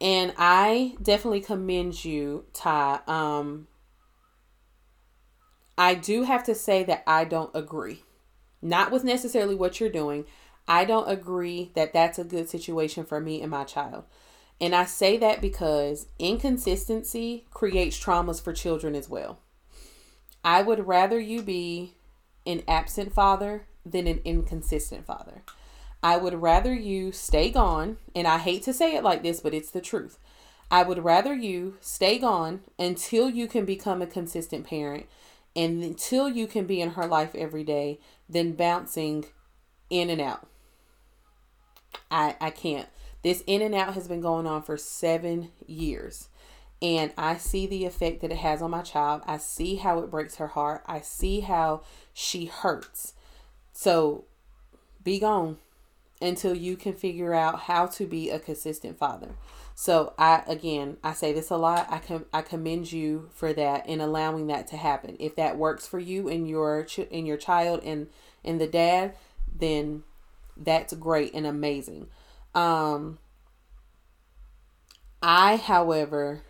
And 0.00 0.32
I 0.38 0.96
definitely 1.02 1.40
commend 1.40 2.04
you, 2.04 2.44
Ty. 2.52 3.00
Um, 3.06 3.68
I 5.76 5.94
do 5.94 6.22
have 6.22 6.44
to 6.44 6.54
say 6.54 6.84
that 6.84 7.02
I 7.06 7.24
don't 7.24 7.50
agree. 7.54 8.02
Not 8.62 8.90
with 8.90 9.04
necessarily 9.04 9.54
what 9.54 9.78
you're 9.78 9.90
doing. 9.90 10.24
I 10.66 10.84
don't 10.84 11.10
agree 11.10 11.70
that 11.74 11.92
that's 11.92 12.18
a 12.18 12.24
good 12.24 12.48
situation 12.48 13.04
for 13.04 13.20
me 13.20 13.42
and 13.42 13.50
my 13.50 13.64
child. 13.64 14.04
And 14.60 14.74
I 14.74 14.84
say 14.84 15.16
that 15.18 15.40
because 15.40 16.06
inconsistency 16.18 17.46
creates 17.50 18.02
traumas 18.02 18.42
for 18.42 18.52
children 18.52 18.94
as 18.94 19.08
well. 19.08 19.40
I 20.42 20.62
would 20.62 20.86
rather 20.86 21.18
you 21.18 21.42
be 21.42 21.94
an 22.46 22.62
absent 22.68 23.12
father 23.12 23.66
than 23.84 24.06
an 24.06 24.20
inconsistent 24.24 25.06
father. 25.06 25.42
I 26.02 26.18
would 26.18 26.34
rather 26.34 26.74
you 26.74 27.12
stay 27.12 27.50
gone, 27.50 27.96
and 28.14 28.26
I 28.26 28.38
hate 28.38 28.62
to 28.64 28.74
say 28.74 28.94
it 28.94 29.02
like 29.02 29.22
this, 29.22 29.40
but 29.40 29.54
it's 29.54 29.70
the 29.70 29.80
truth. 29.80 30.18
I 30.70 30.82
would 30.82 31.02
rather 31.02 31.34
you 31.34 31.76
stay 31.80 32.18
gone 32.18 32.60
until 32.78 33.30
you 33.30 33.46
can 33.46 33.64
become 33.64 34.02
a 34.02 34.06
consistent 34.06 34.66
parent 34.66 35.06
and 35.56 35.82
until 35.82 36.28
you 36.28 36.46
can 36.46 36.66
be 36.66 36.80
in 36.80 36.90
her 36.90 37.06
life 37.06 37.34
every 37.34 37.64
day 37.64 38.00
than 38.28 38.52
bouncing 38.52 39.26
in 39.88 40.10
and 40.10 40.20
out. 40.20 40.46
I, 42.10 42.36
I 42.40 42.50
can't. 42.50 42.88
This 43.22 43.42
in 43.46 43.62
and 43.62 43.74
out 43.74 43.94
has 43.94 44.08
been 44.08 44.20
going 44.20 44.46
on 44.46 44.62
for 44.62 44.76
seven 44.76 45.50
years. 45.66 46.28
And 46.82 47.12
I 47.16 47.36
see 47.36 47.66
the 47.66 47.86
effect 47.86 48.20
that 48.20 48.30
it 48.30 48.38
has 48.38 48.60
on 48.60 48.70
my 48.70 48.82
child. 48.82 49.22
I 49.26 49.38
see 49.38 49.76
how 49.76 50.00
it 50.00 50.10
breaks 50.10 50.36
her 50.36 50.48
heart. 50.48 50.82
I 50.86 51.00
see 51.00 51.40
how 51.40 51.82
she 52.12 52.46
hurts. 52.46 53.14
So 53.72 54.24
be 55.02 55.18
gone 55.18 55.56
until 56.20 56.54
you 56.54 56.76
can 56.76 56.94
figure 56.94 57.34
out 57.34 57.60
how 57.60 57.86
to 57.86 58.06
be 58.06 58.30
a 58.30 58.38
consistent 58.38 58.98
father. 58.98 59.30
So 59.74 60.14
I 60.18 60.42
again, 60.46 60.98
I 61.02 61.12
say 61.14 61.32
this 61.32 61.50
a 61.50 61.56
lot. 61.56 61.86
I 61.90 61.98
com- 61.98 62.26
I 62.32 62.42
commend 62.42 62.92
you 62.92 63.28
for 63.34 63.52
that 63.52 63.86
and 63.88 64.00
allowing 64.00 64.46
that 64.46 64.68
to 64.68 64.76
happen. 64.76 65.16
If 65.18 65.34
that 65.36 65.58
works 65.58 65.86
for 65.86 65.98
you 65.98 66.28
and 66.28 66.48
your 66.48 66.84
ch- 66.84 67.08
and 67.10 67.26
your 67.26 67.36
child 67.36 67.80
and 67.82 68.08
and 68.44 68.60
the 68.60 68.68
dad, 68.68 69.14
then 69.52 70.04
that's 70.56 70.92
great 70.94 71.34
and 71.34 71.46
amazing. 71.46 72.08
Um, 72.54 73.18
I, 75.22 75.56
however, 75.56 76.42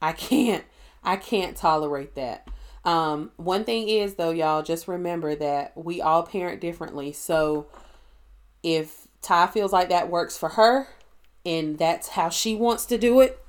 I 0.00 0.12
can't, 0.12 0.64
I 1.02 1.16
can't 1.16 1.56
tolerate 1.56 2.14
that. 2.14 2.48
Um, 2.84 3.30
one 3.36 3.64
thing 3.64 3.88
is 3.88 4.14
though, 4.14 4.30
y'all, 4.30 4.62
just 4.62 4.88
remember 4.88 5.34
that 5.34 5.76
we 5.76 6.00
all 6.00 6.22
parent 6.22 6.60
differently. 6.60 7.12
So 7.12 7.66
if 8.62 9.06
Ty 9.22 9.48
feels 9.48 9.72
like 9.72 9.88
that 9.90 10.10
works 10.10 10.38
for 10.38 10.50
her 10.50 10.88
and 11.44 11.78
that's 11.78 12.08
how 12.08 12.28
she 12.28 12.54
wants 12.54 12.86
to 12.86 12.98
do 12.98 13.20
it, 13.20 13.42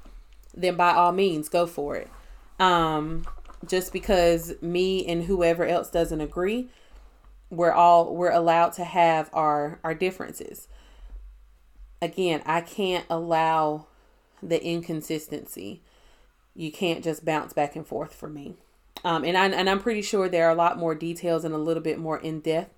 then 0.53 0.75
by 0.75 0.91
all 0.91 1.11
means 1.11 1.47
go 1.47 1.65
for 1.65 1.95
it. 1.95 2.09
Um, 2.59 3.25
just 3.65 3.93
because 3.93 4.53
me 4.61 5.05
and 5.05 5.23
whoever 5.23 5.65
else 5.65 5.89
doesn't 5.89 6.21
agree, 6.21 6.69
we're 7.51 7.71
all 7.71 8.15
we're 8.15 8.31
allowed 8.31 8.73
to 8.73 8.83
have 8.83 9.29
our 9.33 9.79
our 9.83 9.93
differences 9.93 10.67
again, 12.01 12.41
I 12.45 12.61
can't 12.61 13.05
allow 13.09 13.85
the 14.41 14.63
inconsistency. 14.63 15.81
You 16.55 16.71
can't 16.71 17.03
just 17.03 17.23
bounce 17.23 17.53
back 17.53 17.75
and 17.75 17.85
forth 17.85 18.13
for 18.13 18.27
me. 18.27 18.55
Um, 19.03 19.23
and 19.23 19.37
I 19.37 19.47
and 19.47 19.69
I'm 19.69 19.79
pretty 19.79 20.01
sure 20.01 20.27
there 20.27 20.47
are 20.47 20.51
a 20.51 20.55
lot 20.55 20.77
more 20.77 20.95
details 20.95 21.45
and 21.45 21.53
a 21.53 21.59
little 21.59 21.83
bit 21.83 21.97
more 21.97 22.19
in 22.19 22.39
depth, 22.41 22.77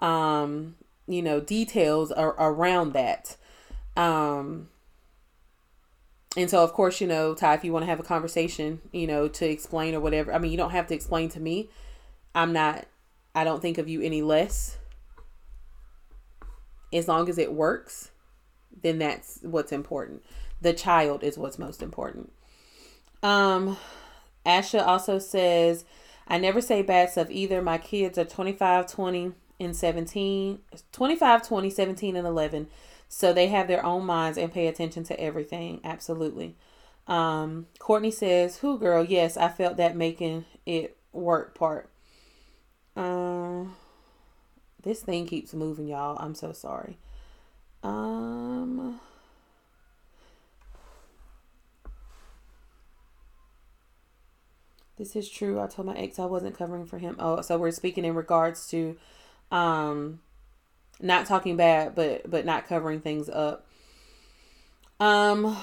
um, 0.00 0.76
you 1.06 1.22
know, 1.22 1.40
details 1.40 2.10
are 2.10 2.34
around 2.38 2.92
that. 2.94 3.36
Um, 3.96 4.68
and 6.36 6.48
so, 6.48 6.64
of 6.64 6.72
course, 6.72 7.00
you 7.00 7.06
know, 7.06 7.34
Ty, 7.34 7.54
if 7.54 7.64
you 7.64 7.72
want 7.72 7.84
to 7.84 7.88
have 7.88 8.00
a 8.00 8.04
conversation, 8.04 8.80
you 8.92 9.06
know, 9.06 9.28
to 9.28 9.48
explain 9.48 9.94
or 9.94 10.00
whatever, 10.00 10.32
I 10.32 10.38
mean, 10.38 10.50
you 10.50 10.56
don't 10.56 10.70
have 10.70 10.86
to 10.88 10.94
explain 10.94 11.28
to 11.30 11.40
me. 11.40 11.68
I'm 12.34 12.52
not. 12.52 12.86
I 13.34 13.44
don't 13.44 13.62
think 13.62 13.78
of 13.78 13.88
you 13.88 14.02
any 14.02 14.22
less. 14.22 14.78
As 16.92 17.06
long 17.06 17.28
as 17.28 17.38
it 17.38 17.52
works, 17.52 18.10
then 18.82 18.98
that's 18.98 19.38
what's 19.42 19.72
important. 19.72 20.24
The 20.60 20.72
child 20.72 21.22
is 21.22 21.38
what's 21.38 21.58
most 21.58 21.82
important. 21.82 22.32
Um, 23.22 23.76
Asha 24.44 24.84
also 24.84 25.18
says, 25.18 25.84
I 26.26 26.38
never 26.38 26.60
say 26.60 26.82
bad 26.82 27.10
stuff 27.10 27.28
either. 27.30 27.62
My 27.62 27.78
kids 27.78 28.18
are 28.18 28.24
25, 28.24 28.90
20, 28.90 29.32
and 29.60 29.76
17, 29.76 30.58
25, 30.92 31.46
20, 31.46 31.70
17, 31.70 32.16
and 32.16 32.26
11. 32.26 32.68
So 33.08 33.32
they 33.32 33.48
have 33.48 33.68
their 33.68 33.84
own 33.84 34.06
minds 34.06 34.38
and 34.38 34.52
pay 34.52 34.66
attention 34.66 35.04
to 35.04 35.20
everything. 35.20 35.80
Absolutely. 35.84 36.56
Um, 37.06 37.66
Courtney 37.78 38.12
says, 38.12 38.58
Who 38.58 38.78
girl? 38.78 39.04
Yes, 39.04 39.36
I 39.36 39.48
felt 39.48 39.76
that 39.76 39.96
making 39.96 40.44
it 40.64 40.96
work 41.12 41.54
part. 41.56 41.89
Um, 42.96 43.76
this 44.82 45.00
thing 45.00 45.26
keeps 45.26 45.54
moving, 45.54 45.88
y'all. 45.88 46.16
I'm 46.18 46.34
so 46.34 46.52
sorry. 46.52 46.98
Um. 47.82 49.00
This 55.00 55.16
is 55.16 55.30
true. 55.30 55.58
I 55.58 55.66
told 55.66 55.86
my 55.86 55.96
ex 55.96 56.18
I 56.18 56.26
wasn't 56.26 56.58
covering 56.58 56.84
for 56.84 56.98
him. 56.98 57.16
Oh, 57.18 57.40
so 57.40 57.56
we're 57.56 57.70
speaking 57.70 58.04
in 58.04 58.14
regards 58.14 58.68
to 58.68 58.98
um 59.50 60.20
not 61.00 61.24
talking 61.24 61.56
bad 61.56 61.94
but 61.94 62.30
but 62.30 62.44
not 62.44 62.68
covering 62.68 63.00
things 63.00 63.30
up. 63.30 63.66
Um 65.00 65.56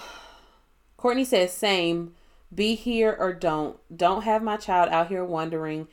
Courtney 0.97 1.23
says 1.23 1.53
same. 1.53 2.15
Be 2.53 2.73
here 2.73 3.15
or 3.19 3.32
don't. 3.32 3.78
Don't 3.95 4.23
have 4.23 4.41
my 4.41 4.57
child 4.57 4.89
out 4.89 5.09
here 5.09 5.23
wondering 5.23 5.88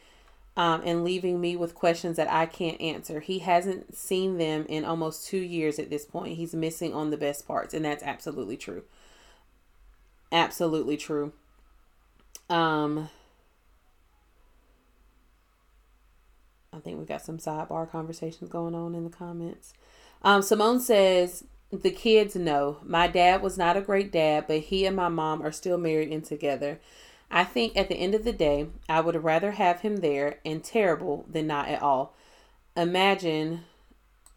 um, 0.57 0.83
and 0.85 1.05
leaving 1.05 1.41
me 1.41 1.57
with 1.57 1.75
questions 1.75 2.17
that 2.17 2.31
I 2.31 2.47
can't 2.47 2.81
answer. 2.81 3.21
He 3.21 3.41
hasn't 3.41 3.97
seen 3.97 4.39
them 4.39 4.67
in 4.69 4.85
almost 4.85 5.27
two 5.27 5.39
years 5.39 5.79
at 5.79 5.91
this 5.91 6.05
point. 6.05 6.37
He's 6.37 6.55
missing 6.55 6.95
on 6.95 7.11
the 7.11 7.17
best 7.17 7.47
parts, 7.47 7.75
and 7.75 7.85
that's 7.85 8.05
absolutely 8.05 8.57
true. 8.57 8.85
Absolutely 10.31 10.97
true. 10.97 11.33
Um, 12.49 13.09
I 16.73 16.79
think 16.81 16.99
we 16.99 17.05
got 17.05 17.23
some 17.23 17.39
sidebar 17.39 17.91
conversations 17.91 18.51
going 18.51 18.75
on 18.75 18.95
in 18.95 19.05
the 19.05 19.11
comments. 19.11 19.75
Um, 20.23 20.43
Simone 20.43 20.81
says 20.81 21.45
the 21.71 21.91
kids 21.91 22.37
know 22.37 22.79
my 22.85 23.07
dad 23.09 23.43
was 23.43 23.59
not 23.59 23.77
a 23.77 23.81
great 23.81 24.13
dad, 24.13 24.47
but 24.47 24.61
he 24.61 24.87
and 24.87 24.97
my 24.97 25.09
mom 25.09 25.43
are 25.43 25.53
still 25.53 25.79
married 25.79 26.11
and 26.11 26.25
together. 26.25 26.81
I 27.31 27.45
think 27.45 27.77
at 27.77 27.89
the 27.89 27.97
end 27.97 28.14
of 28.14 28.25
the 28.25 28.33
day, 28.33 28.68
I 28.89 29.01
would 29.01 29.22
rather 29.22 29.53
have 29.53 29.81
him 29.81 29.97
there 29.97 30.39
and 30.45 30.62
terrible 30.62 31.25
than 31.29 31.47
not 31.47 31.68
at 31.68 31.83
all. 31.83 32.14
Imagine 32.77 33.64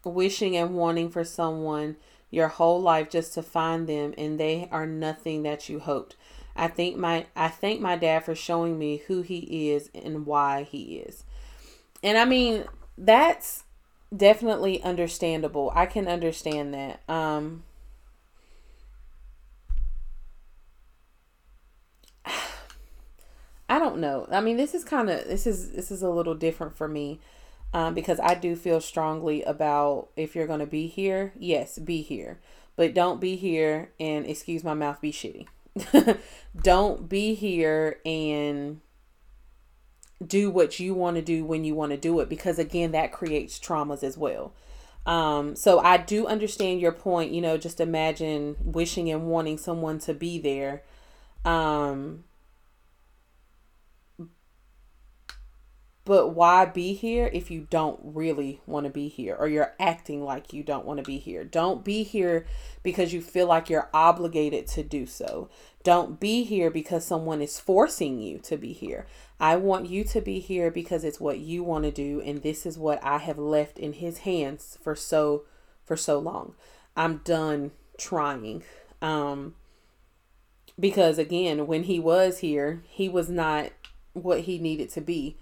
wishing 0.04 0.56
and 0.56 0.74
wanting 0.74 1.10
for 1.10 1.24
someone 1.24 1.96
your 2.30 2.48
whole 2.48 2.80
life 2.80 3.10
just 3.10 3.34
to 3.34 3.42
find 3.42 3.88
them 3.88 4.14
and 4.18 4.38
they 4.38 4.68
are 4.70 4.86
nothing 4.86 5.42
that 5.42 5.68
you 5.68 5.78
hoped. 5.78 6.16
I 6.56 6.68
think 6.68 6.96
my 6.96 7.26
I 7.36 7.48
thank 7.48 7.80
my 7.80 7.96
dad 7.96 8.24
for 8.24 8.34
showing 8.34 8.78
me 8.78 9.02
who 9.06 9.22
he 9.22 9.70
is 9.70 9.90
and 9.94 10.26
why 10.26 10.64
he 10.64 10.96
is. 10.96 11.24
And 12.02 12.18
I 12.18 12.24
mean, 12.24 12.64
that's 12.96 13.64
definitely 14.14 14.82
understandable. 14.82 15.72
I 15.74 15.86
can 15.86 16.08
understand 16.08 16.74
that. 16.74 17.00
Um 17.08 17.62
I 23.68 23.78
don't 23.78 23.98
know. 23.98 24.26
I 24.30 24.40
mean, 24.40 24.56
this 24.56 24.74
is 24.74 24.84
kind 24.84 25.10
of 25.10 25.26
this 25.26 25.46
is 25.46 25.72
this 25.72 25.90
is 25.90 26.02
a 26.02 26.10
little 26.10 26.34
different 26.34 26.76
for 26.76 26.88
me. 26.88 27.20
Um, 27.74 27.92
because 27.92 28.18
I 28.18 28.34
do 28.34 28.56
feel 28.56 28.80
strongly 28.80 29.42
about 29.42 30.08
if 30.16 30.34
you're 30.34 30.46
going 30.46 30.60
to 30.60 30.66
be 30.66 30.86
here, 30.86 31.34
yes, 31.38 31.78
be 31.78 32.00
here. 32.00 32.38
But 32.76 32.94
don't 32.94 33.20
be 33.20 33.36
here 33.36 33.90
and 34.00 34.24
excuse 34.24 34.64
my 34.64 34.72
mouth, 34.72 35.02
be 35.02 35.12
shitty. 35.12 35.48
don't 36.62 37.08
be 37.10 37.34
here 37.34 37.98
and 38.06 38.80
do 40.24 40.50
what 40.50 40.80
you 40.80 40.94
want 40.94 41.16
to 41.16 41.22
do 41.22 41.44
when 41.44 41.64
you 41.64 41.74
want 41.74 41.92
to 41.92 41.96
do 41.98 42.18
it 42.20 42.28
because 42.28 42.58
again 42.58 42.90
that 42.90 43.12
creates 43.12 43.58
traumas 43.58 44.02
as 44.02 44.18
well 44.18 44.52
um 45.06 45.54
so 45.54 45.78
i 45.78 45.96
do 45.96 46.26
understand 46.26 46.80
your 46.80 46.90
point 46.90 47.30
you 47.30 47.40
know 47.40 47.56
just 47.56 47.80
imagine 47.80 48.56
wishing 48.60 49.08
and 49.10 49.28
wanting 49.28 49.56
someone 49.56 49.98
to 49.98 50.12
be 50.12 50.38
there 50.38 50.82
um 51.44 52.24
but 56.08 56.28
why 56.28 56.64
be 56.64 56.94
here 56.94 57.28
if 57.34 57.50
you 57.50 57.66
don't 57.68 58.00
really 58.02 58.62
want 58.64 58.86
to 58.86 58.90
be 58.90 59.08
here 59.08 59.36
or 59.38 59.46
you're 59.46 59.74
acting 59.78 60.24
like 60.24 60.54
you 60.54 60.62
don't 60.62 60.86
want 60.86 60.96
to 60.96 61.04
be 61.04 61.18
here 61.18 61.44
don't 61.44 61.84
be 61.84 62.02
here 62.02 62.46
because 62.82 63.12
you 63.12 63.20
feel 63.20 63.46
like 63.46 63.68
you're 63.68 63.90
obligated 63.92 64.66
to 64.66 64.82
do 64.82 65.04
so 65.04 65.50
don't 65.82 66.18
be 66.18 66.44
here 66.44 66.70
because 66.70 67.04
someone 67.04 67.42
is 67.42 67.60
forcing 67.60 68.18
you 68.18 68.38
to 68.38 68.56
be 68.56 68.72
here 68.72 69.06
I 69.38 69.56
want 69.56 69.90
you 69.90 70.02
to 70.04 70.22
be 70.22 70.40
here 70.40 70.70
because 70.70 71.04
it's 71.04 71.20
what 71.20 71.40
you 71.40 71.62
want 71.62 71.84
to 71.84 71.90
do 71.90 72.22
and 72.22 72.42
this 72.42 72.64
is 72.64 72.78
what 72.78 73.04
I 73.04 73.18
have 73.18 73.38
left 73.38 73.78
in 73.78 73.92
his 73.92 74.18
hands 74.18 74.78
for 74.82 74.96
so 74.96 75.44
for 75.84 75.96
so 75.96 76.18
long. 76.18 76.54
I'm 76.96 77.18
done 77.18 77.72
trying. 77.98 78.64
Um 79.02 79.56
because 80.80 81.18
again, 81.18 81.66
when 81.66 81.82
he 81.84 82.00
was 82.00 82.38
here, 82.38 82.82
he 82.88 83.10
was 83.10 83.28
not 83.28 83.72
what 84.14 84.40
he 84.42 84.58
needed 84.58 84.88
to 84.90 85.02
be 85.02 85.36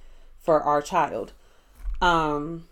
for 0.47 0.63
our 0.63 0.81
child. 0.81 1.33
Um 2.01 2.69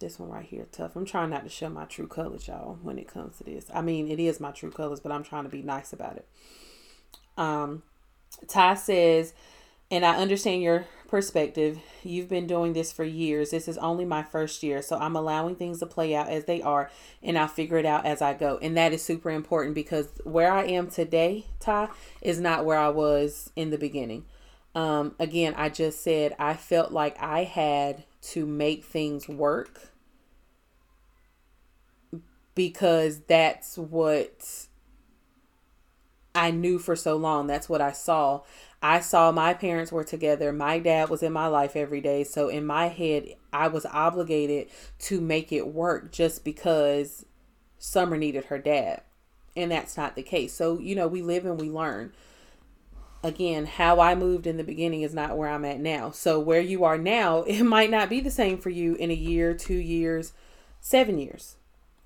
this 0.00 0.18
one 0.18 0.28
right 0.28 0.44
here 0.44 0.66
tough. 0.70 0.94
I'm 0.94 1.06
trying 1.06 1.30
not 1.30 1.44
to 1.44 1.48
show 1.48 1.68
my 1.68 1.84
true 1.84 2.06
colors, 2.06 2.46
y'all, 2.46 2.78
when 2.82 2.98
it 2.98 3.08
comes 3.08 3.38
to 3.38 3.44
this. 3.44 3.66
I 3.74 3.80
mean, 3.80 4.08
it 4.08 4.20
is 4.20 4.38
my 4.38 4.52
true 4.52 4.70
colors, 4.70 5.00
but 5.00 5.10
I'm 5.10 5.24
trying 5.24 5.44
to 5.44 5.48
be 5.48 5.62
nice 5.62 5.92
about 5.92 6.16
it. 6.16 6.28
Um 7.38 7.82
Ty 8.48 8.74
says 8.74 9.32
and 9.90 10.04
I 10.04 10.16
understand 10.16 10.62
your 10.62 10.86
perspective. 11.08 11.78
You've 12.02 12.28
been 12.28 12.46
doing 12.46 12.74
this 12.74 12.92
for 12.92 13.04
years. 13.04 13.50
This 13.50 13.68
is 13.68 13.78
only 13.78 14.04
my 14.04 14.22
first 14.22 14.62
year. 14.62 14.82
So 14.82 14.98
I'm 14.98 15.16
allowing 15.16 15.56
things 15.56 15.78
to 15.78 15.86
play 15.86 16.14
out 16.14 16.28
as 16.28 16.44
they 16.44 16.60
are 16.60 16.90
and 17.22 17.38
I'll 17.38 17.48
figure 17.48 17.78
it 17.78 17.86
out 17.86 18.04
as 18.04 18.20
I 18.20 18.34
go. 18.34 18.58
And 18.60 18.76
that 18.76 18.92
is 18.92 19.02
super 19.02 19.30
important 19.30 19.74
because 19.74 20.08
where 20.24 20.52
I 20.52 20.64
am 20.64 20.90
today, 20.90 21.46
Ty, 21.58 21.88
is 22.20 22.38
not 22.38 22.66
where 22.66 22.78
I 22.78 22.90
was 22.90 23.50
in 23.56 23.70
the 23.70 23.78
beginning. 23.78 24.26
Um, 24.78 25.16
again, 25.18 25.54
I 25.56 25.70
just 25.70 26.04
said 26.04 26.36
I 26.38 26.54
felt 26.54 26.92
like 26.92 27.20
I 27.20 27.42
had 27.42 28.04
to 28.22 28.46
make 28.46 28.84
things 28.84 29.28
work 29.28 29.90
because 32.54 33.22
that's 33.26 33.76
what 33.76 34.68
I 36.32 36.52
knew 36.52 36.78
for 36.78 36.94
so 36.94 37.16
long. 37.16 37.48
That's 37.48 37.68
what 37.68 37.80
I 37.80 37.90
saw. 37.90 38.42
I 38.80 39.00
saw 39.00 39.32
my 39.32 39.52
parents 39.52 39.90
were 39.90 40.04
together. 40.04 40.52
My 40.52 40.78
dad 40.78 41.08
was 41.08 41.24
in 41.24 41.32
my 41.32 41.48
life 41.48 41.74
every 41.74 42.00
day. 42.00 42.22
So 42.22 42.48
in 42.48 42.64
my 42.64 42.86
head, 42.86 43.34
I 43.52 43.66
was 43.66 43.84
obligated 43.84 44.68
to 45.00 45.20
make 45.20 45.50
it 45.50 45.66
work 45.66 46.12
just 46.12 46.44
because 46.44 47.26
Summer 47.80 48.16
needed 48.16 48.44
her 48.44 48.58
dad. 48.58 49.02
And 49.56 49.72
that's 49.72 49.96
not 49.96 50.14
the 50.14 50.22
case. 50.22 50.52
So, 50.52 50.78
you 50.78 50.94
know, 50.94 51.08
we 51.08 51.20
live 51.20 51.46
and 51.46 51.60
we 51.60 51.68
learn. 51.68 52.12
Again, 53.22 53.66
how 53.66 54.00
I 54.00 54.14
moved 54.14 54.46
in 54.46 54.56
the 54.56 54.64
beginning 54.64 55.02
is 55.02 55.14
not 55.14 55.36
where 55.36 55.48
I'm 55.48 55.64
at 55.64 55.80
now. 55.80 56.10
So, 56.10 56.38
where 56.38 56.60
you 56.60 56.84
are 56.84 56.98
now, 56.98 57.42
it 57.46 57.62
might 57.62 57.90
not 57.90 58.08
be 58.08 58.20
the 58.20 58.30
same 58.30 58.58
for 58.58 58.70
you 58.70 58.94
in 58.94 59.10
a 59.10 59.14
year, 59.14 59.54
two 59.54 59.74
years, 59.74 60.32
seven 60.80 61.18
years. 61.18 61.56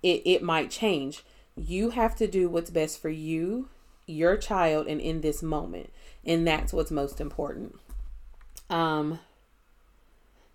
It, 0.02 0.22
it 0.24 0.42
might 0.42 0.70
change. 0.70 1.24
You 1.54 1.90
have 1.90 2.16
to 2.16 2.26
do 2.26 2.48
what's 2.48 2.70
best 2.70 3.00
for 3.00 3.10
you, 3.10 3.68
your 4.06 4.36
child, 4.36 4.86
and 4.86 5.00
in 5.00 5.20
this 5.20 5.42
moment 5.42 5.90
and 6.24 6.46
that's 6.46 6.72
what's 6.72 6.90
most 6.90 7.20
important. 7.20 7.76
Um, 8.70 9.18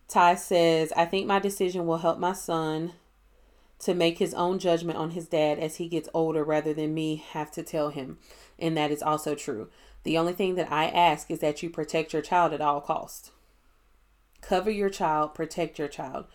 Ty 0.07 0.35
says, 0.35 0.93
I 0.95 1.05
think 1.05 1.27
my 1.27 1.39
decision 1.39 1.85
will 1.85 1.97
help 1.97 2.19
my 2.19 2.33
son 2.33 2.93
to 3.79 3.93
make 3.93 4.17
his 4.17 4.33
own 4.33 4.57
judgment 4.59 4.97
on 4.97 5.11
his 5.11 5.27
dad 5.27 5.59
as 5.59 5.75
he 5.75 5.87
gets 5.87 6.09
older 6.13 6.43
rather 6.43 6.73
than 6.73 6.93
me 6.93 7.23
have 7.31 7.51
to 7.51 7.63
tell 7.63 7.89
him. 7.89 8.17
And 8.57 8.75
that 8.75 8.91
is 8.91 9.03
also 9.03 9.35
true. 9.35 9.69
The 10.07 10.17
only 10.17 10.31
thing 10.31 10.55
that 10.55 10.71
I 10.71 10.85
ask 10.85 11.29
is 11.29 11.39
that 11.39 11.61
you 11.61 11.69
protect 11.69 12.13
your 12.13 12.21
child 12.21 12.53
at 12.53 12.61
all 12.61 12.79
costs. 12.79 13.31
Cover 14.39 14.71
your 14.71 14.89
child, 14.89 15.33
protect 15.33 15.77
your 15.77 15.89
child 15.89 16.27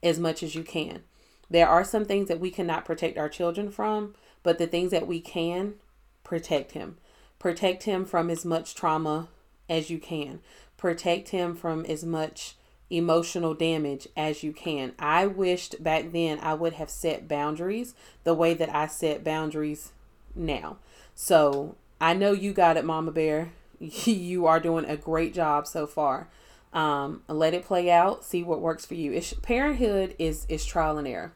as 0.00 0.20
much 0.20 0.44
as 0.44 0.54
you 0.54 0.62
can. 0.62 1.02
There 1.50 1.68
are 1.68 1.82
some 1.82 2.04
things 2.04 2.28
that 2.28 2.38
we 2.38 2.52
cannot 2.52 2.84
protect 2.84 3.18
our 3.18 3.28
children 3.28 3.72
from, 3.72 4.14
but 4.44 4.58
the 4.58 4.68
things 4.68 4.92
that 4.92 5.08
we 5.08 5.18
can, 5.18 5.74
protect 6.22 6.70
him. 6.70 6.98
Protect 7.40 7.82
him 7.82 8.04
from 8.04 8.30
as 8.30 8.44
much 8.44 8.76
trauma 8.76 9.26
as 9.68 9.90
you 9.90 9.98
can. 9.98 10.38
Protect 10.76 11.30
him 11.30 11.56
from 11.56 11.84
as 11.86 12.04
much 12.04 12.54
emotional 12.90 13.54
damage 13.54 14.06
as 14.16 14.44
you 14.44 14.52
can. 14.52 14.92
I 15.00 15.26
wished 15.26 15.82
back 15.82 16.12
then 16.12 16.38
I 16.38 16.54
would 16.54 16.74
have 16.74 16.90
set 16.90 17.26
boundaries 17.26 17.96
the 18.22 18.34
way 18.34 18.54
that 18.54 18.72
I 18.72 18.86
set 18.86 19.24
boundaries 19.24 19.90
now. 20.36 20.76
So 21.16 21.74
I 22.00 22.14
know 22.14 22.32
you 22.32 22.52
got 22.52 22.76
it, 22.76 22.84
Mama 22.84 23.12
Bear. 23.12 23.52
you 23.78 24.46
are 24.46 24.60
doing 24.60 24.84
a 24.84 24.96
great 24.96 25.34
job 25.34 25.66
so 25.66 25.86
far. 25.86 26.28
Um, 26.72 27.22
let 27.28 27.54
it 27.54 27.64
play 27.64 27.90
out. 27.90 28.24
See 28.24 28.42
what 28.42 28.60
works 28.60 28.84
for 28.84 28.94
you. 28.94 29.12
It's, 29.12 29.32
parenthood 29.34 30.14
is 30.18 30.46
is 30.48 30.64
trial 30.64 30.98
and 30.98 31.08
error. 31.08 31.32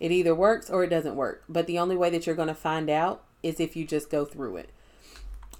It 0.00 0.10
either 0.10 0.34
works 0.34 0.68
or 0.68 0.84
it 0.84 0.88
doesn't 0.88 1.16
work. 1.16 1.44
But 1.48 1.66
the 1.66 1.78
only 1.78 1.96
way 1.96 2.10
that 2.10 2.26
you're 2.26 2.36
going 2.36 2.48
to 2.48 2.54
find 2.54 2.90
out 2.90 3.22
is 3.42 3.60
if 3.60 3.76
you 3.76 3.84
just 3.84 4.10
go 4.10 4.24
through 4.24 4.56
it 4.56 4.70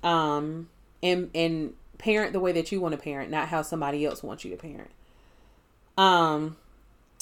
um, 0.03 0.69
and 1.03 1.31
and 1.35 1.75
parent 1.99 2.33
the 2.33 2.41
way 2.41 2.53
that 2.53 2.71
you 2.71 2.81
want 2.81 2.93
to 2.93 2.99
parent, 2.99 3.31
not 3.31 3.49
how 3.49 3.63
somebody 3.63 4.05
else 4.05 4.23
wants 4.23 4.45
you 4.45 4.51
to 4.51 4.57
parent. 4.57 4.91
Um, 5.99 6.57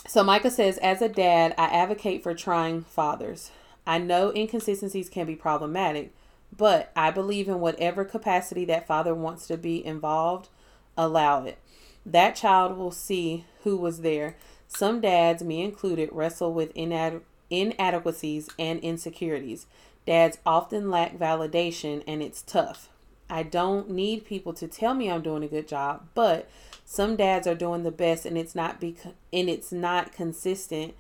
so 0.07 0.23
Micah 0.23 0.51
says, 0.51 0.79
as 0.79 1.01
a 1.01 1.09
dad, 1.09 1.55
I 1.57 1.65
advocate 1.67 2.23
for 2.23 2.35
trying 2.35 2.83
fathers. 2.83 3.51
I 3.87 3.99
know 3.99 4.33
inconsistencies 4.35 5.09
can 5.09 5.27
be 5.27 5.37
problematic, 5.37 6.12
but 6.57 6.92
I 6.94 7.11
believe 7.11 7.48
in 7.48 7.61
whatever 7.61 8.05
capacity 8.05 8.64
that 8.66 8.86
father 8.86 9.14
wants 9.14 9.46
to 9.48 9.57
be 9.57 9.84
involved, 9.84 10.48
allow 10.96 11.44
it. 11.44 11.59
That 12.07 12.36
child 12.36 12.76
will 12.76 12.90
see 12.90 13.44
who 13.62 13.76
was 13.76 14.00
there. 14.00 14.36
Some 14.68 15.00
dads, 15.00 15.42
me 15.42 15.62
included, 15.62 16.11
wrestle 16.12 16.52
with 16.52 16.74
inad- 16.74 17.22
inadequacies 17.50 18.48
and 18.59 18.80
insecurities. 18.80 19.66
Dads 20.07 20.38
often 20.44 20.90
lack 20.90 21.18
validation 21.18 22.02
and 22.07 22.22
it's 22.22 22.42
tough. 22.42 22.90
I 23.30 23.42
don't 23.42 23.90
need 23.90 24.26
people 24.26 24.52
to 24.55 24.68
tell 24.68 24.92
me 24.94 25.11
I'm 25.11 25.22
doing 25.22 25.42
a 25.42 25.48
good 25.48 25.66
job, 25.66 26.09
but 26.14 26.48
some 26.84 27.16
dads 27.16 27.46
are 27.46 27.55
doing 27.55 27.82
the 27.82 27.90
best 27.90 28.26
and 28.26 28.36
it's 28.36 28.55
not 28.55 28.80
because 28.80 29.12
and 29.32 29.48
it's 29.48 29.72
not 29.72 30.12
consistent. 30.12 30.94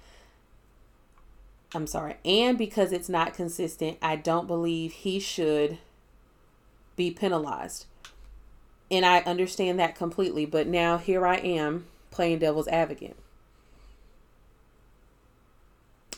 I'm 1.74 1.86
sorry. 1.88 2.16
And 2.24 2.56
because 2.56 2.92
it's 2.92 3.08
not 3.08 3.34
consistent, 3.34 3.98
I 4.00 4.16
don't 4.16 4.46
believe 4.46 4.92
he 4.92 5.18
should 5.18 5.78
be 6.96 7.10
penalized. 7.10 7.86
And 8.90 9.04
I 9.04 9.20
understand 9.20 9.78
that 9.80 9.96
completely, 9.96 10.46
but 10.46 10.68
now 10.68 10.98
here 10.98 11.26
I 11.26 11.36
am 11.36 11.86
playing 12.10 12.38
devil's 12.38 12.68
advocate. 12.68 13.16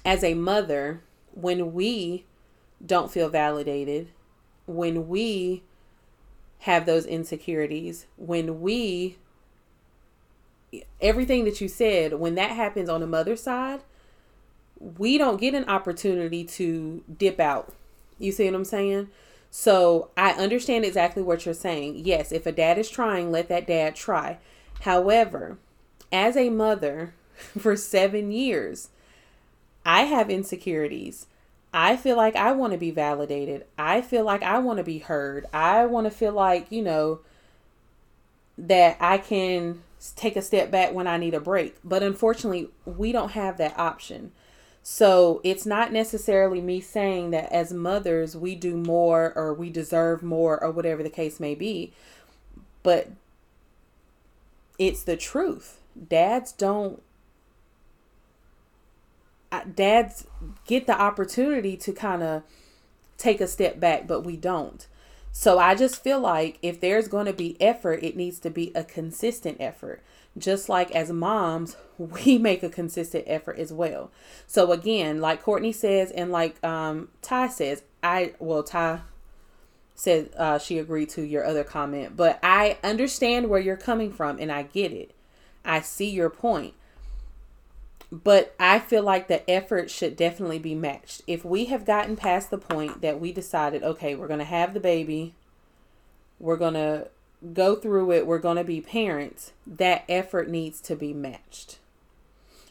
As 0.04 0.22
a 0.22 0.34
mother, 0.34 1.00
when 1.32 1.72
we 1.72 2.24
don't 2.84 3.10
feel 3.10 3.30
validated, 3.30 4.08
when 4.66 5.08
we 5.08 5.62
have 6.60 6.84
those 6.84 7.06
insecurities, 7.06 8.06
when 8.16 8.60
we 8.60 9.16
everything 11.00 11.44
that 11.44 11.60
you 11.60 11.68
said, 11.68 12.14
when 12.14 12.34
that 12.34 12.50
happens 12.50 12.88
on 12.88 13.00
the 13.00 13.06
mother's 13.06 13.42
side, 13.42 13.80
we 14.78 15.18
don't 15.18 15.40
get 15.40 15.54
an 15.54 15.68
opportunity 15.68 16.44
to 16.44 17.02
dip 17.16 17.40
out. 17.40 17.72
You 18.18 18.32
see 18.32 18.46
what 18.46 18.54
I'm 18.54 18.64
saying? 18.64 19.08
So 19.50 20.10
I 20.16 20.32
understand 20.32 20.84
exactly 20.84 21.22
what 21.22 21.44
you're 21.44 21.54
saying. 21.54 22.02
Yes, 22.04 22.32
if 22.32 22.46
a 22.46 22.52
dad 22.52 22.78
is 22.78 22.90
trying, 22.90 23.30
let 23.30 23.48
that 23.48 23.66
dad 23.66 23.94
try. 23.94 24.38
However, 24.82 25.58
as 26.12 26.36
a 26.36 26.50
mother 26.50 27.14
for 27.58 27.76
seven 27.76 28.30
years, 28.30 28.90
I 29.84 30.02
have 30.02 30.30
insecurities. 30.30 31.26
I 31.72 31.96
feel 31.96 32.16
like 32.16 32.36
I 32.36 32.52
want 32.52 32.72
to 32.72 32.78
be 32.78 32.90
validated. 32.90 33.66
I 33.78 34.00
feel 34.00 34.24
like 34.24 34.42
I 34.42 34.58
want 34.58 34.78
to 34.78 34.84
be 34.84 34.98
heard. 34.98 35.46
I 35.52 35.86
want 35.86 36.06
to 36.06 36.10
feel 36.10 36.32
like, 36.32 36.72
you 36.72 36.82
know, 36.82 37.20
that 38.58 38.96
I 39.00 39.18
can 39.18 39.82
take 40.16 40.36
a 40.36 40.42
step 40.42 40.70
back 40.70 40.92
when 40.92 41.06
I 41.06 41.18
need 41.18 41.34
a 41.34 41.40
break. 41.40 41.76
But 41.84 42.02
unfortunately, 42.02 42.70
we 42.84 43.12
don't 43.12 43.32
have 43.32 43.58
that 43.58 43.78
option. 43.78 44.32
So 44.88 45.40
it's 45.42 45.66
not 45.66 45.92
necessarily 45.92 46.60
me 46.60 46.80
saying 46.80 47.32
that 47.32 47.50
as 47.50 47.72
mothers 47.72 48.36
we 48.36 48.54
do 48.54 48.76
more 48.76 49.32
or 49.34 49.52
we 49.52 49.68
deserve 49.68 50.22
more 50.22 50.62
or 50.62 50.70
whatever 50.70 51.02
the 51.02 51.10
case 51.10 51.40
may 51.40 51.56
be, 51.56 51.92
but 52.84 53.08
it's 54.78 55.02
the 55.02 55.16
truth. 55.16 55.80
Dads 56.08 56.52
don't 56.52 57.02
dads 59.74 60.28
get 60.68 60.86
the 60.86 60.96
opportunity 60.96 61.76
to 61.78 61.90
kind 61.90 62.22
of 62.22 62.44
take 63.18 63.40
a 63.40 63.48
step 63.48 63.80
back, 63.80 64.06
but 64.06 64.20
we 64.20 64.36
don't. 64.36 64.86
So 65.32 65.58
I 65.58 65.74
just 65.74 66.00
feel 66.00 66.20
like 66.20 66.60
if 66.62 66.80
there's 66.80 67.08
going 67.08 67.26
to 67.26 67.32
be 67.32 67.60
effort, 67.60 68.04
it 68.04 68.16
needs 68.16 68.38
to 68.38 68.50
be 68.50 68.70
a 68.76 68.84
consistent 68.84 69.56
effort. 69.58 70.00
Just 70.36 70.68
like 70.68 70.90
as 70.92 71.10
moms, 71.10 71.76
we 71.98 72.38
make 72.38 72.62
a 72.62 72.68
consistent 72.68 73.24
effort 73.26 73.58
as 73.58 73.72
well. 73.72 74.10
So 74.46 74.72
again, 74.72 75.20
like 75.20 75.42
Courtney 75.42 75.72
says, 75.72 76.10
and 76.10 76.30
like 76.30 76.62
um, 76.64 77.08
Ty 77.22 77.48
says, 77.48 77.82
I 78.02 78.34
well 78.38 78.62
Ty 78.62 79.00
said 79.94 80.30
uh, 80.36 80.58
she 80.58 80.78
agreed 80.78 81.08
to 81.10 81.22
your 81.22 81.44
other 81.44 81.64
comment, 81.64 82.16
but 82.16 82.38
I 82.42 82.78
understand 82.84 83.48
where 83.48 83.60
you're 83.60 83.76
coming 83.76 84.12
from, 84.12 84.38
and 84.38 84.52
I 84.52 84.62
get 84.64 84.92
it. 84.92 85.12
I 85.64 85.80
see 85.80 86.10
your 86.10 86.30
point 86.30 86.74
but 88.10 88.54
I 88.58 88.78
feel 88.78 89.02
like 89.02 89.28
the 89.28 89.48
effort 89.50 89.90
should 89.90 90.16
definitely 90.16 90.58
be 90.58 90.74
matched. 90.74 91.22
If 91.26 91.44
we 91.44 91.66
have 91.66 91.84
gotten 91.84 92.16
past 92.16 92.50
the 92.50 92.58
point 92.58 93.00
that 93.02 93.20
we 93.20 93.32
decided, 93.32 93.82
okay, 93.82 94.14
we're 94.14 94.28
going 94.28 94.38
to 94.38 94.44
have 94.44 94.74
the 94.74 94.80
baby, 94.80 95.34
we're 96.38 96.56
going 96.56 96.74
to 96.74 97.08
go 97.52 97.76
through 97.76 98.12
it, 98.12 98.26
we're 98.26 98.38
going 98.38 98.56
to 98.56 98.64
be 98.64 98.80
parents, 98.80 99.52
that 99.66 100.04
effort 100.08 100.48
needs 100.48 100.80
to 100.82 100.96
be 100.96 101.12
matched. 101.12 101.78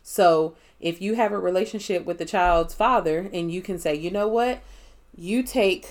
So, 0.04 0.56
if 0.80 1.02
you 1.02 1.16
have 1.16 1.32
a 1.32 1.40
relationship 1.40 2.06
with 2.06 2.18
the 2.18 2.26
child's 2.26 2.74
father 2.74 3.30
and 3.34 3.52
you 3.52 3.62
can 3.62 3.80
say, 3.80 3.96
you 3.96 4.12
know 4.12 4.28
what, 4.28 4.62
you 5.16 5.42
take 5.42 5.88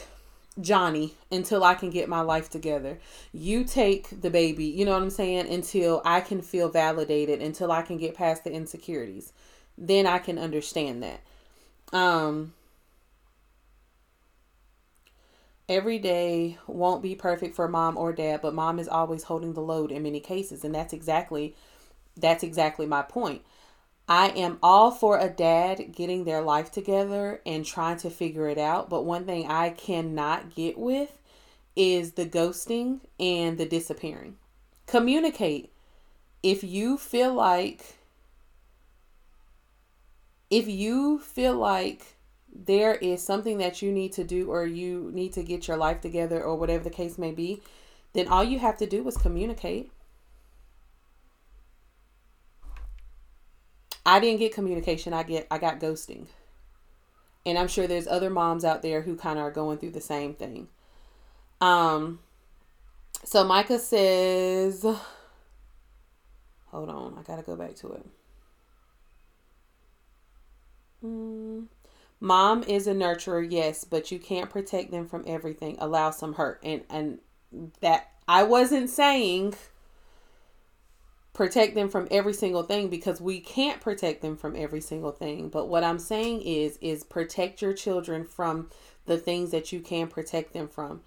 Johnny 0.61 1.15
until 1.33 1.65
I 1.65 1.75
can 1.75 1.91
get 1.91 2.09
my 2.09 2.21
life 2.21 2.49
together. 2.49 2.99
You 3.33 3.65
take 3.65 4.21
the 4.21 4.31
baby, 4.31 4.67
you 4.67 4.85
know 4.85 4.93
what 4.93 5.03
I'm 5.03 5.11
saying, 5.11 5.53
until 5.53 6.01
I 6.05 6.21
can 6.21 6.43
feel 6.43 6.69
validated, 6.69 7.43
until 7.43 7.73
I 7.73 7.83
can 7.83 7.99
get 7.99 8.15
past 8.15 8.45
the 8.45 8.53
insecurities. 8.53 9.33
Then 9.77 10.07
I 10.07 10.19
can 10.19 10.39
understand 10.39 11.03
that. 11.03 11.21
Um 11.93 12.55
every 15.69 15.99
day 15.99 16.59
won't 16.67 17.03
be 17.03 17.15
perfect 17.15 17.55
for 17.55 17.69
mom 17.69 17.97
or 17.97 18.13
dad, 18.13 18.41
but 18.43 18.55
mom 18.55 18.79
is 18.79 18.89
always 18.89 19.25
holding 19.25 19.55
the 19.55 19.61
load 19.61 19.91
in 19.91 20.03
many 20.03 20.21
cases, 20.21 20.65
and 20.65 20.75
that's 20.75 20.93
exactly 20.93 21.55
that's 22.17 22.45
exactly 22.45 22.87
my 22.87 23.03
point. 23.03 23.43
I 24.09 24.29
am 24.29 24.59
all 24.63 24.91
for 24.91 25.19
a 25.19 25.31
dad 25.31 25.93
getting 25.93 26.25
their 26.25 26.43
life 26.43 26.71
together 26.71 27.41
and 27.47 27.65
trying 27.65 27.97
to 27.99 28.11
figure 28.11 28.49
it 28.49 28.59
out. 28.59 28.91
But 28.91 29.05
one 29.05 29.25
thing 29.25 29.47
I 29.47 29.71
cannot 29.71 30.55
get 30.55 30.79
with 30.79 31.19
is 31.75 32.13
the 32.13 32.27
ghosting 32.27 33.01
and 33.19 33.57
the 33.57 33.67
disappearing. 33.67 34.37
Communicate. 34.87 35.73
If 36.43 36.63
you 36.63 36.99
feel 36.99 37.33
like, 37.33 37.97
if 40.51 40.69
you 40.69 41.19
feel 41.19 41.55
like 41.55 42.14
there 42.55 42.95
is 42.95 43.23
something 43.23 43.59
that 43.59 43.83
you 43.83 43.91
need 43.91 44.13
to 44.13 44.25
do 44.25 44.51
or 44.51 44.65
you 44.65 45.11
need 45.13 45.33
to 45.33 45.43
get 45.43 45.67
your 45.67 45.77
life 45.77 46.01
together 46.01 46.43
or 46.43 46.57
whatever 46.57 46.85
the 46.85 46.91
case 46.91 47.19
may 47.19 47.33
be, 47.33 47.63
then 48.13 48.29
all 48.29 48.45
you 48.45 48.61
have 48.61 48.79
to 48.79 48.87
do 48.87 49.07
is 49.09 49.17
communicate. 49.17 49.91
I 54.07 54.21
didn't 54.21 54.39
get 54.39 54.55
communication. 54.55 55.13
I 55.13 55.23
get 55.23 55.47
I 55.51 55.59
got 55.59 55.81
ghosting. 55.81 56.27
And 57.47 57.59
I'm 57.59 57.69
sure 57.69 57.87
there's 57.87 58.07
other 58.07 58.31
moms 58.31 58.65
out 58.65 58.83
there 58.83 59.03
who 59.03 59.17
kind 59.17 59.39
of 59.39 59.45
are 59.45 59.51
going 59.51 59.79
through 59.79 59.91
the 59.91 60.01
same 60.01 60.35
thing. 60.35 60.69
Um 61.61 62.21
so 63.25 63.45
Micah 63.45 63.79
says 63.79 64.87
Hold 66.67 66.91
on, 66.91 67.17
I 67.19 67.23
got 67.23 67.37
to 67.37 67.43
go 67.43 67.57
back 67.57 67.77
to 67.77 67.93
it. 67.93 68.07
Mm. 71.05 71.67
Mom 72.21 72.63
is 72.63 72.87
a 72.87 72.95
nurturer, 72.95 73.47
yes, 73.49 73.85
but 73.85 74.11
you 74.11 74.19
can't 74.19 74.51
protect 74.51 74.91
them 74.91 75.07
from 75.07 75.25
everything. 75.27 75.77
Allow 75.79 76.11
some 76.11 76.35
hurt. 76.35 76.61
And 76.63 76.83
and 76.89 77.19
that 77.81 78.11
I 78.27 78.43
wasn't 78.45 78.91
saying 78.91 79.55
protect 81.35 81.75
them 81.75 81.89
from 81.89 82.07
every 82.11 82.33
single 82.33 82.63
thing 82.63 82.89
because 82.89 83.21
we 83.21 83.41
can't 83.41 83.81
protect 83.81 84.23
them 84.23 84.37
from 84.37 84.57
every 84.57 84.81
single 84.81 85.11
thing. 85.11 85.49
But 85.49 85.69
what 85.69 85.85
I'm 85.85 85.99
saying 85.99 86.43
is 86.43 86.79
is 86.81 87.05
protect 87.05 87.61
your 87.61 87.75
children 87.75 88.25
from 88.25 88.71
the 89.07 89.19
things 89.19 89.51
that 89.51 89.73
you 89.73 89.81
can 89.81 90.07
protect 90.07 90.55
them 90.55 90.69
from. 90.69 91.03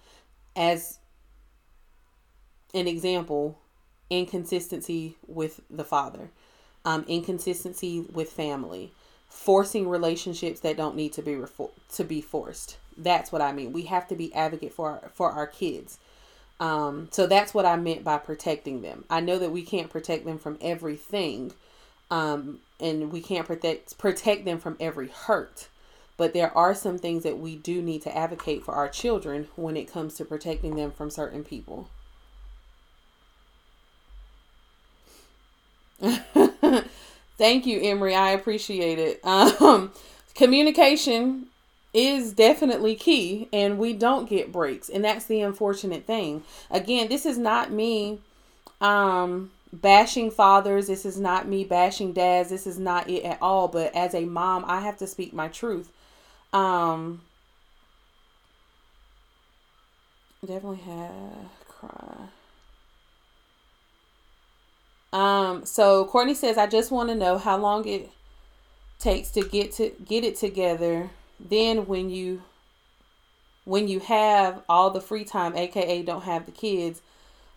As 0.54 0.98
an 2.74 2.86
example, 2.86 3.58
inconsistency 4.10 5.16
with 5.26 5.60
the 5.70 5.84
father, 5.84 6.30
um, 6.84 7.04
inconsistency 7.08 8.00
with 8.12 8.30
family, 8.30 8.92
forcing 9.28 9.88
relationships 9.88 10.60
that 10.60 10.76
don't 10.76 10.96
need 10.96 11.12
to 11.14 11.22
be 11.22 11.32
refor- 11.32 11.70
to 11.94 12.04
be 12.04 12.20
forced. 12.20 12.76
That's 12.96 13.30
what 13.32 13.42
I 13.42 13.52
mean. 13.52 13.72
We 13.72 13.82
have 13.84 14.08
to 14.08 14.16
be 14.16 14.34
advocate 14.34 14.72
for 14.72 14.90
our, 14.90 15.10
for 15.14 15.30
our 15.30 15.46
kids. 15.46 15.98
Um, 16.60 17.08
so 17.12 17.26
that's 17.26 17.54
what 17.54 17.66
I 17.66 17.76
meant 17.76 18.04
by 18.04 18.18
protecting 18.18 18.82
them. 18.82 19.04
I 19.10 19.20
know 19.20 19.38
that 19.38 19.52
we 19.52 19.62
can't 19.62 19.90
protect 19.90 20.24
them 20.24 20.38
from 20.38 20.58
everything, 20.60 21.52
um, 22.10 22.60
and 22.80 23.12
we 23.12 23.20
can't 23.20 23.46
protect 23.46 23.96
protect 23.98 24.44
them 24.44 24.58
from 24.58 24.76
every 24.80 25.08
hurt. 25.08 25.68
But 26.16 26.32
there 26.34 26.56
are 26.56 26.74
some 26.74 26.98
things 26.98 27.22
that 27.22 27.38
we 27.38 27.56
do 27.56 27.80
need 27.80 28.02
to 28.02 28.16
advocate 28.16 28.64
for 28.64 28.74
our 28.74 28.88
children 28.88 29.48
when 29.56 29.76
it 29.76 29.90
comes 29.92 30.14
to 30.16 30.24
protecting 30.24 30.74
them 30.76 30.90
from 30.90 31.10
certain 31.10 31.44
people. 31.44 31.88
Thank 37.38 37.66
you, 37.66 37.80
Emery. 37.80 38.14
I 38.14 38.30
appreciate 38.32 38.98
it. 38.98 39.24
Um, 39.24 39.92
communication 40.34 41.46
is 41.94 42.32
definitely 42.34 42.94
key 42.94 43.48
and 43.52 43.78
we 43.78 43.94
don't 43.94 44.28
get 44.28 44.52
breaks 44.52 44.90
and 44.90 45.02
that's 45.04 45.24
the 45.24 45.40
unfortunate 45.40 46.04
thing. 46.06 46.42
Again 46.70 47.08
this 47.08 47.24
is 47.24 47.38
not 47.38 47.72
me 47.72 48.18
um 48.80 49.50
bashing 49.72 50.30
fathers. 50.30 50.86
This 50.86 51.06
is 51.06 51.18
not 51.18 51.48
me 51.48 51.64
bashing 51.64 52.12
dads. 52.12 52.50
This 52.50 52.66
is 52.66 52.78
not 52.78 53.08
it 53.08 53.24
at 53.24 53.40
all. 53.40 53.68
But 53.68 53.94
as 53.96 54.14
a 54.14 54.26
mom 54.26 54.64
i 54.68 54.80
have 54.80 54.98
to 54.98 55.06
speak 55.06 55.32
my 55.32 55.48
truth. 55.48 55.90
Um 56.52 57.22
definitely 60.46 60.78
have 60.78 61.66
cry 61.68 62.28
Um, 65.12 65.64
so 65.64 66.04
Courtney 66.04 66.34
says, 66.34 66.58
I 66.58 66.66
just 66.66 66.90
want 66.90 67.08
to 67.08 67.14
know 67.14 67.38
how 67.38 67.56
long 67.56 67.86
it 67.86 68.10
takes 68.98 69.30
to 69.30 69.42
get 69.42 69.72
to 69.72 69.92
get 70.04 70.24
it 70.24 70.36
together. 70.36 71.10
Then 71.40 71.86
when 71.86 72.10
you 72.10 72.42
when 73.64 73.88
you 73.88 74.00
have 74.00 74.62
all 74.68 74.90
the 74.90 75.00
free 75.00 75.24
time, 75.24 75.56
aka 75.56 76.02
don't 76.02 76.24
have 76.24 76.46
the 76.46 76.52
kids, 76.52 77.00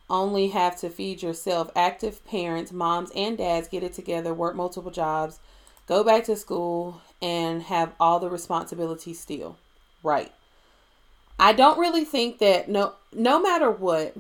only 0.10 0.50
have 0.50 0.80
to 0.82 0.90
feed 0.90 1.24
yourself. 1.24 1.72
Active 1.76 2.26
parents, 2.26 2.72
moms 2.72 3.12
and 3.16 3.38
dads 3.38 3.68
get 3.68 3.84
it 3.84 3.94
together, 3.94 4.34
work 4.34 4.56
multiple 4.56 4.92
jobs, 4.92 5.40
go 5.88 6.04
back 6.04 6.26
to 6.26 6.36
school, 6.36 7.02
and 7.22 7.64
have 7.64 7.94
all 8.00 8.20
the 8.20 8.30
responsibilities 8.30 9.20
still. 9.20 9.58
Right. 10.04 10.32
I 11.40 11.54
don't 11.54 11.80
really 11.80 12.06
think 12.06 12.38
that 12.38 12.70
no 12.70 12.94
no 13.12 13.42
matter 13.42 13.70
what, 13.70 14.16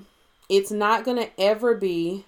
it's 0.49 0.71
not 0.71 1.05
going 1.05 1.17
to 1.17 1.29
ever 1.39 1.75
be 1.75 2.25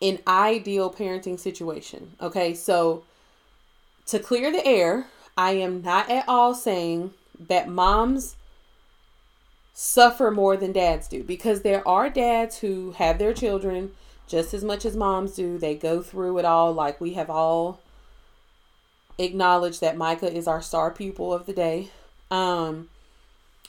an 0.00 0.18
ideal 0.26 0.92
parenting 0.92 1.38
situation. 1.38 2.12
Okay? 2.20 2.54
So 2.54 3.04
to 4.06 4.18
clear 4.18 4.52
the 4.52 4.66
air, 4.66 5.06
I 5.36 5.52
am 5.52 5.82
not 5.82 6.10
at 6.10 6.28
all 6.28 6.54
saying 6.54 7.12
that 7.38 7.68
moms 7.68 8.36
suffer 9.78 10.30
more 10.30 10.56
than 10.56 10.72
dads 10.72 11.06
do 11.06 11.22
because 11.22 11.60
there 11.60 11.86
are 11.86 12.08
dads 12.08 12.60
who 12.60 12.92
have 12.92 13.18
their 13.18 13.34
children 13.34 13.92
just 14.26 14.54
as 14.54 14.64
much 14.64 14.86
as 14.86 14.96
moms 14.96 15.34
do. 15.34 15.58
They 15.58 15.74
go 15.74 16.02
through 16.02 16.38
it 16.38 16.46
all 16.46 16.72
like 16.72 16.98
we 17.00 17.12
have 17.12 17.28
all 17.28 17.80
acknowledged 19.18 19.82
that 19.82 19.96
Micah 19.96 20.34
is 20.34 20.48
our 20.48 20.62
star 20.62 20.90
pupil 20.90 21.32
of 21.32 21.44
the 21.44 21.52
day. 21.52 21.90
Um 22.30 22.88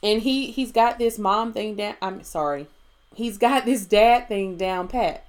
and 0.02 0.22
he 0.22 0.52
he's 0.52 0.72
got 0.72 0.98
this 0.98 1.20
mom 1.20 1.52
thing 1.52 1.76
down 1.76 1.96
I'm 2.02 2.24
sorry. 2.24 2.68
He's 3.14 3.38
got 3.38 3.66
this 3.66 3.86
dad 3.86 4.30
thing 4.30 4.56
down 4.56 4.88
pat. 4.88 5.26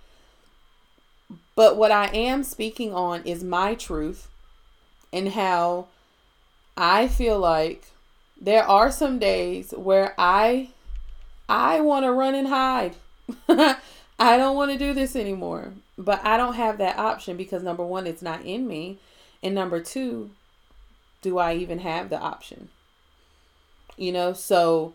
But 1.58 1.76
what 1.76 1.90
I 1.90 2.06
am 2.14 2.44
speaking 2.44 2.94
on 2.94 3.22
is 3.24 3.42
my 3.42 3.74
truth 3.74 4.28
and 5.12 5.30
how 5.30 5.88
I 6.76 7.08
feel 7.08 7.36
like 7.36 7.86
there 8.40 8.62
are 8.62 8.92
some 8.92 9.18
days 9.18 9.72
where 9.72 10.14
I 10.16 10.68
I 11.48 11.80
want 11.80 12.04
to 12.04 12.12
run 12.12 12.36
and 12.36 12.46
hide. 12.46 12.94
I 13.48 14.36
don't 14.36 14.54
want 14.54 14.70
to 14.70 14.78
do 14.78 14.94
this 14.94 15.16
anymore. 15.16 15.72
But 15.98 16.24
I 16.24 16.36
don't 16.36 16.54
have 16.54 16.78
that 16.78 16.96
option 16.96 17.36
because 17.36 17.64
number 17.64 17.84
1 17.84 18.06
it's 18.06 18.22
not 18.22 18.44
in 18.44 18.68
me 18.68 18.98
and 19.42 19.52
number 19.52 19.80
2 19.80 20.30
do 21.22 21.38
I 21.38 21.54
even 21.56 21.80
have 21.80 22.08
the 22.08 22.20
option? 22.20 22.68
You 23.96 24.12
know, 24.12 24.32
so 24.32 24.94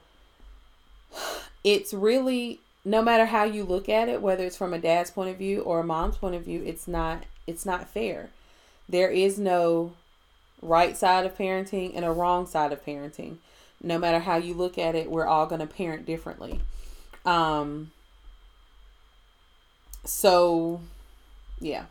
it's 1.65 1.93
really 1.93 2.61
no 2.85 3.01
matter 3.01 3.25
how 3.25 3.43
you 3.43 3.63
look 3.63 3.87
at 3.87 4.09
it, 4.09 4.21
whether 4.21 4.45
it's 4.45 4.57
from 4.57 4.73
a 4.73 4.79
dad's 4.79 5.11
point 5.11 5.29
of 5.29 5.37
view 5.37 5.61
or 5.61 5.79
a 5.79 5.83
mom's 5.83 6.17
point 6.17 6.35
of 6.35 6.43
view, 6.43 6.63
it's 6.65 6.87
not 6.87 7.23
it's 7.47 7.65
not 7.65 7.89
fair. 7.89 8.29
There 8.87 9.09
is 9.09 9.37
no 9.37 9.93
right 10.61 10.95
side 10.95 11.25
of 11.25 11.37
parenting 11.37 11.93
and 11.95 12.05
a 12.05 12.11
wrong 12.11 12.45
side 12.45 12.71
of 12.71 12.85
parenting. 12.85 13.37
No 13.81 13.97
matter 13.97 14.19
how 14.19 14.37
you 14.37 14.53
look 14.53 14.77
at 14.77 14.95
it, 14.95 15.11
we're 15.11 15.25
all 15.25 15.45
going 15.45 15.59
to 15.59 15.67
parent 15.67 16.05
differently. 16.05 16.61
Um, 17.25 17.91
so, 20.05 20.81
yeah, 21.59 21.85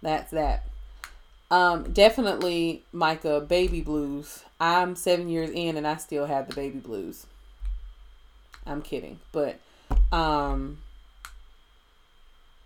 that's 0.00 0.30
that. 0.30 0.64
Um, 1.50 1.92
definitely, 1.92 2.82
Micah, 2.90 3.40
baby 3.40 3.82
blues. 3.82 4.44
I'm 4.58 4.96
seven 4.96 5.28
years 5.28 5.50
in 5.50 5.76
and 5.76 5.86
I 5.86 5.96
still 5.96 6.26
have 6.26 6.48
the 6.48 6.54
baby 6.54 6.78
blues. 6.78 7.26
I'm 8.66 8.80
kidding, 8.80 9.18
but 9.30 9.58
um, 10.14 10.78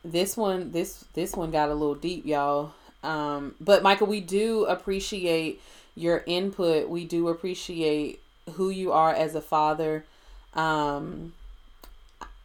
this 0.04 0.36
one, 0.36 0.70
this 0.72 1.04
this 1.14 1.34
one 1.34 1.50
got 1.50 1.70
a 1.70 1.74
little 1.74 1.94
deep, 1.94 2.26
y'all. 2.26 2.72
Um, 3.02 3.54
but 3.60 3.82
Michael, 3.82 4.06
we 4.06 4.20
do 4.20 4.64
appreciate 4.66 5.62
your 5.94 6.22
input. 6.26 6.88
We 6.90 7.04
do 7.06 7.28
appreciate 7.28 8.20
who 8.52 8.68
you 8.68 8.92
are 8.92 9.14
as 9.14 9.34
a 9.34 9.40
father. 9.40 10.04
Um, 10.52 11.32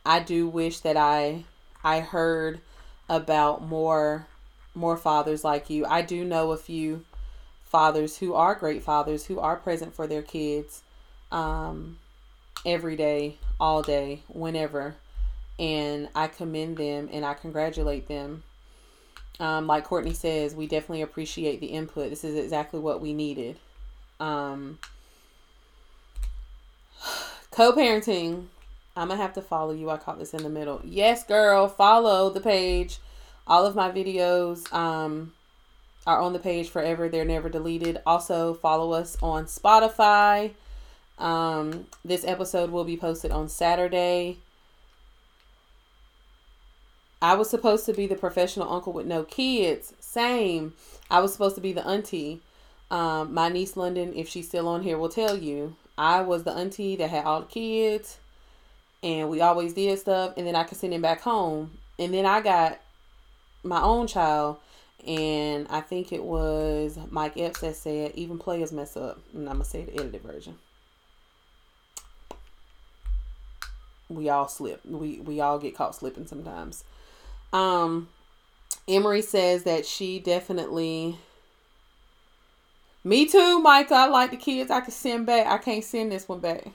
I 0.06 0.20
do 0.20 0.48
wish 0.48 0.80
that 0.80 0.96
I 0.96 1.44
I 1.84 2.00
heard 2.00 2.62
about 3.10 3.62
more 3.62 4.28
more 4.74 4.96
fathers 4.96 5.44
like 5.44 5.70
you. 5.70 5.86
I 5.86 6.02
do 6.02 6.24
know 6.24 6.52
a 6.54 6.58
few 6.58 7.04
fathers 7.66 8.20
who 8.20 8.34
are 8.36 8.56
great 8.56 8.84
fathers 8.84 9.26
who 9.26 9.40
are 9.40 9.58
present 9.58 9.94
for 9.94 10.08
their 10.08 10.22
kids 10.22 10.82
um, 11.32 11.98
every 12.66 12.96
day, 12.96 13.38
all 13.60 13.82
day, 13.82 14.24
whenever. 14.28 14.96
And 15.60 16.10
I 16.16 16.28
commend 16.28 16.78
them 16.78 17.10
and 17.12 17.26
I 17.26 17.34
congratulate 17.34 18.08
them 18.08 18.44
um, 19.40 19.68
like 19.68 19.84
Courtney 19.84 20.14
says, 20.14 20.56
we 20.56 20.68
definitely 20.68 21.02
appreciate 21.02 21.60
the 21.60 21.68
input. 21.68 22.10
This 22.10 22.24
is 22.24 22.36
exactly 22.36 22.80
what 22.80 23.02
we 23.02 23.14
needed. 23.14 23.58
Um, 24.20 24.80
co-parenting. 27.52 28.46
I'm 28.96 29.08
gonna 29.08 29.20
have 29.20 29.34
to 29.34 29.42
follow 29.42 29.74
you. 29.74 29.90
I 29.90 29.98
caught 29.98 30.20
this 30.20 30.36
in 30.36 30.44
the 30.44 30.50
middle. 30.50 30.80
Yes, 30.84 31.24
girl. 31.24 31.68
Follow 31.68 32.30
the 32.30 32.40
page. 32.40 33.00
All 33.48 33.66
of 33.66 33.76
my 33.76 33.90
videos 33.90 34.72
um, 34.72 35.34
are 36.06 36.22
on 36.22 36.34
the 36.34 36.40
page 36.40 36.70
forever. 36.70 37.10
They're 37.10 37.26
never 37.26 37.50
deleted. 37.50 38.02
Also, 38.06 38.54
follow 38.54 38.94
us 38.94 39.18
on 39.24 39.46
Spotify. 39.46 40.52
Um, 41.24 41.88
this 42.04 42.26
episode 42.26 42.70
will 42.70 42.84
be 42.84 42.98
posted 42.98 43.32
on 43.32 43.48
Saturday. 43.48 44.40
I 47.22 47.36
was 47.36 47.50
supposed 47.50 47.86
to 47.86 47.94
be 47.94 48.08
the 48.08 48.16
professional 48.16 48.70
uncle 48.70 48.92
with 48.92 49.06
no 49.06 49.24
kids. 49.24 49.94
Same. 50.02 50.74
I 51.10 51.22
was 51.22 51.32
supposed 51.32 51.56
to 51.56 51.62
be 51.62 51.72
the 51.72 51.88
auntie. 51.88 52.42
Um, 52.92 53.34
my 53.34 53.48
niece 53.48 53.78
London, 53.78 54.12
if 54.14 54.28
she's 54.28 54.50
still 54.50 54.68
on 54.68 54.84
here, 54.84 54.98
will 54.98 55.08
tell 55.08 55.38
you. 55.38 55.78
I 55.98 56.20
was 56.20 56.44
the 56.44 56.52
auntie 56.52 56.98
that 56.98 57.10
had 57.10 57.24
all 57.24 57.40
the 57.40 57.48
kids, 57.48 58.18
and 59.02 59.30
we 59.30 59.40
always 59.40 59.74
did 59.74 59.98
stuff, 60.00 60.34
and 60.36 60.46
then 60.46 60.58
I 60.58 60.66
could 60.66 60.78
send 60.78 60.94
him 60.94 61.02
back 61.02 61.22
home. 61.22 61.78
And 61.98 62.14
then 62.14 62.26
I 62.26 62.42
got 62.42 62.82
my 63.64 63.82
own 63.82 64.08
child, 64.08 64.58
and 65.08 65.68
I 65.70 65.80
think 65.80 66.12
it 66.12 66.24
was 66.24 67.00
Mike 67.10 67.38
Epps 67.38 67.62
that 67.62 67.78
said, 67.78 68.12
even 68.16 68.40
players 68.40 68.74
mess 68.74 68.98
up. 68.98 69.22
And 69.34 69.48
I'm 69.48 69.56
going 69.56 69.64
to 69.64 69.70
say 69.70 69.86
the 69.86 69.94
edited 69.94 70.22
version. 70.22 70.58
We 74.16 74.30
all 74.30 74.48
slip. 74.48 74.86
We, 74.86 75.20
we 75.20 75.40
all 75.40 75.60
get 75.60 75.76
caught 75.76 75.96
slipping 75.96 76.28
sometimes. 76.28 76.84
Um, 77.52 78.10
Emery 78.88 79.22
says 79.22 79.64
that 79.64 79.86
she 79.86 80.20
definitely. 80.20 81.18
Me 83.04 83.26
too, 83.26 83.60
Micah. 83.60 83.96
I 83.96 84.08
like 84.08 84.32
the 84.32 84.38
kids. 84.38 84.72
I 84.72 84.82
can 84.82 84.92
send 84.92 85.26
back. 85.26 85.48
I 85.48 85.58
can't 85.58 85.84
send 85.84 86.12
this 86.12 86.28
one 86.28 86.40
back. 86.40 86.68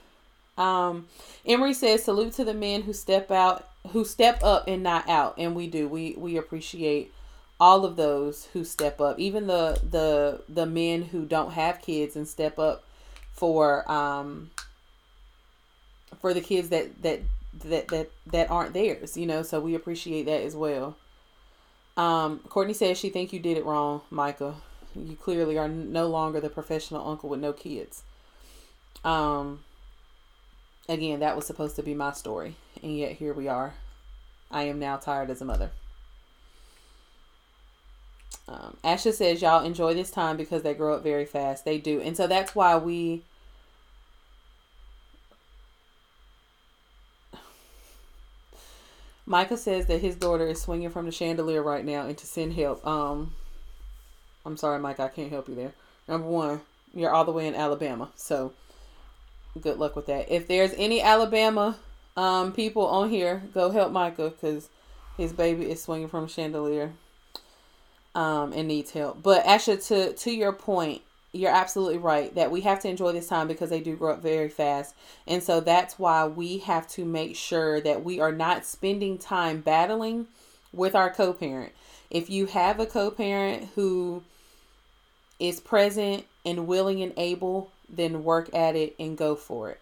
Um, 0.58 1.06
Emery 1.46 1.72
says 1.72 2.04
salute 2.04 2.32
to 2.34 2.44
the 2.44 2.54
men 2.54 2.82
who 2.82 2.92
step 2.92 3.30
out, 3.30 3.68
who 3.92 4.04
step 4.04 4.42
up 4.42 4.66
and 4.68 4.82
not 4.82 5.08
out, 5.08 5.34
and 5.38 5.54
we 5.54 5.68
do. 5.68 5.88
We 5.88 6.14
we 6.18 6.36
appreciate 6.36 7.12
all 7.60 7.84
of 7.84 7.96
those 7.96 8.46
who 8.52 8.64
step 8.64 9.00
up, 9.00 9.18
even 9.18 9.46
the 9.46 9.80
the 9.88 10.42
the 10.48 10.66
men 10.66 11.02
who 11.02 11.24
don't 11.24 11.52
have 11.52 11.80
kids 11.80 12.16
and 12.16 12.26
step 12.26 12.58
up 12.58 12.84
for 13.32 13.90
um 13.90 14.50
for 16.20 16.34
the 16.34 16.40
kids 16.40 16.70
that 16.70 17.02
that 17.02 17.20
that 17.64 17.88
that 17.88 18.10
that 18.26 18.50
aren't 18.50 18.74
theirs 18.74 19.16
you 19.16 19.26
know 19.26 19.42
so 19.42 19.60
we 19.60 19.74
appreciate 19.74 20.24
that 20.26 20.42
as 20.42 20.54
well. 20.54 20.96
Um 21.96 22.40
courtney 22.48 22.74
says 22.74 22.98
she 22.98 23.10
think 23.10 23.32
you 23.32 23.40
did 23.40 23.56
it 23.56 23.64
wrong 23.64 24.02
micah. 24.10 24.56
You 24.94 25.16
clearly 25.16 25.58
are 25.58 25.68
no 25.68 26.08
longer 26.08 26.40
the 26.40 26.50
professional 26.50 27.06
uncle 27.08 27.28
with 27.28 27.40
no 27.40 27.52
kids. 27.52 28.02
Um 29.04 29.60
again 30.88 31.20
that 31.20 31.36
was 31.36 31.46
supposed 31.46 31.76
to 31.76 31.82
be 31.82 31.94
my 31.94 32.12
story 32.12 32.56
and 32.82 32.96
yet 32.96 33.12
here 33.12 33.32
we 33.32 33.48
are. 33.48 33.74
I 34.50 34.62
am 34.62 34.78
now 34.78 34.96
tired 34.96 35.30
as 35.30 35.42
a 35.42 35.44
mother. 35.44 35.70
Um, 38.48 38.78
asha 38.82 39.12
says 39.12 39.42
y'all 39.42 39.64
enjoy 39.64 39.92
this 39.92 40.10
time 40.10 40.36
because 40.36 40.62
they 40.62 40.72
grow 40.72 40.94
up 40.94 41.02
very 41.02 41.26
fast. 41.26 41.64
They 41.64 41.78
do. 41.78 42.00
And 42.00 42.16
so 42.16 42.26
that's 42.26 42.54
why 42.54 42.76
we 42.76 43.22
Micah 49.28 49.58
says 49.58 49.86
that 49.86 50.00
his 50.00 50.16
daughter 50.16 50.46
is 50.46 50.62
swinging 50.62 50.88
from 50.88 51.04
the 51.04 51.12
chandelier 51.12 51.62
right 51.62 51.84
now 51.84 52.06
and 52.06 52.16
to 52.16 52.26
send 52.26 52.54
help. 52.54 52.84
Um, 52.86 53.32
I'm 54.46 54.56
sorry, 54.56 54.78
Mike, 54.78 55.00
I 55.00 55.08
can't 55.08 55.30
help 55.30 55.48
you 55.48 55.54
there. 55.54 55.72
Number 56.08 56.26
one, 56.26 56.62
you're 56.94 57.10
all 57.10 57.26
the 57.26 57.32
way 57.32 57.46
in 57.46 57.54
Alabama, 57.54 58.08
so 58.16 58.54
good 59.60 59.78
luck 59.78 59.96
with 59.96 60.06
that. 60.06 60.32
If 60.32 60.48
there's 60.48 60.72
any 60.78 61.02
Alabama 61.02 61.76
um, 62.16 62.52
people 62.52 62.86
on 62.86 63.10
here, 63.10 63.42
go 63.52 63.70
help 63.70 63.92
Micah 63.92 64.30
because 64.30 64.70
his 65.18 65.34
baby 65.34 65.70
is 65.70 65.82
swinging 65.82 66.08
from 66.08 66.26
chandelier 66.26 66.92
um, 68.14 68.54
and 68.54 68.66
needs 68.66 68.92
help. 68.92 69.22
But 69.22 69.44
actually, 69.44 69.76
to 69.78 70.14
to 70.14 70.30
your 70.30 70.52
point, 70.52 71.02
you're 71.38 71.52
absolutely 71.52 71.98
right 71.98 72.34
that 72.34 72.50
we 72.50 72.62
have 72.62 72.80
to 72.80 72.88
enjoy 72.88 73.12
this 73.12 73.28
time 73.28 73.46
because 73.46 73.70
they 73.70 73.80
do 73.80 73.94
grow 73.94 74.14
up 74.14 74.22
very 74.22 74.48
fast. 74.48 74.94
And 75.26 75.42
so 75.42 75.60
that's 75.60 75.98
why 75.98 76.26
we 76.26 76.58
have 76.58 76.88
to 76.88 77.04
make 77.04 77.36
sure 77.36 77.80
that 77.80 78.04
we 78.04 78.18
are 78.18 78.32
not 78.32 78.66
spending 78.66 79.18
time 79.18 79.60
battling 79.60 80.26
with 80.72 80.96
our 80.96 81.10
co 81.10 81.32
parent. 81.32 81.72
If 82.10 82.28
you 82.28 82.46
have 82.46 82.80
a 82.80 82.86
co 82.86 83.10
parent 83.12 83.68
who 83.76 84.24
is 85.38 85.60
present 85.60 86.24
and 86.44 86.66
willing 86.66 87.02
and 87.02 87.12
able, 87.16 87.70
then 87.88 88.24
work 88.24 88.52
at 88.52 88.74
it 88.74 88.96
and 88.98 89.16
go 89.16 89.36
for 89.36 89.70
it. 89.70 89.80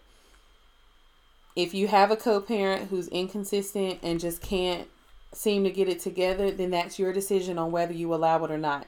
If 1.55 1.73
you 1.73 1.87
have 1.87 2.11
a 2.11 2.15
co 2.15 2.39
parent 2.39 2.89
who's 2.89 3.07
inconsistent 3.07 3.97
and 4.03 4.19
just 4.19 4.43
can't 4.43 4.87
seem 5.33 5.63
to 5.63 5.71
get 5.71 5.89
it 5.89 5.99
together, 5.99 6.51
then 6.51 6.69
that's 6.69 6.99
your 6.99 7.11
decision 7.11 7.57
on 7.57 7.71
whether 7.71 7.93
you 7.93 8.13
allow 8.13 8.43
it 8.43 8.51
or 8.51 8.59
not. 8.59 8.85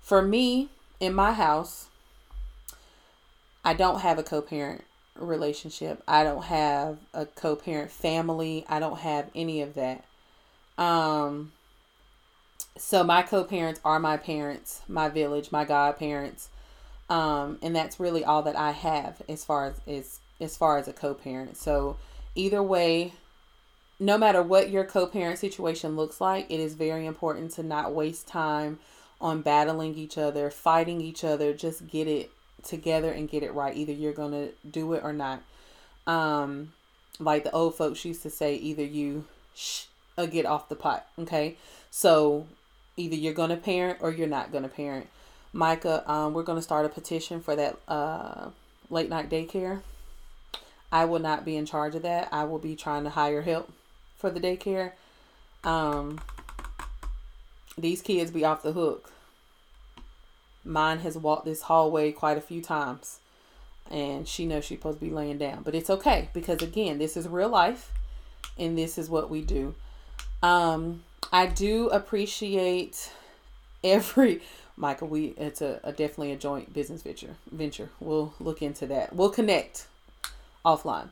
For 0.00 0.22
me, 0.22 0.68
in 1.00 1.14
my 1.14 1.32
house, 1.32 1.88
I 3.66 3.74
don't 3.74 4.00
have 4.00 4.18
a 4.18 4.22
co 4.22 4.40
parent 4.40 4.84
relationship. 5.16 6.00
I 6.06 6.22
don't 6.22 6.44
have 6.44 6.98
a 7.12 7.26
co 7.26 7.56
parent 7.56 7.90
family. 7.90 8.64
I 8.68 8.78
don't 8.78 9.00
have 9.00 9.28
any 9.34 9.60
of 9.60 9.74
that. 9.74 10.04
Um, 10.78 11.52
so 12.78 13.02
my 13.02 13.22
co-parents 13.22 13.80
are 13.84 13.98
my 13.98 14.16
parents, 14.16 14.82
my 14.86 15.08
village, 15.08 15.50
my 15.50 15.64
godparents. 15.64 16.48
Um, 17.08 17.58
and 17.62 17.74
that's 17.74 17.98
really 17.98 18.24
all 18.24 18.42
that 18.42 18.56
I 18.56 18.72
have 18.72 19.20
as 19.28 19.44
far 19.44 19.66
as 19.66 19.80
is 19.86 20.20
as 20.40 20.56
far 20.56 20.78
as 20.78 20.86
a 20.86 20.92
co-parent. 20.92 21.56
So 21.56 21.96
either 22.36 22.62
way, 22.62 23.14
no 23.98 24.16
matter 24.16 24.42
what 24.42 24.70
your 24.70 24.84
co-parent 24.84 25.38
situation 25.38 25.96
looks 25.96 26.20
like, 26.20 26.50
it 26.50 26.60
is 26.60 26.74
very 26.74 27.06
important 27.06 27.52
to 27.52 27.64
not 27.64 27.94
waste 27.94 28.28
time 28.28 28.78
on 29.20 29.40
battling 29.40 29.96
each 29.96 30.18
other, 30.18 30.50
fighting 30.50 31.00
each 31.00 31.24
other. 31.24 31.52
Just 31.52 31.88
get 31.88 32.06
it 32.06 32.30
together 32.66 33.10
and 33.10 33.28
get 33.28 33.42
it 33.42 33.54
right. 33.54 33.76
Either 33.76 33.92
you're 33.92 34.12
going 34.12 34.32
to 34.32 34.52
do 34.68 34.92
it 34.92 35.02
or 35.02 35.12
not. 35.12 35.42
Um, 36.06 36.72
like 37.18 37.44
the 37.44 37.50
old 37.52 37.74
folks 37.76 38.04
used 38.04 38.22
to 38.22 38.30
say, 38.30 38.54
either 38.56 38.84
you 38.84 39.24
get 40.30 40.46
off 40.46 40.68
the 40.68 40.76
pot. 40.76 41.06
Okay. 41.18 41.56
So 41.90 42.46
either 42.96 43.14
you're 43.14 43.34
going 43.34 43.50
to 43.50 43.56
parent 43.56 43.98
or 44.00 44.10
you're 44.10 44.26
not 44.26 44.52
going 44.52 44.64
to 44.64 44.68
parent. 44.68 45.08
Micah, 45.52 46.10
um, 46.10 46.34
we're 46.34 46.42
going 46.42 46.58
to 46.58 46.62
start 46.62 46.84
a 46.84 46.90
petition 46.90 47.40
for 47.40 47.56
that 47.56 47.76
uh, 47.88 48.50
late 48.90 49.08
night 49.08 49.30
daycare. 49.30 49.80
I 50.92 51.04
will 51.04 51.18
not 51.18 51.44
be 51.44 51.56
in 51.56 51.66
charge 51.66 51.94
of 51.94 52.02
that. 52.02 52.28
I 52.30 52.44
will 52.44 52.58
be 52.58 52.76
trying 52.76 53.04
to 53.04 53.10
hire 53.10 53.42
help 53.42 53.72
for 54.16 54.30
the 54.30 54.40
daycare. 54.40 54.92
Um, 55.64 56.20
these 57.76 58.02
kids 58.02 58.30
be 58.30 58.44
off 58.44 58.62
the 58.62 58.72
hook. 58.72 59.12
Mine 60.66 61.00
has 61.00 61.16
walked 61.16 61.44
this 61.44 61.62
hallway 61.62 62.12
quite 62.12 62.36
a 62.36 62.40
few 62.40 62.62
times, 62.62 63.20
and 63.90 64.26
she 64.26 64.46
knows 64.46 64.64
she's 64.64 64.78
supposed 64.78 64.98
to 64.98 65.04
be 65.04 65.10
laying 65.10 65.38
down. 65.38 65.62
But 65.62 65.74
it's 65.74 65.90
okay 65.90 66.28
because 66.34 66.62
again, 66.62 66.98
this 66.98 67.16
is 67.16 67.28
real 67.28 67.48
life, 67.48 67.92
and 68.58 68.76
this 68.76 68.98
is 68.98 69.08
what 69.08 69.30
we 69.30 69.42
do. 69.42 69.74
Um, 70.42 71.02
I 71.32 71.46
do 71.46 71.88
appreciate 71.88 73.10
every 73.82 74.42
Michael. 74.76 75.08
We 75.08 75.34
it's 75.38 75.62
a, 75.62 75.80
a 75.84 75.92
definitely 75.92 76.32
a 76.32 76.36
joint 76.36 76.72
business 76.72 77.02
venture. 77.02 77.36
Venture. 77.50 77.88
We'll 78.00 78.34
look 78.40 78.62
into 78.62 78.86
that. 78.86 79.14
We'll 79.14 79.30
connect 79.30 79.86
offline. 80.64 81.08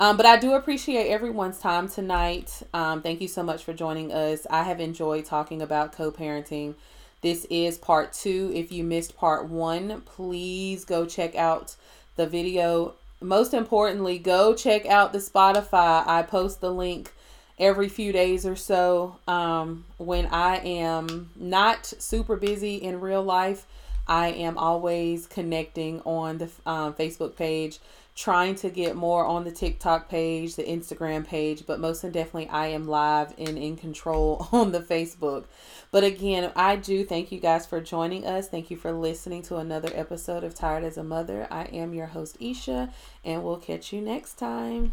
Um, 0.00 0.16
but 0.16 0.26
I 0.26 0.36
do 0.36 0.52
appreciate 0.54 1.10
everyone's 1.10 1.58
time 1.58 1.88
tonight. 1.88 2.62
Um, 2.72 3.02
thank 3.02 3.20
you 3.20 3.26
so 3.26 3.42
much 3.42 3.64
for 3.64 3.72
joining 3.72 4.12
us. 4.12 4.46
I 4.48 4.62
have 4.62 4.78
enjoyed 4.78 5.24
talking 5.24 5.60
about 5.60 5.92
co-parenting. 5.92 6.74
This 7.20 7.46
is 7.50 7.78
part 7.78 8.12
two. 8.12 8.52
If 8.54 8.70
you 8.70 8.84
missed 8.84 9.16
part 9.16 9.48
one, 9.48 10.02
please 10.02 10.84
go 10.84 11.04
check 11.04 11.34
out 11.34 11.74
the 12.16 12.26
video. 12.26 12.94
Most 13.20 13.54
importantly, 13.54 14.18
go 14.18 14.54
check 14.54 14.86
out 14.86 15.12
the 15.12 15.18
Spotify. 15.18 16.06
I 16.06 16.22
post 16.22 16.60
the 16.60 16.70
link 16.70 17.12
every 17.58 17.88
few 17.88 18.12
days 18.12 18.46
or 18.46 18.54
so 18.54 19.16
um, 19.26 19.84
when 19.96 20.26
I 20.26 20.58
am 20.58 21.30
not 21.34 21.86
super 21.86 22.36
busy 22.36 22.76
in 22.76 23.00
real 23.00 23.22
life. 23.22 23.66
I 24.06 24.28
am 24.28 24.56
always 24.56 25.26
connecting 25.26 26.00
on 26.02 26.38
the 26.38 26.50
um, 26.64 26.94
Facebook 26.94 27.36
page, 27.36 27.78
trying 28.18 28.56
to 28.56 28.68
get 28.68 28.96
more 28.96 29.24
on 29.24 29.44
the 29.44 29.50
TikTok 29.52 30.08
page, 30.08 30.56
the 30.56 30.64
Instagram 30.64 31.24
page, 31.24 31.64
but 31.66 31.78
most 31.78 32.02
definitely 32.02 32.48
I 32.48 32.66
am 32.66 32.88
live 32.88 33.32
and 33.38 33.56
in 33.56 33.76
control 33.76 34.48
on 34.52 34.72
the 34.72 34.80
Facebook. 34.80 35.44
But 35.92 36.02
again, 36.02 36.50
I 36.56 36.74
do 36.74 37.04
thank 37.04 37.30
you 37.30 37.38
guys 37.38 37.64
for 37.64 37.80
joining 37.80 38.26
us. 38.26 38.48
Thank 38.48 38.72
you 38.72 38.76
for 38.76 38.90
listening 38.92 39.42
to 39.42 39.58
another 39.58 39.90
episode 39.94 40.42
of 40.42 40.52
Tired 40.52 40.82
as 40.82 40.98
a 40.98 41.04
Mother. 41.04 41.46
I 41.48 41.64
am 41.66 41.94
your 41.94 42.06
host, 42.06 42.36
Isha, 42.40 42.92
and 43.24 43.44
we'll 43.44 43.56
catch 43.56 43.92
you 43.92 44.00
next 44.00 44.34
time. 44.34 44.92